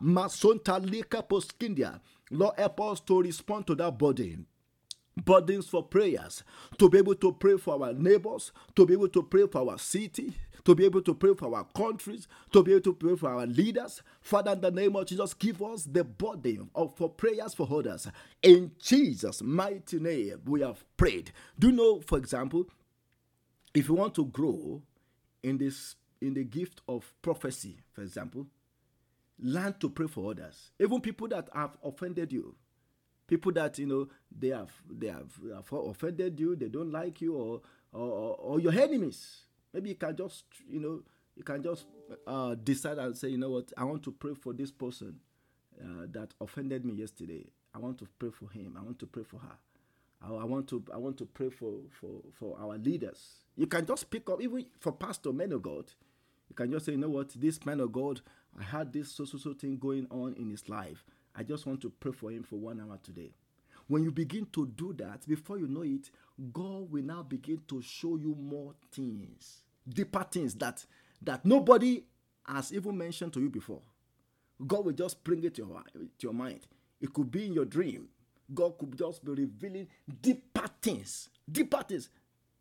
Masonta 0.00 0.78
lika. 0.80 2.00
Lord, 2.30 2.54
help 2.56 2.80
us 2.80 3.00
to 3.00 3.20
respond 3.20 3.66
to 3.66 3.74
that 3.74 3.98
burden 3.98 4.46
burdens 5.16 5.68
for 5.68 5.82
prayers, 5.82 6.42
to 6.78 6.88
be 6.88 6.98
able 6.98 7.14
to 7.16 7.32
pray 7.32 7.56
for 7.56 7.74
our 7.74 7.92
neighbors, 7.92 8.52
to 8.74 8.86
be 8.86 8.94
able 8.94 9.08
to 9.08 9.22
pray 9.22 9.46
for 9.46 9.70
our 9.70 9.78
city, 9.78 10.34
to 10.64 10.74
be 10.74 10.84
able 10.84 11.02
to 11.02 11.14
pray 11.14 11.34
for 11.34 11.54
our 11.54 11.64
countries, 11.76 12.28
to 12.52 12.62
be 12.62 12.72
able 12.72 12.82
to 12.82 12.94
pray 12.94 13.16
for 13.16 13.30
our 13.30 13.46
leaders. 13.46 14.02
Father, 14.20 14.52
in 14.52 14.60
the 14.60 14.70
name 14.70 14.96
of 14.96 15.06
Jesus, 15.06 15.34
give 15.34 15.62
us 15.62 15.84
the 15.84 16.04
burden 16.04 16.70
of 16.74 16.96
for 16.96 17.08
prayers 17.08 17.54
for 17.54 17.68
others. 17.70 18.08
In 18.42 18.72
Jesus' 18.78 19.42
mighty 19.42 19.98
name, 19.98 20.40
we 20.44 20.60
have 20.60 20.84
prayed. 20.96 21.32
Do 21.58 21.68
you 21.68 21.72
know, 21.72 22.00
for 22.00 22.18
example, 22.18 22.66
if 23.74 23.88
you 23.88 23.94
want 23.94 24.14
to 24.14 24.26
grow 24.26 24.82
in 25.42 25.58
this 25.58 25.96
in 26.20 26.34
the 26.34 26.44
gift 26.44 26.80
of 26.88 27.12
prophecy, 27.20 27.80
for 27.92 28.02
example, 28.02 28.46
learn 29.40 29.74
to 29.80 29.90
pray 29.90 30.06
for 30.06 30.30
others, 30.30 30.70
even 30.78 31.00
people 31.00 31.26
that 31.26 31.48
have 31.52 31.76
offended 31.82 32.32
you 32.32 32.54
people 33.32 33.50
that 33.50 33.78
you 33.78 33.86
know 33.86 34.06
they 34.38 34.48
have 34.48 34.70
they 34.90 35.06
have, 35.06 35.30
have 35.54 35.72
offended 35.72 36.38
you 36.38 36.54
they 36.54 36.68
don't 36.68 36.92
like 36.92 37.22
you 37.22 37.34
or, 37.34 37.62
or 37.94 38.36
or 38.36 38.60
your 38.60 38.72
enemies. 38.72 39.46
Maybe 39.72 39.88
you 39.88 39.94
can 39.94 40.14
just 40.14 40.44
you 40.68 40.80
know 40.80 41.00
you 41.34 41.42
can 41.42 41.62
just 41.62 41.86
uh, 42.26 42.54
decide 42.62 42.98
and 42.98 43.16
say 43.16 43.28
you 43.28 43.38
know 43.38 43.48
what? 43.48 43.72
I 43.78 43.84
want 43.84 44.02
to 44.02 44.12
pray 44.12 44.34
for 44.34 44.52
this 44.52 44.70
person 44.70 45.14
uh, 45.82 46.04
that 46.12 46.34
offended 46.42 46.84
me 46.84 46.92
yesterday. 46.92 47.46
I 47.74 47.78
want 47.78 47.96
to 48.00 48.06
pray 48.18 48.28
for 48.28 48.50
him. 48.50 48.76
I 48.78 48.82
want 48.82 48.98
to 48.98 49.06
pray 49.06 49.22
for 49.22 49.38
her. 49.38 49.56
I, 50.20 50.34
I 50.34 50.44
want 50.44 50.68
to 50.68 50.84
i 50.92 50.98
want 50.98 51.16
to 51.18 51.24
pray 51.24 51.48
for 51.48 51.72
for 51.90 52.20
for 52.38 52.58
our 52.60 52.76
leaders. 52.76 53.46
You 53.56 53.66
can 53.66 53.86
just 53.86 54.10
pick 54.10 54.28
up 54.28 54.42
even 54.42 54.66
for 54.78 54.92
pastor 54.92 55.32
men 55.32 55.52
of 55.52 55.62
god 55.62 55.86
you 56.50 56.54
can 56.54 56.70
just 56.70 56.84
say 56.84 56.92
you 56.92 56.98
know 56.98 57.08
what? 57.08 57.30
This 57.40 57.64
man 57.64 57.80
of 57.80 57.92
god 57.92 58.20
i 58.60 58.62
had 58.62 58.92
this 58.92 59.10
so 59.10 59.24
so 59.24 59.38
so 59.38 59.54
thing 59.54 59.78
going 59.78 60.06
on 60.10 60.34
in 60.34 60.50
his 60.50 60.68
life 60.68 61.02
I 61.34 61.42
just 61.42 61.66
want 61.66 61.80
to 61.82 61.90
pray 61.90 62.12
for 62.12 62.30
him 62.30 62.42
for 62.42 62.56
one 62.56 62.80
hour 62.80 62.98
today. 63.02 63.30
When 63.88 64.02
you 64.04 64.10
begin 64.10 64.46
to 64.52 64.66
do 64.66 64.92
that, 64.94 65.26
before 65.26 65.58
you 65.58 65.66
know 65.66 65.82
it, 65.82 66.10
God 66.52 66.90
will 66.90 67.02
now 67.02 67.22
begin 67.22 67.60
to 67.68 67.82
show 67.82 68.16
you 68.16 68.36
more 68.38 68.74
things, 68.92 69.62
deeper 69.88 70.24
things 70.30 70.54
that 70.56 70.84
that 71.22 71.44
nobody 71.44 72.02
has 72.44 72.72
even 72.72 72.96
mentioned 72.98 73.32
to 73.32 73.40
you 73.40 73.48
before. 73.48 73.82
God 74.66 74.84
will 74.84 74.92
just 74.92 75.22
bring 75.22 75.44
it 75.44 75.54
to 75.54 75.62
your, 75.62 75.82
to 75.94 76.08
your 76.20 76.32
mind. 76.32 76.66
It 77.00 77.12
could 77.12 77.30
be 77.30 77.46
in 77.46 77.52
your 77.52 77.64
dream. 77.64 78.08
God 78.52 78.78
could 78.78 78.96
just 78.96 79.24
be 79.24 79.32
revealing 79.32 79.88
deeper 80.20 80.66
things, 80.80 81.28
deeper 81.50 81.82
things, 81.82 82.08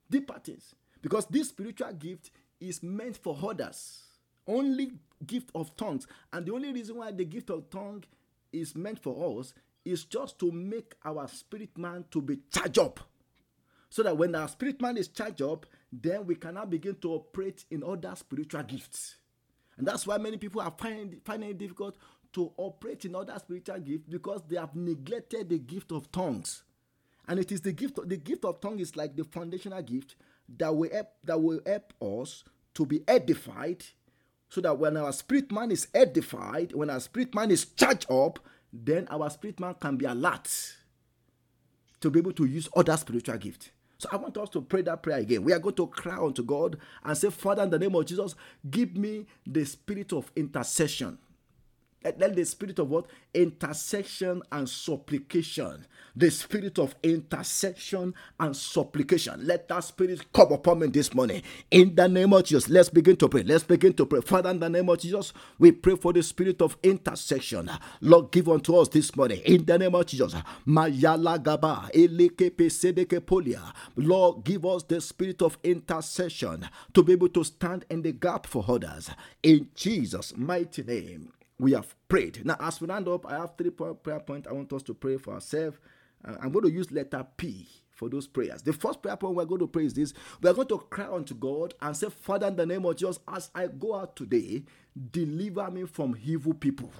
deeper 0.09 0.39
things. 0.43 0.75
Because 1.01 1.25
this 1.25 1.49
spiritual 1.49 1.91
gift 1.93 2.31
is 2.59 2.81
meant 2.83 3.17
for 3.17 3.37
others. 3.43 4.03
Only 4.47 4.91
gift 5.25 5.49
of 5.55 5.75
tongues. 5.75 6.07
And 6.31 6.45
the 6.45 6.53
only 6.53 6.71
reason 6.71 6.97
why 6.97 7.11
the 7.11 7.25
gift 7.25 7.49
of 7.49 7.69
tongue 7.69 8.03
is 8.51 8.75
meant 8.75 9.01
for 9.01 9.39
us 9.39 9.53
is 9.83 10.05
just 10.05 10.39
to 10.39 10.51
make 10.51 10.95
our 11.03 11.27
spirit 11.27 11.77
man 11.77 12.05
to 12.11 12.21
be 12.21 12.39
charged 12.51 12.79
up. 12.79 12.99
So 13.89 14.03
that 14.03 14.17
when 14.17 14.35
our 14.35 14.47
spirit 14.47 14.81
man 14.81 14.97
is 14.97 15.09
charged 15.09 15.41
up, 15.41 15.65
then 15.91 16.25
we 16.25 16.35
can 16.35 16.55
now 16.55 16.65
begin 16.65 16.95
to 16.95 17.13
operate 17.13 17.65
in 17.69 17.83
other 17.83 18.13
spiritual 18.15 18.63
gifts. 18.63 19.17
And 19.77 19.87
that's 19.87 20.05
why 20.05 20.17
many 20.17 20.37
people 20.37 20.61
are 20.61 20.73
finding, 20.77 21.19
finding 21.25 21.49
it 21.49 21.57
difficult 21.57 21.97
to 22.33 22.51
operate 22.57 23.03
in 23.05 23.15
other 23.15 23.37
spiritual 23.39 23.79
gifts 23.79 24.07
because 24.07 24.41
they 24.47 24.57
have 24.57 24.75
neglected 24.75 25.49
the 25.49 25.59
gift 25.59 25.91
of 25.91 26.11
tongues. 26.11 26.63
And 27.27 27.39
it 27.39 27.51
is 27.51 27.61
the 27.61 27.73
gift 27.73 27.97
of, 27.97 28.09
the 28.09 28.17
gift 28.17 28.45
of 28.45 28.61
tongue 28.61 28.79
is 28.79 28.95
like 28.95 29.15
the 29.15 29.23
foundational 29.23 29.81
gift 29.81 30.15
that 30.57 30.75
will 30.75 30.89
help 30.91 31.07
that 31.23 31.41
will 31.41 31.61
help 31.65 31.93
us 32.01 32.43
to 32.73 32.85
be 32.85 33.03
edified 33.07 33.83
so 34.51 34.59
that 34.59 34.77
when 34.77 34.97
our 34.97 35.13
spirit 35.13 35.49
man 35.49 35.71
is 35.71 35.87
edified, 35.93 36.73
when 36.73 36.89
our 36.89 36.99
spirit 36.99 37.33
man 37.33 37.49
is 37.51 37.65
charged 37.65 38.05
up, 38.11 38.37
then 38.73 39.07
our 39.09 39.29
spirit 39.29 39.57
man 39.61 39.73
can 39.79 39.95
be 39.95 40.05
alert 40.05 40.75
to 42.01 42.09
be 42.11 42.19
able 42.19 42.33
to 42.33 42.43
use 42.43 42.67
other 42.75 42.97
spiritual 42.97 43.37
gifts. 43.37 43.69
So 43.97 44.09
I 44.11 44.17
want 44.17 44.37
us 44.37 44.49
to 44.49 44.61
pray 44.61 44.81
that 44.81 45.03
prayer 45.03 45.19
again. 45.19 45.43
We 45.43 45.53
are 45.53 45.59
going 45.59 45.75
to 45.75 45.87
cry 45.87 46.17
unto 46.17 46.43
God 46.43 46.77
and 47.01 47.17
say, 47.17 47.29
Father, 47.29 47.63
in 47.63 47.69
the 47.69 47.79
name 47.79 47.95
of 47.95 48.05
Jesus, 48.05 48.35
give 48.69 48.97
me 48.97 49.25
the 49.47 49.63
spirit 49.63 50.11
of 50.11 50.29
intercession. 50.35 51.17
Let, 52.03 52.35
the 52.35 52.45
spirit 52.45 52.79
of 52.79 52.89
what? 52.89 53.05
Intercession 53.33 54.41
and 54.51 54.67
supplication. 54.67 55.85
The 56.15 56.31
spirit 56.31 56.79
of 56.79 56.95
intercession 57.03 58.15
and 58.39 58.57
supplication. 58.57 59.45
Let 59.45 59.67
that 59.67 59.83
spirit 59.83 60.33
come 60.33 60.51
upon 60.51 60.79
me 60.79 60.87
this 60.87 61.13
morning. 61.13 61.43
In 61.69 61.93
the 61.93 62.07
name 62.07 62.33
of 62.33 62.43
Jesus, 62.43 62.69
let's 62.69 62.89
begin 62.89 63.17
to 63.17 63.29
pray. 63.29 63.43
Let's 63.43 63.63
begin 63.63 63.93
to 63.93 64.07
pray. 64.07 64.21
Father, 64.21 64.49
in 64.49 64.59
the 64.59 64.69
name 64.69 64.89
of 64.89 64.97
Jesus, 64.99 65.31
we 65.59 65.71
pray 65.71 65.95
for 65.95 66.11
the 66.11 66.23
spirit 66.23 66.61
of 66.61 66.75
intercession. 66.81 67.69
Lord, 68.01 68.31
give 68.31 68.49
unto 68.49 68.75
us 68.77 68.89
this 68.89 69.15
morning. 69.15 69.41
In 69.45 69.63
the 69.65 69.77
name 69.77 69.93
of 69.93 70.05
Jesus. 70.07 70.33
Lord, 73.95 74.43
give 74.43 74.65
us 74.65 74.83
the 74.83 75.01
spirit 75.01 75.41
of 75.43 75.57
intercession 75.63 76.67
to 76.93 77.03
be 77.03 77.13
able 77.13 77.29
to 77.29 77.43
stand 77.43 77.85
in 77.91 78.01
the 78.01 78.11
gap 78.11 78.47
for 78.47 78.65
others. 78.67 79.11
In 79.43 79.69
Jesus' 79.75 80.35
mighty 80.35 80.81
name 80.83 81.31
we 81.61 81.73
have 81.73 81.95
prayed. 82.09 82.43
Now, 82.43 82.57
as 82.59 82.81
we 82.81 82.87
round 82.87 83.07
up, 83.07 83.25
I 83.27 83.37
have 83.37 83.55
three 83.55 83.69
prayer 83.69 84.19
points 84.19 84.47
I 84.47 84.51
want 84.51 84.73
us 84.73 84.81
to 84.83 84.95
pray 84.95 85.17
for 85.17 85.35
ourselves. 85.35 85.77
Uh, 86.25 86.35
I'm 86.41 86.51
going 86.51 86.65
to 86.65 86.71
use 86.71 86.91
letter 86.91 87.23
P 87.37 87.67
for 87.91 88.09
those 88.09 88.25
prayers. 88.25 88.63
The 88.63 88.73
first 88.73 89.03
prayer 89.03 89.15
point 89.15 89.35
we're 89.35 89.45
going 89.45 89.59
to 89.59 89.67
pray 89.67 89.85
is 89.85 89.93
this 89.93 90.11
we 90.41 90.49
are 90.49 90.55
going 90.55 90.67
to 90.69 90.79
cry 90.79 91.07
unto 91.07 91.35
God 91.35 91.75
and 91.79 91.95
say, 91.95 92.09
Father, 92.09 92.47
in 92.47 92.55
the 92.55 92.65
name 92.65 92.83
of 92.83 92.95
Jesus, 92.95 93.19
as 93.31 93.51
I 93.53 93.67
go 93.67 93.95
out 93.95 94.15
today, 94.15 94.63
deliver 95.11 95.69
me 95.69 95.85
from 95.85 96.17
evil 96.25 96.55
people. 96.55 96.91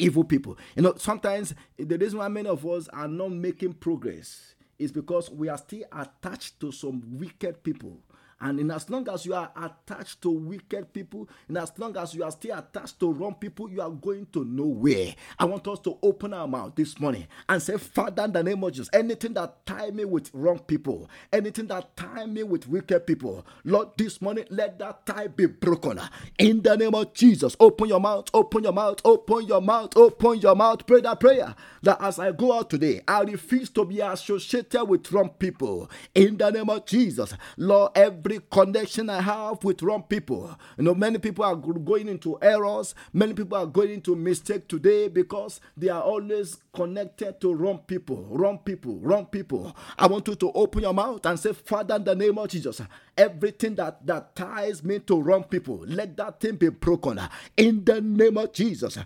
Evil 0.00 0.24
people. 0.24 0.58
You 0.74 0.82
know, 0.82 0.94
sometimes 0.96 1.54
the 1.78 1.96
reason 1.96 2.18
why 2.18 2.26
many 2.26 2.48
of 2.48 2.66
us 2.66 2.88
are 2.88 3.08
not 3.08 3.30
making 3.30 3.74
progress 3.74 4.56
is 4.80 4.90
because 4.90 5.30
we 5.30 5.48
are 5.48 5.58
still 5.58 5.84
attached 5.92 6.58
to 6.60 6.72
some 6.72 7.02
wicked 7.18 7.62
people 7.62 8.00
and 8.40 8.60
in 8.60 8.70
as 8.70 8.88
long 8.90 9.08
as 9.08 9.24
you 9.26 9.34
are 9.34 9.50
attached 9.56 10.20
to 10.22 10.30
wicked 10.30 10.92
people, 10.92 11.28
and 11.48 11.58
as 11.58 11.72
long 11.78 11.96
as 11.96 12.14
you 12.14 12.24
are 12.24 12.30
still 12.30 12.58
attached 12.58 12.98
to 13.00 13.12
wrong 13.12 13.34
people, 13.34 13.70
you 13.70 13.80
are 13.80 13.90
going 13.90 14.26
to 14.32 14.44
nowhere. 14.44 15.14
I 15.38 15.44
want 15.46 15.66
us 15.68 15.78
to 15.80 15.98
open 16.02 16.34
our 16.34 16.46
mouth 16.48 16.74
this 16.74 16.98
morning 17.00 17.26
and 17.48 17.62
say, 17.62 17.76
Father, 17.78 18.24
in 18.24 18.32
the 18.32 18.42
name 18.42 18.62
of 18.64 18.72
Jesus, 18.72 18.90
anything 18.92 19.34
that 19.34 19.64
tie 19.66 19.90
me 19.90 20.04
with 20.04 20.30
wrong 20.34 20.58
people, 20.58 21.08
anything 21.32 21.66
that 21.68 21.96
tie 21.96 22.26
me 22.26 22.42
with 22.42 22.66
wicked 22.68 23.06
people, 23.06 23.46
Lord, 23.64 23.88
this 23.96 24.20
morning, 24.20 24.44
let 24.50 24.78
that 24.78 25.06
tie 25.06 25.28
be 25.28 25.46
broken. 25.46 26.00
In 26.38 26.62
the 26.62 26.76
name 26.76 26.94
of 26.94 27.12
Jesus, 27.14 27.56
open 27.60 27.88
your 27.88 28.00
mouth, 28.00 28.28
open 28.34 28.64
your 28.64 28.72
mouth, 28.72 29.00
open 29.04 29.46
your 29.46 29.60
mouth, 29.60 29.96
open 29.96 30.38
your 30.40 30.54
mouth. 30.56 30.86
Pray 30.86 31.00
that 31.02 31.20
prayer 31.20 31.54
that 31.82 32.00
as 32.02 32.18
I 32.18 32.32
go 32.32 32.52
out 32.52 32.70
today, 32.70 33.00
I 33.06 33.20
refuse 33.22 33.70
to 33.70 33.84
be 33.84 34.00
associated 34.00 34.84
with 34.84 35.10
wrong 35.12 35.30
people. 35.38 35.90
In 36.14 36.36
the 36.36 36.50
name 36.50 36.68
of 36.68 36.84
Jesus, 36.86 37.32
Lord, 37.56 37.92
every 37.94 38.25
every 38.26 38.40
connection 38.50 39.08
I 39.08 39.20
have 39.20 39.62
with 39.62 39.82
wrong 39.82 40.02
people. 40.02 40.50
You 40.76 40.84
know, 40.84 40.94
many 40.94 41.18
people 41.18 41.44
are 41.44 41.54
going 41.54 42.08
into 42.08 42.36
errors, 42.42 42.94
many 43.12 43.34
people 43.34 43.56
are 43.56 43.66
going 43.66 43.90
into 43.92 44.16
mistake 44.16 44.66
today 44.66 45.06
because 45.08 45.60
they 45.76 45.88
are 45.90 46.02
always 46.02 46.58
connected 46.74 47.40
to 47.40 47.54
wrong 47.54 47.78
people, 47.86 48.26
wrong 48.28 48.58
people, 48.58 48.98
wrong 48.98 49.26
people. 49.26 49.76
I 49.96 50.08
want 50.08 50.26
you 50.26 50.34
to 50.34 50.52
open 50.52 50.82
your 50.82 50.92
mouth 50.94 51.24
and 51.24 51.38
say, 51.38 51.52
Father, 51.52 51.94
in 51.96 52.04
the 52.04 52.16
name 52.16 52.36
of 52.38 52.48
Jesus, 52.48 52.80
everything 53.16 53.74
that, 53.76 54.06
that 54.06 54.34
ties 54.36 54.84
me 54.84 54.98
to 55.00 55.20
wrong 55.20 55.44
people, 55.44 55.84
let 55.86 56.16
that 56.16 56.40
thing 56.40 56.56
be 56.56 56.68
broken. 56.68 57.20
In 57.56 57.84
the 57.84 58.00
name 58.00 58.36
of 58.38 58.52
Jesus, 58.52 58.98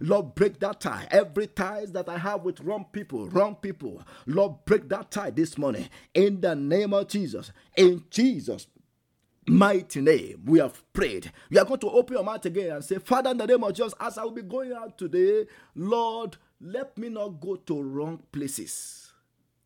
Lord, 0.00 0.34
break 0.34 0.58
that 0.60 0.80
tie. 0.80 1.06
Every 1.10 1.46
ties 1.46 1.92
that 1.92 2.08
I 2.08 2.18
have 2.18 2.42
with 2.42 2.60
wrong 2.60 2.86
people, 2.92 3.28
wrong 3.28 3.56
people, 3.56 4.02
Lord, 4.26 4.64
break 4.64 4.88
that 4.88 5.10
tie 5.10 5.30
this 5.30 5.56
morning. 5.58 5.88
In 6.14 6.40
the 6.40 6.54
name 6.56 6.88
name 6.88 6.94
of 6.94 7.08
Jesus. 7.08 7.52
In 7.76 8.04
Jesus' 8.10 8.66
mighty 9.46 10.00
name, 10.00 10.42
we 10.44 10.58
have 10.58 10.82
prayed. 10.92 11.32
we 11.50 11.58
are 11.58 11.64
going 11.64 11.80
to 11.80 11.90
open 11.90 12.16
your 12.16 12.24
mouth 12.24 12.44
again 12.44 12.72
and 12.76 12.84
say, 12.84 12.98
Father, 12.98 13.30
in 13.30 13.38
the 13.38 13.46
name 13.46 13.64
of 13.64 13.72
Jesus, 13.74 13.94
as 14.00 14.18
I 14.18 14.24
will 14.24 14.30
be 14.30 14.42
going 14.42 14.72
out 14.72 14.98
today, 14.98 15.46
Lord, 15.74 16.36
let 16.60 16.96
me 16.98 17.08
not 17.08 17.40
go 17.40 17.56
to 17.56 17.80
wrong 17.82 18.22
places. 18.32 19.12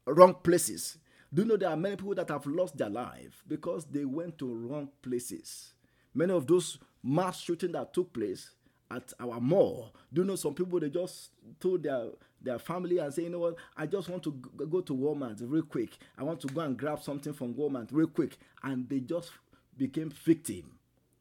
Wrong 0.07 0.35
places. 0.35 0.99
Do 1.35 1.43
you 1.43 1.49
know 1.49 1.57
there 1.57 1.71
are 1.71 1.77
many 1.77 1.97
people 1.97 2.15
that 2.15 2.29
have 2.29 2.47
lost 2.47 2.77
their 2.77 2.91
life 2.91 3.43
because 3.49 3.87
they 3.87 4.05
went 4.05 4.39
to 4.39 4.55
wrong 4.55 4.91
places? 5.01 5.73
Many 6.15 6.33
of 6.33 6.47
those 6.47 6.79
mass 7.03 7.41
shootings 7.41 7.73
that 7.73 7.95
took 7.95 8.13
place 8.13 8.51
at 8.91 9.13
our 9.19 9.41
mall. 9.41 9.95
Do 10.13 10.21
you 10.21 10.27
know 10.27 10.37
some 10.37 10.53
people 10.55 10.79
they 10.79 10.91
just 10.91 11.31
told 11.59 11.83
their 11.85 12.09
their 12.43 12.59
family 12.59 12.99
and 12.99 13.15
say, 13.15 13.23
you 13.23 13.31
know 13.31 13.39
what, 13.39 13.57
I 13.77 13.87
just 13.87 14.09
want 14.09 14.25
to 14.25 14.33
go 14.69 14.81
to 14.81 14.93
Walmart 14.95 15.39
real 15.41 15.63
quick. 15.63 15.91
I 16.19 16.25
want 16.25 16.41
to 16.41 16.49
go 16.49 16.61
and 16.61 16.77
grab 16.77 17.01
something 17.01 17.33
from 17.33 17.55
Walmart 17.55 17.89
real 17.93 18.09
quick, 18.09 18.37
and 18.65 18.89
they 18.89 18.99
just 18.99 19.31
became 19.77 20.11
victim 20.11 20.73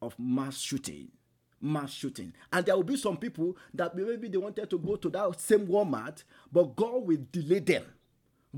of 0.02 0.18
mass 0.18 0.58
shooting. 0.58 1.08
Mass 1.64 1.92
shooting, 1.92 2.32
and 2.52 2.66
there 2.66 2.74
will 2.74 2.82
be 2.82 2.96
some 2.96 3.16
people 3.16 3.56
that 3.72 3.94
maybe 3.94 4.26
they 4.26 4.36
wanted 4.36 4.68
to 4.68 4.78
go 4.80 4.96
to 4.96 5.08
that 5.10 5.40
same 5.40 5.64
Walmart, 5.68 6.24
but 6.50 6.74
God 6.74 7.06
will 7.06 7.24
delay 7.30 7.60
them. 7.60 7.84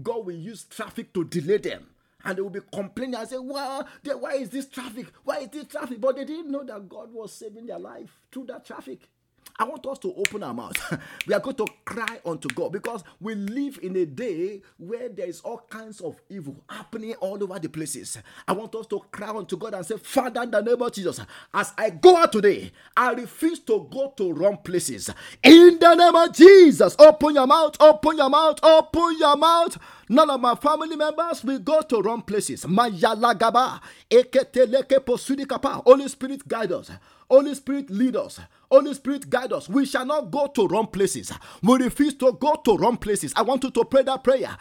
God 0.02 0.26
will 0.26 0.34
use 0.34 0.64
traffic 0.64 1.12
to 1.14 1.24
delay 1.24 1.58
them 1.58 1.86
and 2.24 2.36
they 2.38 2.42
will 2.42 2.50
be 2.50 2.60
complaining 2.72 3.14
and 3.14 3.28
say, 3.28 3.38
Well, 3.38 3.86
why 4.18 4.34
is 4.34 4.50
this 4.50 4.68
traffic? 4.68 5.06
Why 5.24 5.38
is 5.40 5.48
this 5.48 5.66
traffic? 5.66 6.00
But 6.00 6.16
they 6.16 6.24
didn't 6.24 6.50
know 6.50 6.64
that 6.64 6.88
God 6.88 7.12
was 7.12 7.32
saving 7.32 7.66
their 7.66 7.78
life 7.78 8.18
through 8.32 8.46
that 8.46 8.64
traffic. 8.64 9.08
I 9.56 9.64
want 9.64 9.86
us 9.86 9.98
to 10.00 10.12
open 10.14 10.42
our 10.42 10.52
mouth. 10.52 10.76
we 11.26 11.34
are 11.34 11.40
going 11.40 11.54
to 11.56 11.66
cry 11.84 12.18
unto 12.26 12.48
God 12.48 12.72
because 12.72 13.04
we 13.20 13.34
live 13.36 13.78
in 13.82 13.94
a 13.96 14.04
day 14.04 14.62
where 14.78 15.08
there 15.08 15.26
is 15.28 15.40
all 15.42 15.64
kinds 15.70 16.00
of 16.00 16.20
evil 16.28 16.56
happening 16.68 17.14
all 17.20 17.40
over 17.42 17.58
the 17.60 17.68
places. 17.68 18.18
I 18.48 18.52
want 18.52 18.74
us 18.74 18.86
to 18.88 19.00
cry 19.12 19.28
unto 19.28 19.56
God 19.56 19.74
and 19.74 19.86
say, 19.86 19.96
Father, 19.96 20.42
in 20.42 20.50
the 20.50 20.60
name 20.60 20.82
of 20.82 20.92
Jesus, 20.92 21.20
as 21.52 21.72
I 21.78 21.90
go 21.90 22.16
out 22.16 22.32
today, 22.32 22.72
I 22.96 23.12
refuse 23.12 23.60
to 23.60 23.88
go 23.92 24.12
to 24.16 24.32
wrong 24.32 24.58
places. 24.58 25.10
In 25.42 25.78
the 25.78 25.94
name 25.94 26.16
of 26.16 26.34
Jesus, 26.34 26.96
open 26.98 27.34
your 27.36 27.46
mouth, 27.46 27.76
open 27.80 28.16
your 28.16 28.30
mouth, 28.30 28.58
open 28.62 29.16
your 29.20 29.36
mouth. 29.36 29.78
None 30.08 30.30
of 30.30 30.40
my 30.40 30.54
family 30.56 30.96
members 30.96 31.44
will 31.44 31.60
go 31.60 31.80
to 31.80 32.02
wrong 32.02 32.22
places. 32.22 32.64
Mayalagaba, 32.64 33.80
eketeleke 34.10 34.98
posudikapa. 35.00 35.82
Holy 35.84 36.08
Spirit 36.08 36.46
guide 36.46 36.72
us. 36.72 36.90
Holy 37.30 37.54
Spirit 37.54 37.88
lead 37.90 38.16
us. 38.16 38.40
Holy 38.70 38.94
Spirit 38.94 39.30
guide 39.30 39.52
us. 39.52 39.68
We 39.68 39.86
shall 39.86 40.06
not 40.06 40.30
go 40.30 40.46
to 40.48 40.66
wrong 40.66 40.88
places. 40.88 41.32
We 41.62 41.76
refuse 41.78 42.14
to 42.14 42.32
go 42.32 42.54
to 42.64 42.76
wrong 42.76 42.96
places. 42.96 43.32
I 43.36 43.42
want 43.42 43.64
you 43.64 43.70
to 43.70 43.84
pray 43.84 44.02
that 44.02 44.24
prayer. 44.24 44.56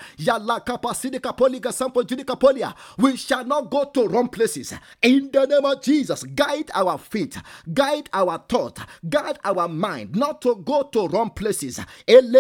We 2.98 3.18
shall 3.18 3.46
not 3.46 3.70
go 3.70 3.86
to 3.94 4.08
wrong 4.08 4.30
places. 4.30 4.74
In 5.02 5.30
the 5.32 5.46
name 5.46 5.66
of 5.66 5.82
Jesus, 5.82 6.24
guide 6.24 6.72
our 6.74 6.98
feet, 6.98 7.38
guide 7.74 8.10
our 8.14 8.44
thought, 8.50 8.80
guide 9.10 9.40
our 9.44 9.68
mind, 9.68 10.16
not 10.16 10.42
to 10.42 10.56
go 10.56 10.84
to 10.84 11.08
wrong 11.08 11.30
places. 11.32 11.80
In 12.08 12.34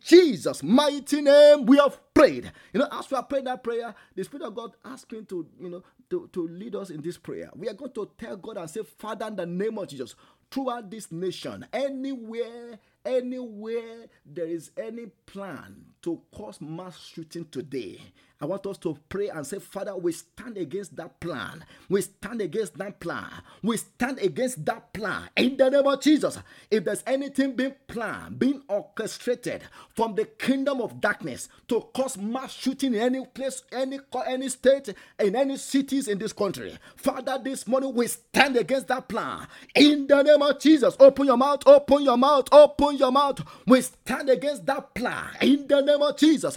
Jesus' 0.00 0.62
mighty 0.62 1.22
name, 1.22 1.66
we 1.66 1.76
have 1.76 2.14
prayed. 2.14 2.52
You 2.72 2.80
know, 2.80 2.88
as 2.92 3.10
we 3.10 3.16
are 3.16 3.22
praying 3.22 3.44
that 3.44 3.62
prayer, 3.62 3.94
the 4.14 4.24
Spirit 4.24 4.46
of 4.46 4.54
God 4.54 4.72
asking 4.84 5.26
to, 5.26 5.46
you 5.60 5.68
know, 5.68 5.82
to, 6.10 6.28
to 6.32 6.48
lead 6.48 6.74
us 6.76 6.90
in 6.90 7.00
this 7.02 7.16
prayer. 7.18 7.50
We 7.54 7.68
are 7.68 7.74
going 7.74 7.92
to 7.92 8.10
tell 8.18 8.36
God 8.36 8.56
and 8.56 8.68
say, 8.70 8.82
Father, 8.98 9.26
in 9.26 9.36
the 9.36 9.46
name 9.46 9.78
of 9.78 9.88
Jesus, 9.88 10.14
throughout 10.50 10.90
this 10.90 11.10
nation, 11.12 11.66
anywhere 11.72 12.78
Anywhere 13.04 14.06
there 14.26 14.46
is 14.46 14.72
any 14.76 15.06
plan 15.24 15.86
to 16.02 16.20
cause 16.30 16.60
mass 16.60 16.98
shooting 17.00 17.46
today, 17.50 17.98
I 18.40 18.46
want 18.46 18.66
us 18.66 18.78
to 18.78 18.98
pray 19.08 19.28
and 19.28 19.46
say, 19.46 19.58
Father, 19.58 19.96
we 19.96 20.12
stand 20.12 20.56
against 20.56 20.96
that 20.96 21.20
plan. 21.20 21.64
We 21.88 22.02
stand 22.02 22.40
against 22.40 22.78
that 22.78 22.98
plan. 23.00 23.26
We 23.62 23.76
stand 23.76 24.18
against 24.18 24.64
that 24.66 24.92
plan. 24.94 25.28
In 25.36 25.56
the 25.56 25.70
name 25.70 25.86
of 25.86 26.00
Jesus, 26.00 26.38
if 26.70 26.84
there's 26.84 27.04
anything 27.06 27.54
being 27.54 27.74
planned, 27.86 28.38
being 28.38 28.62
orchestrated 28.68 29.62
from 29.94 30.14
the 30.14 30.24
kingdom 30.24 30.80
of 30.80 31.00
darkness 31.00 31.48
to 31.68 31.80
cause 31.94 32.16
mass 32.16 32.52
shooting 32.52 32.94
in 32.94 33.00
any 33.00 33.26
place, 33.26 33.62
any 33.72 33.98
any 34.26 34.48
state, 34.48 34.94
in 35.18 35.36
any 35.36 35.56
cities 35.56 36.08
in 36.08 36.18
this 36.18 36.32
country, 36.32 36.78
Father, 36.96 37.38
this 37.42 37.66
morning 37.66 37.94
we 37.94 38.06
stand 38.06 38.56
against 38.56 38.88
that 38.88 39.08
plan. 39.08 39.46
In 39.74 40.06
the 40.06 40.22
name 40.22 40.42
of 40.42 40.58
Jesus, 40.60 40.96
open 40.98 41.26
your 41.26 41.36
mouth, 41.36 41.62
open 41.66 42.02
your 42.02 42.16
mouth, 42.18 42.48
open 42.52 42.96
your 42.96 43.12
mouth. 43.12 43.40
We 43.66 43.82
stand 43.82 44.30
against 44.30 44.66
that 44.66 44.94
plan. 44.94 45.28
In 45.42 45.66
the 45.68 45.80
name 45.82 46.02
of 46.02 46.16
Jesus, 46.16 46.56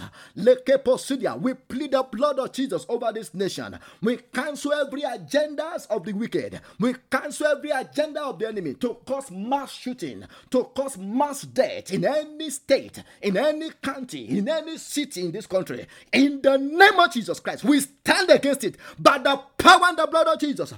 we 1.40 1.54
plead 1.74 1.90
the 1.90 2.04
blood 2.04 2.38
of 2.38 2.52
Jesus 2.52 2.86
over 2.88 3.10
this 3.12 3.34
nation. 3.34 3.76
We 4.00 4.18
cancel 4.32 4.72
every 4.72 5.02
agendas 5.02 5.88
of 5.88 6.04
the 6.04 6.12
wicked. 6.12 6.60
We 6.78 6.94
cancel 7.10 7.48
every 7.48 7.70
agenda 7.70 8.22
of 8.22 8.38
the 8.38 8.46
enemy 8.46 8.74
to 8.74 8.94
cause 9.04 9.28
mass 9.32 9.72
shooting, 9.72 10.24
to 10.50 10.64
cause 10.64 10.96
mass 10.96 11.42
death 11.42 11.92
in 11.92 12.04
any 12.04 12.50
state, 12.50 13.02
in 13.20 13.36
any 13.36 13.70
county, 13.82 14.38
in 14.38 14.48
any 14.48 14.78
city 14.78 15.22
in 15.22 15.32
this 15.32 15.46
country. 15.46 15.86
In 16.12 16.40
the 16.42 16.56
name 16.56 17.00
of 17.00 17.12
Jesus 17.12 17.40
Christ, 17.40 17.64
we 17.64 17.80
stand 17.80 18.30
against 18.30 18.62
it 18.62 18.76
by 18.96 19.18
the 19.18 19.36
power 19.58 19.80
and 19.86 19.98
the 19.98 20.06
blood 20.06 20.28
of 20.28 20.38
Jesus. 20.38 20.74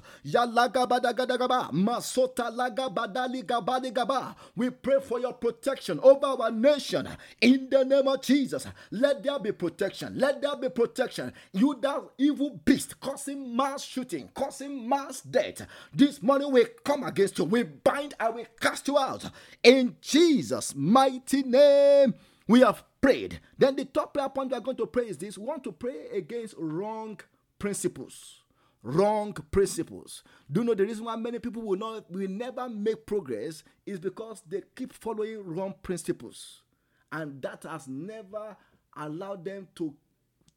We 4.56 4.70
pray 4.70 5.00
for 5.00 5.20
your 5.20 5.32
protection 5.34 6.00
over 6.02 6.26
our 6.26 6.50
nation 6.50 7.08
in 7.42 7.68
the 7.68 7.84
name 7.84 8.08
of 8.08 8.22
Jesus. 8.22 8.66
Let 8.90 9.22
there 9.22 9.38
be 9.38 9.52
protection. 9.52 10.18
Let 10.18 10.40
there 10.40 10.56
be 10.56 10.68
protection. 10.70 10.85
You 11.52 11.78
that 11.82 12.02
evil 12.18 12.60
beast 12.64 13.00
causing 13.00 13.56
mass 13.56 13.82
shooting, 13.84 14.28
causing 14.34 14.88
mass 14.88 15.20
death. 15.20 15.66
This 15.92 16.22
morning 16.22 16.52
we 16.52 16.66
come 16.84 17.02
against 17.04 17.38
you. 17.38 17.44
We 17.44 17.62
bind 17.64 18.14
and 18.18 18.34
we 18.34 18.46
cast 18.60 18.88
you 18.88 18.98
out. 18.98 19.30
In 19.62 19.96
Jesus' 20.00 20.74
mighty 20.74 21.42
name, 21.42 22.14
we 22.46 22.60
have 22.60 22.84
prayed. 23.00 23.40
Then 23.58 23.76
the 23.76 23.84
top 23.84 24.14
prayer 24.14 24.28
point 24.28 24.50
we 24.50 24.56
are 24.56 24.60
going 24.60 24.76
to 24.76 24.86
pray 24.86 25.06
is 25.06 25.18
this: 25.18 25.38
we 25.38 25.44
want 25.44 25.64
to 25.64 25.72
pray 25.72 26.08
against 26.12 26.54
wrong 26.58 27.20
principles 27.58 28.42
wrong 28.86 29.32
principles. 29.50 30.22
Do 30.50 30.60
you 30.60 30.66
know 30.66 30.74
the 30.74 30.86
reason 30.86 31.04
why 31.04 31.16
many 31.16 31.40
people 31.40 31.62
will 31.62 31.78
not 31.78 32.08
will 32.10 32.30
never 32.30 32.68
make 32.68 33.04
progress 33.04 33.64
is 33.84 33.98
because 33.98 34.42
they 34.48 34.62
keep 34.76 34.92
following 34.92 35.44
wrong 35.44 35.74
principles. 35.82 36.62
And 37.10 37.42
that 37.42 37.64
has 37.64 37.88
never 37.88 38.56
allowed 38.96 39.44
them 39.44 39.68
to, 39.76 39.94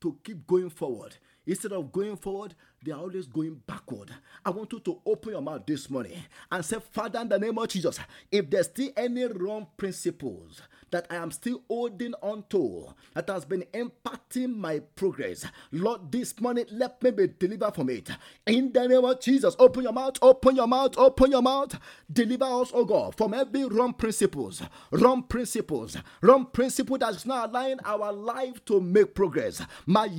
to 0.01 0.17
keep 0.23 0.45
going 0.47 0.69
forward. 0.69 1.15
Instead 1.45 1.71
of 1.71 1.91
going 1.91 2.15
forward, 2.15 2.53
they 2.83 2.91
are 2.91 2.99
always 2.99 3.25
going 3.25 3.59
backward. 3.65 4.11
I 4.45 4.51
want 4.51 4.71
you 4.71 4.79
to 4.81 5.01
open 5.05 5.31
your 5.31 5.41
mouth 5.41 5.65
this 5.65 5.89
morning 5.89 6.17
and 6.51 6.63
say, 6.63 6.77
Father, 6.91 7.19
in 7.21 7.29
the 7.29 7.39
name 7.39 7.57
of 7.57 7.67
Jesus, 7.67 7.99
if 8.31 8.49
there's 8.49 8.67
still 8.67 8.91
any 8.95 9.25
wrong 9.25 9.67
principles 9.75 10.61
that 10.91 11.07
I 11.09 11.15
am 11.15 11.31
still 11.31 11.61
holding 11.67 12.13
on 12.21 12.43
to 12.49 12.87
that 13.13 13.29
has 13.29 13.45
been 13.45 13.63
impacting 13.73 14.55
my 14.55 14.79
progress. 14.95 15.45
Lord, 15.71 16.11
this 16.11 16.39
morning 16.39 16.65
let 16.71 17.01
me 17.03 17.11
be 17.11 17.27
delivered 17.27 17.75
from 17.75 17.89
it. 17.89 18.09
In 18.45 18.71
the 18.71 18.87
name 18.87 19.05
of 19.05 19.19
Jesus, 19.19 19.55
open 19.59 19.83
your 19.83 19.93
mouth, 19.93 20.17
open 20.21 20.55
your 20.55 20.67
mouth, 20.67 20.97
open 20.97 21.31
your 21.31 21.41
mouth. 21.41 21.79
Deliver 22.11 22.45
us, 22.45 22.71
oh 22.73 22.85
God, 22.85 23.15
from 23.15 23.33
every 23.33 23.65
wrong 23.65 23.93
principles, 23.93 24.61
wrong 24.91 25.23
principles, 25.23 25.97
wrong 26.21 26.47
principle 26.51 26.97
that 26.97 27.13
is 27.15 27.25
not 27.25 27.49
allowing 27.49 27.79
our 27.85 28.11
life 28.11 28.63
to 28.65 28.79
make 28.81 29.13
progress. 29.13 29.61
Lord, 29.87 30.11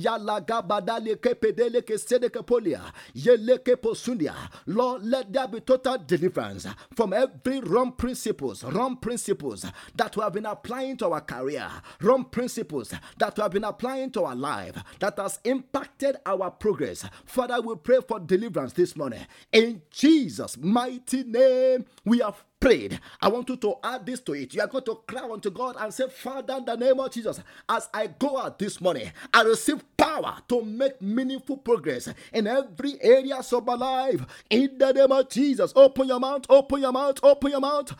let 5.05 5.33
there 5.33 5.47
be 5.47 5.59
total 5.59 5.97
deliverance 6.05 6.67
from 6.95 7.13
every 7.13 7.59
wrong 7.59 7.91
principles, 7.93 8.63
wrong 8.63 8.97
principles 8.97 9.65
that 9.95 10.15
have 10.15 10.33
been 10.33 10.45
applying 10.61 10.95
to 10.95 11.07
our 11.07 11.21
career, 11.21 11.67
wrong 12.01 12.23
principles 12.23 12.93
that 13.17 13.35
we 13.35 13.41
have 13.41 13.51
been 13.51 13.63
applying 13.63 14.11
to 14.11 14.23
our 14.23 14.35
life 14.35 14.75
that 14.99 15.17
has 15.17 15.39
impacted 15.43 16.17
our 16.25 16.51
progress. 16.51 17.03
Father, 17.25 17.59
we 17.61 17.75
pray 17.75 17.97
for 18.07 18.19
deliverance 18.19 18.73
this 18.73 18.95
morning. 18.95 19.25
In 19.51 19.81
Jesus' 19.89 20.57
mighty 20.57 21.23
name, 21.23 21.85
we 22.05 22.19
have 22.19 22.43
prayed, 22.61 22.99
I 23.19 23.27
want 23.27 23.49
you 23.49 23.57
to 23.57 23.75
add 23.83 24.05
this 24.05 24.19
to 24.21 24.33
it. 24.33 24.53
You 24.53 24.61
are 24.61 24.67
going 24.67 24.83
to 24.85 25.01
cry 25.07 25.27
unto 25.27 25.49
God 25.49 25.75
and 25.79 25.91
say, 25.91 26.07
Father, 26.07 26.57
in 26.57 26.65
the 26.65 26.77
name 26.77 26.99
of 26.99 27.11
Jesus, 27.11 27.41
as 27.67 27.89
I 27.91 28.07
go 28.07 28.37
out 28.37 28.59
this 28.59 28.79
morning, 28.79 29.11
I 29.33 29.41
receive 29.41 29.83
power 29.97 30.37
to 30.47 30.61
make 30.63 31.01
meaningful 31.01 31.57
progress 31.57 32.07
in 32.31 32.45
every 32.45 33.01
area 33.01 33.37
of 33.37 33.65
my 33.65 33.73
life. 33.73 34.21
In 34.49 34.77
the 34.77 34.91
name 34.93 35.11
of 35.11 35.27
Jesus, 35.29 35.73
open 35.75 36.07
your 36.07 36.19
mouth, 36.19 36.45
open 36.49 36.81
your 36.81 36.91
mouth, 36.91 37.19
open 37.23 37.49
your 37.49 37.59
mouth. 37.59 37.93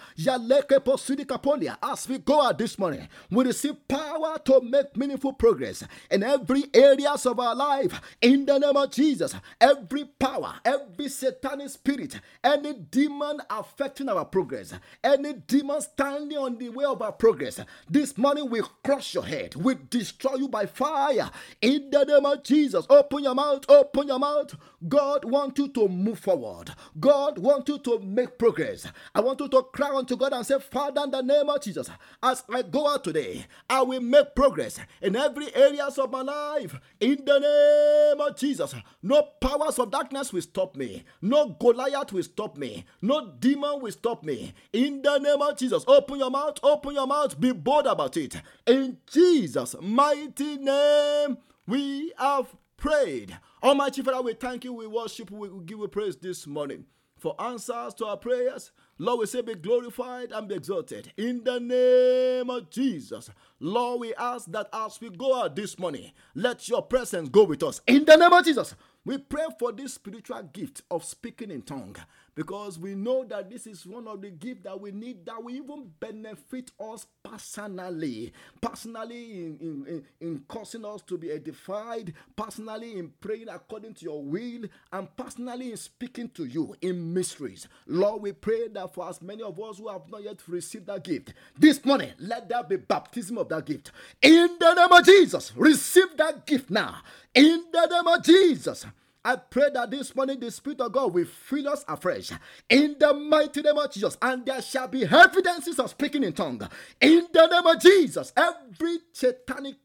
As 1.84 2.08
we 2.08 2.18
go 2.20 2.42
out 2.44 2.58
this 2.60 2.78
morning, 2.78 3.08
we 3.32 3.46
receive 3.46 3.88
power 3.88 4.38
to 4.46 4.62
make 4.62 4.96
meaningful 4.96 5.34
progress 5.34 5.84
in 6.12 6.22
every 6.22 6.66
areas 6.74 7.26
of 7.26 7.40
our 7.40 7.56
life. 7.56 8.00
In 8.22 8.46
the 8.46 8.60
name 8.60 8.78
of 8.78 8.92
Jesus, 8.92 9.34
every 9.60 10.06
power, 10.06 10.54
every 10.64 11.10
satanic 11.10 11.70
spirit, 11.70 12.20
any 12.44 12.74
demon 12.74 13.42
affecting 13.50 14.08
our 14.08 14.24
progress 14.24 14.51
progress. 14.52 14.74
Any 15.04 15.34
demon 15.34 15.82
standing 15.82 16.38
on 16.38 16.58
the 16.58 16.70
way 16.70 16.86
of 16.86 17.02
our 17.02 17.12
progress, 17.12 17.60
this 17.90 18.18
morning 18.18 18.50
we 18.50 18.62
crush 18.84 19.14
your 19.14 19.26
head. 19.26 19.56
We 19.56 19.76
destroy 19.90 20.36
you 20.36 20.50
by 20.50 20.66
fire. 20.66 21.30
In 21.62 21.90
the 21.90 22.04
name 22.04 22.26
of 22.26 22.44
Jesus, 22.44 22.86
open 22.90 23.24
your 23.24 23.36
mouth, 23.36 23.64
open 23.70 24.08
your 24.08 24.20
mouth. 24.20 24.56
God 24.88 25.26
wants 25.26 25.60
you 25.60 25.68
to 25.70 25.88
move 25.88 26.20
forward. 26.20 26.72
God 27.00 27.38
wants 27.38 27.70
you 27.70 27.78
to 27.80 28.00
make 28.00 28.38
progress. 28.38 28.88
I 29.14 29.22
want 29.22 29.40
you 29.40 29.48
to 29.50 29.64
cry 29.64 29.96
unto 29.96 30.16
God 30.16 30.34
and 30.34 30.46
say, 30.46 30.60
Father, 30.60 31.02
in 31.04 31.12
the 31.12 31.22
name 31.22 31.50
of 31.50 31.62
Jesus, 31.62 31.90
as 32.24 32.44
I 32.52 32.64
go 32.64 32.88
out 32.88 33.04
today, 33.04 33.46
I 33.70 33.82
will 33.84 34.02
make 34.02 34.36
progress 34.36 34.80
in 35.02 35.16
every 35.16 35.54
areas 35.56 35.98
of 36.00 36.12
my 36.12 36.22
life. 36.22 36.76
In 37.00 37.24
the 37.26 37.40
name 37.40 38.28
of 38.28 38.36
Jesus, 38.38 38.74
no 39.04 39.22
powers 39.40 39.78
of 39.78 39.92
darkness 39.92 40.34
will 40.34 40.42
stop 40.42 40.76
me. 40.76 41.04
No 41.22 41.50
Goliath 41.60 42.12
will 42.12 42.24
stop 42.24 42.58
me. 42.58 42.86
No 43.02 43.34
demon 43.40 43.82
will 43.82 43.92
stop 43.92 44.24
me. 44.24 44.54
In 44.74 45.02
the 45.02 45.20
name 45.20 45.42
of 45.42 45.58
Jesus, 45.58 45.84
open 45.88 46.20
your 46.20 46.32
mouth, 46.32 46.58
open 46.64 46.96
your 46.96 47.08
mouth, 47.08 47.40
be 47.40 47.52
bold 47.52 47.86
about 47.86 48.18
it. 48.18 48.36
In 48.66 48.98
Jesus' 49.06 49.76
mighty 49.80 50.58
name, 50.58 51.38
we 51.68 52.14
have 52.18 52.48
prayed. 52.78 53.38
Almighty 53.64 54.02
Father, 54.02 54.24
we 54.24 54.34
thank 54.34 54.64
you, 54.64 54.74
we 54.74 54.88
worship, 54.88 55.30
we 55.30 55.48
give 55.66 55.78
you 55.78 55.88
praise 55.88 56.16
this 56.16 56.48
morning 56.48 56.86
for 57.20 57.40
answers 57.40 57.94
to 57.94 58.08
our 58.08 58.18
prayers. 58.18 58.72
Lord, 58.98 59.20
we 59.20 59.26
say, 59.28 59.42
be 59.42 59.54
glorified 59.54 60.32
and 60.32 60.48
be 60.48 60.56
exalted. 60.56 61.14
In 61.16 61.44
the 61.44 61.60
name 61.60 62.50
of 62.50 62.72
Jesus. 62.72 63.30
Lord, 63.60 64.00
we 64.02 64.16
ask 64.16 64.52
that 64.52 64.68
as 64.74 65.00
we 65.00 65.12
go 65.12 65.44
out 65.44 65.56
this 65.56 65.78
morning, 65.78 66.12
let 66.34 66.68
your 66.70 66.82
presence 66.82 67.30
go 67.30 67.44
with 67.44 67.62
us. 67.62 67.82
In 67.86 68.04
the 68.06 68.16
name 68.16 68.34
of 68.34 68.44
Jesus. 68.44 68.74
We 69.06 69.20
pray 69.20 69.46
for 69.60 69.72
this 69.72 69.94
spiritual 69.96 70.42
gift 70.54 70.82
of 70.90 71.04
speaking 71.04 71.52
in 71.52 71.62
tongue 71.64 71.96
because 72.36 72.80
we 72.80 72.96
know 72.96 73.24
that 73.26 73.50
this 73.50 73.68
is 73.68 73.86
one 73.86 74.08
of 74.08 74.22
the 74.22 74.30
gifts 74.30 74.64
that 74.64 74.80
we 74.80 74.92
need 74.92 75.26
that 75.26 75.42
will 75.44 75.54
even 75.54 75.92
benefit 76.00 76.72
us 76.80 77.06
personally. 77.24 78.34
Personally 78.62 79.32
in, 79.46 79.58
in, 79.62 79.86
in, 79.88 80.06
in 80.28 80.44
causing 80.48 80.86
us 80.86 81.02
to 81.04 81.18
be 81.18 81.32
edified 81.32 82.14
personally 82.36 82.98
in 82.98 83.12
praying 83.22 83.50
according 83.50 83.94
to 83.96 84.06
your 84.06 84.24
will 84.24 84.64
and 84.94 85.16
personally 85.16 85.72
in 85.72 85.78
speaking 85.78 86.30
to 86.30 86.46
you 86.46 86.76
in 86.82 87.14
mysteries. 87.14 87.68
Lord 87.88 88.22
we 88.22 88.32
pray 88.32 88.68
that 88.70 88.94
for 88.94 89.10
as 89.10 89.22
many 89.22 89.44
of 89.44 89.60
us 89.60 89.78
who 89.78 89.90
have 89.90 90.10
not 90.10 90.24
yet 90.24 90.40
received 90.48 90.88
that 90.88 91.04
gift 91.04 91.34
this 91.58 91.84
morning 91.86 92.12
let 92.20 92.50
there 92.50 92.64
be 92.64 92.78
baptism 92.78 93.38
of 93.38 93.50
that 93.50 93.66
gift. 93.66 93.92
In 94.22 94.58
the 94.60 94.74
name 94.74 94.92
of 94.92 95.06
jesus 95.06 95.54
receive 95.56 96.16
that 96.18 96.46
gift 96.46 96.70
now. 96.70 96.98
In 97.34 97.66
the 97.72 97.88
name 97.88 98.08
of 98.08 98.24
jesus 98.24 98.86
I 99.24 99.36
pray 99.36 99.70
that 99.74 99.92
this 99.92 100.16
morning 100.16 100.40
the 100.40 100.50
Spirit 100.50 100.82
of 100.82 100.92
God 100.92 101.14
will 101.14 101.26
fill 101.26 101.70
us 101.70 101.86
afresh 101.88 102.32
in 102.70 102.96
the 103.00 103.14
mighty 103.14 103.62
name 103.62 103.78
of 103.78 103.92
Jesus, 103.92 104.18
and 104.22 104.46
there 104.46 104.62
shall 104.62 104.88
be 104.88 105.04
evidences 105.06 105.80
of 105.80 105.92
speaking 105.92 106.24
in 106.24 106.34
tongue 106.34 106.68
in 107.00 107.28
the 107.32 107.48
name 107.48 107.68
of 107.68 107.80
Jesus. 107.82 108.34
Every 108.36 108.98
satanic 109.14 109.76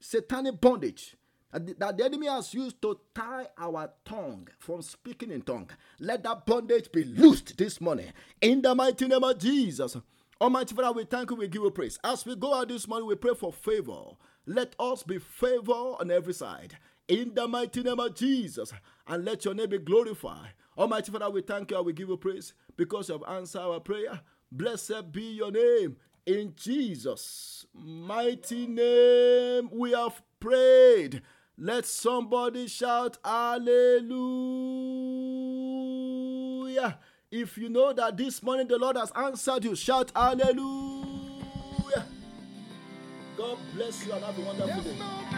satanic 0.00 0.60
bondage 0.60 1.16
that 1.52 1.96
the 1.96 2.04
enemy 2.04 2.26
has 2.26 2.52
used 2.54 2.80
to 2.82 2.98
tie 3.14 3.46
our 3.58 3.90
tongue 4.04 4.48
from 4.58 4.82
speaking 4.82 5.30
in 5.30 5.42
tongue, 5.42 5.70
let 6.00 6.22
that 6.22 6.44
bondage 6.44 6.90
be 6.92 7.04
loosed 7.04 7.56
this 7.56 7.80
morning 7.80 8.12
in 8.40 8.62
the 8.62 8.74
mighty 8.74 9.06
name 9.06 9.24
of 9.24 9.38
Jesus. 9.38 9.96
Almighty 10.40 10.74
Father, 10.74 10.92
we 10.92 11.04
thank 11.04 11.30
you, 11.30 11.36
we 11.36 11.48
give 11.48 11.62
you 11.62 11.70
praise. 11.70 11.98
As 12.04 12.26
we 12.26 12.36
go 12.36 12.52
out 12.54 12.68
this 12.68 12.86
morning, 12.86 13.08
we 13.08 13.14
pray 13.14 13.34
for 13.34 13.52
favor. 13.52 14.02
Let 14.46 14.74
us 14.78 15.02
be 15.02 15.18
favor 15.18 15.72
on 15.72 16.10
every 16.10 16.34
side 16.34 16.76
in 17.08 17.34
the 17.34 17.46
mighty 17.46 17.82
name 17.82 18.00
of 18.00 18.14
Jesus, 18.14 18.72
and 19.06 19.24
let 19.24 19.44
your 19.44 19.54
name 19.54 19.70
be 19.70 19.78
glorified. 19.78 20.50
Almighty 20.76 21.10
Father, 21.10 21.30
we 21.30 21.40
thank 21.42 21.70
you 21.70 21.76
and 21.76 21.86
we 21.86 21.92
give 21.92 22.08
you 22.08 22.16
praise 22.16 22.52
because 22.76 23.08
you 23.08 23.14
have 23.18 23.36
answered 23.36 23.60
our 23.60 23.80
prayer. 23.80 24.20
Blessed 24.52 25.10
be 25.10 25.22
your 25.32 25.50
name 25.50 25.96
In 26.26 26.54
Jesus' 26.56 27.66
mighty 27.72 28.66
name, 28.66 29.70
we 29.72 29.92
have 29.92 30.20
prayed. 30.40 31.22
Let 31.56 31.86
somebody 31.86 32.66
shout 32.66 33.16
Hallelujah. 33.24 34.08
If 37.30 37.56
you 37.56 37.68
know 37.68 37.92
that 37.92 38.16
this 38.16 38.42
morning 38.42 38.68
the 38.68 38.78
Lord 38.78 38.96
has 38.96 39.12
answered 39.12 39.64
you, 39.64 39.74
shout 39.76 40.12
Hallelujah. 40.14 42.04
God 43.36 43.58
bless 43.74 44.06
you 44.06 44.12
and 44.12 44.24
have 44.24 44.38
a 44.38 44.42
wonderful 44.42 44.82
day. 44.82 45.35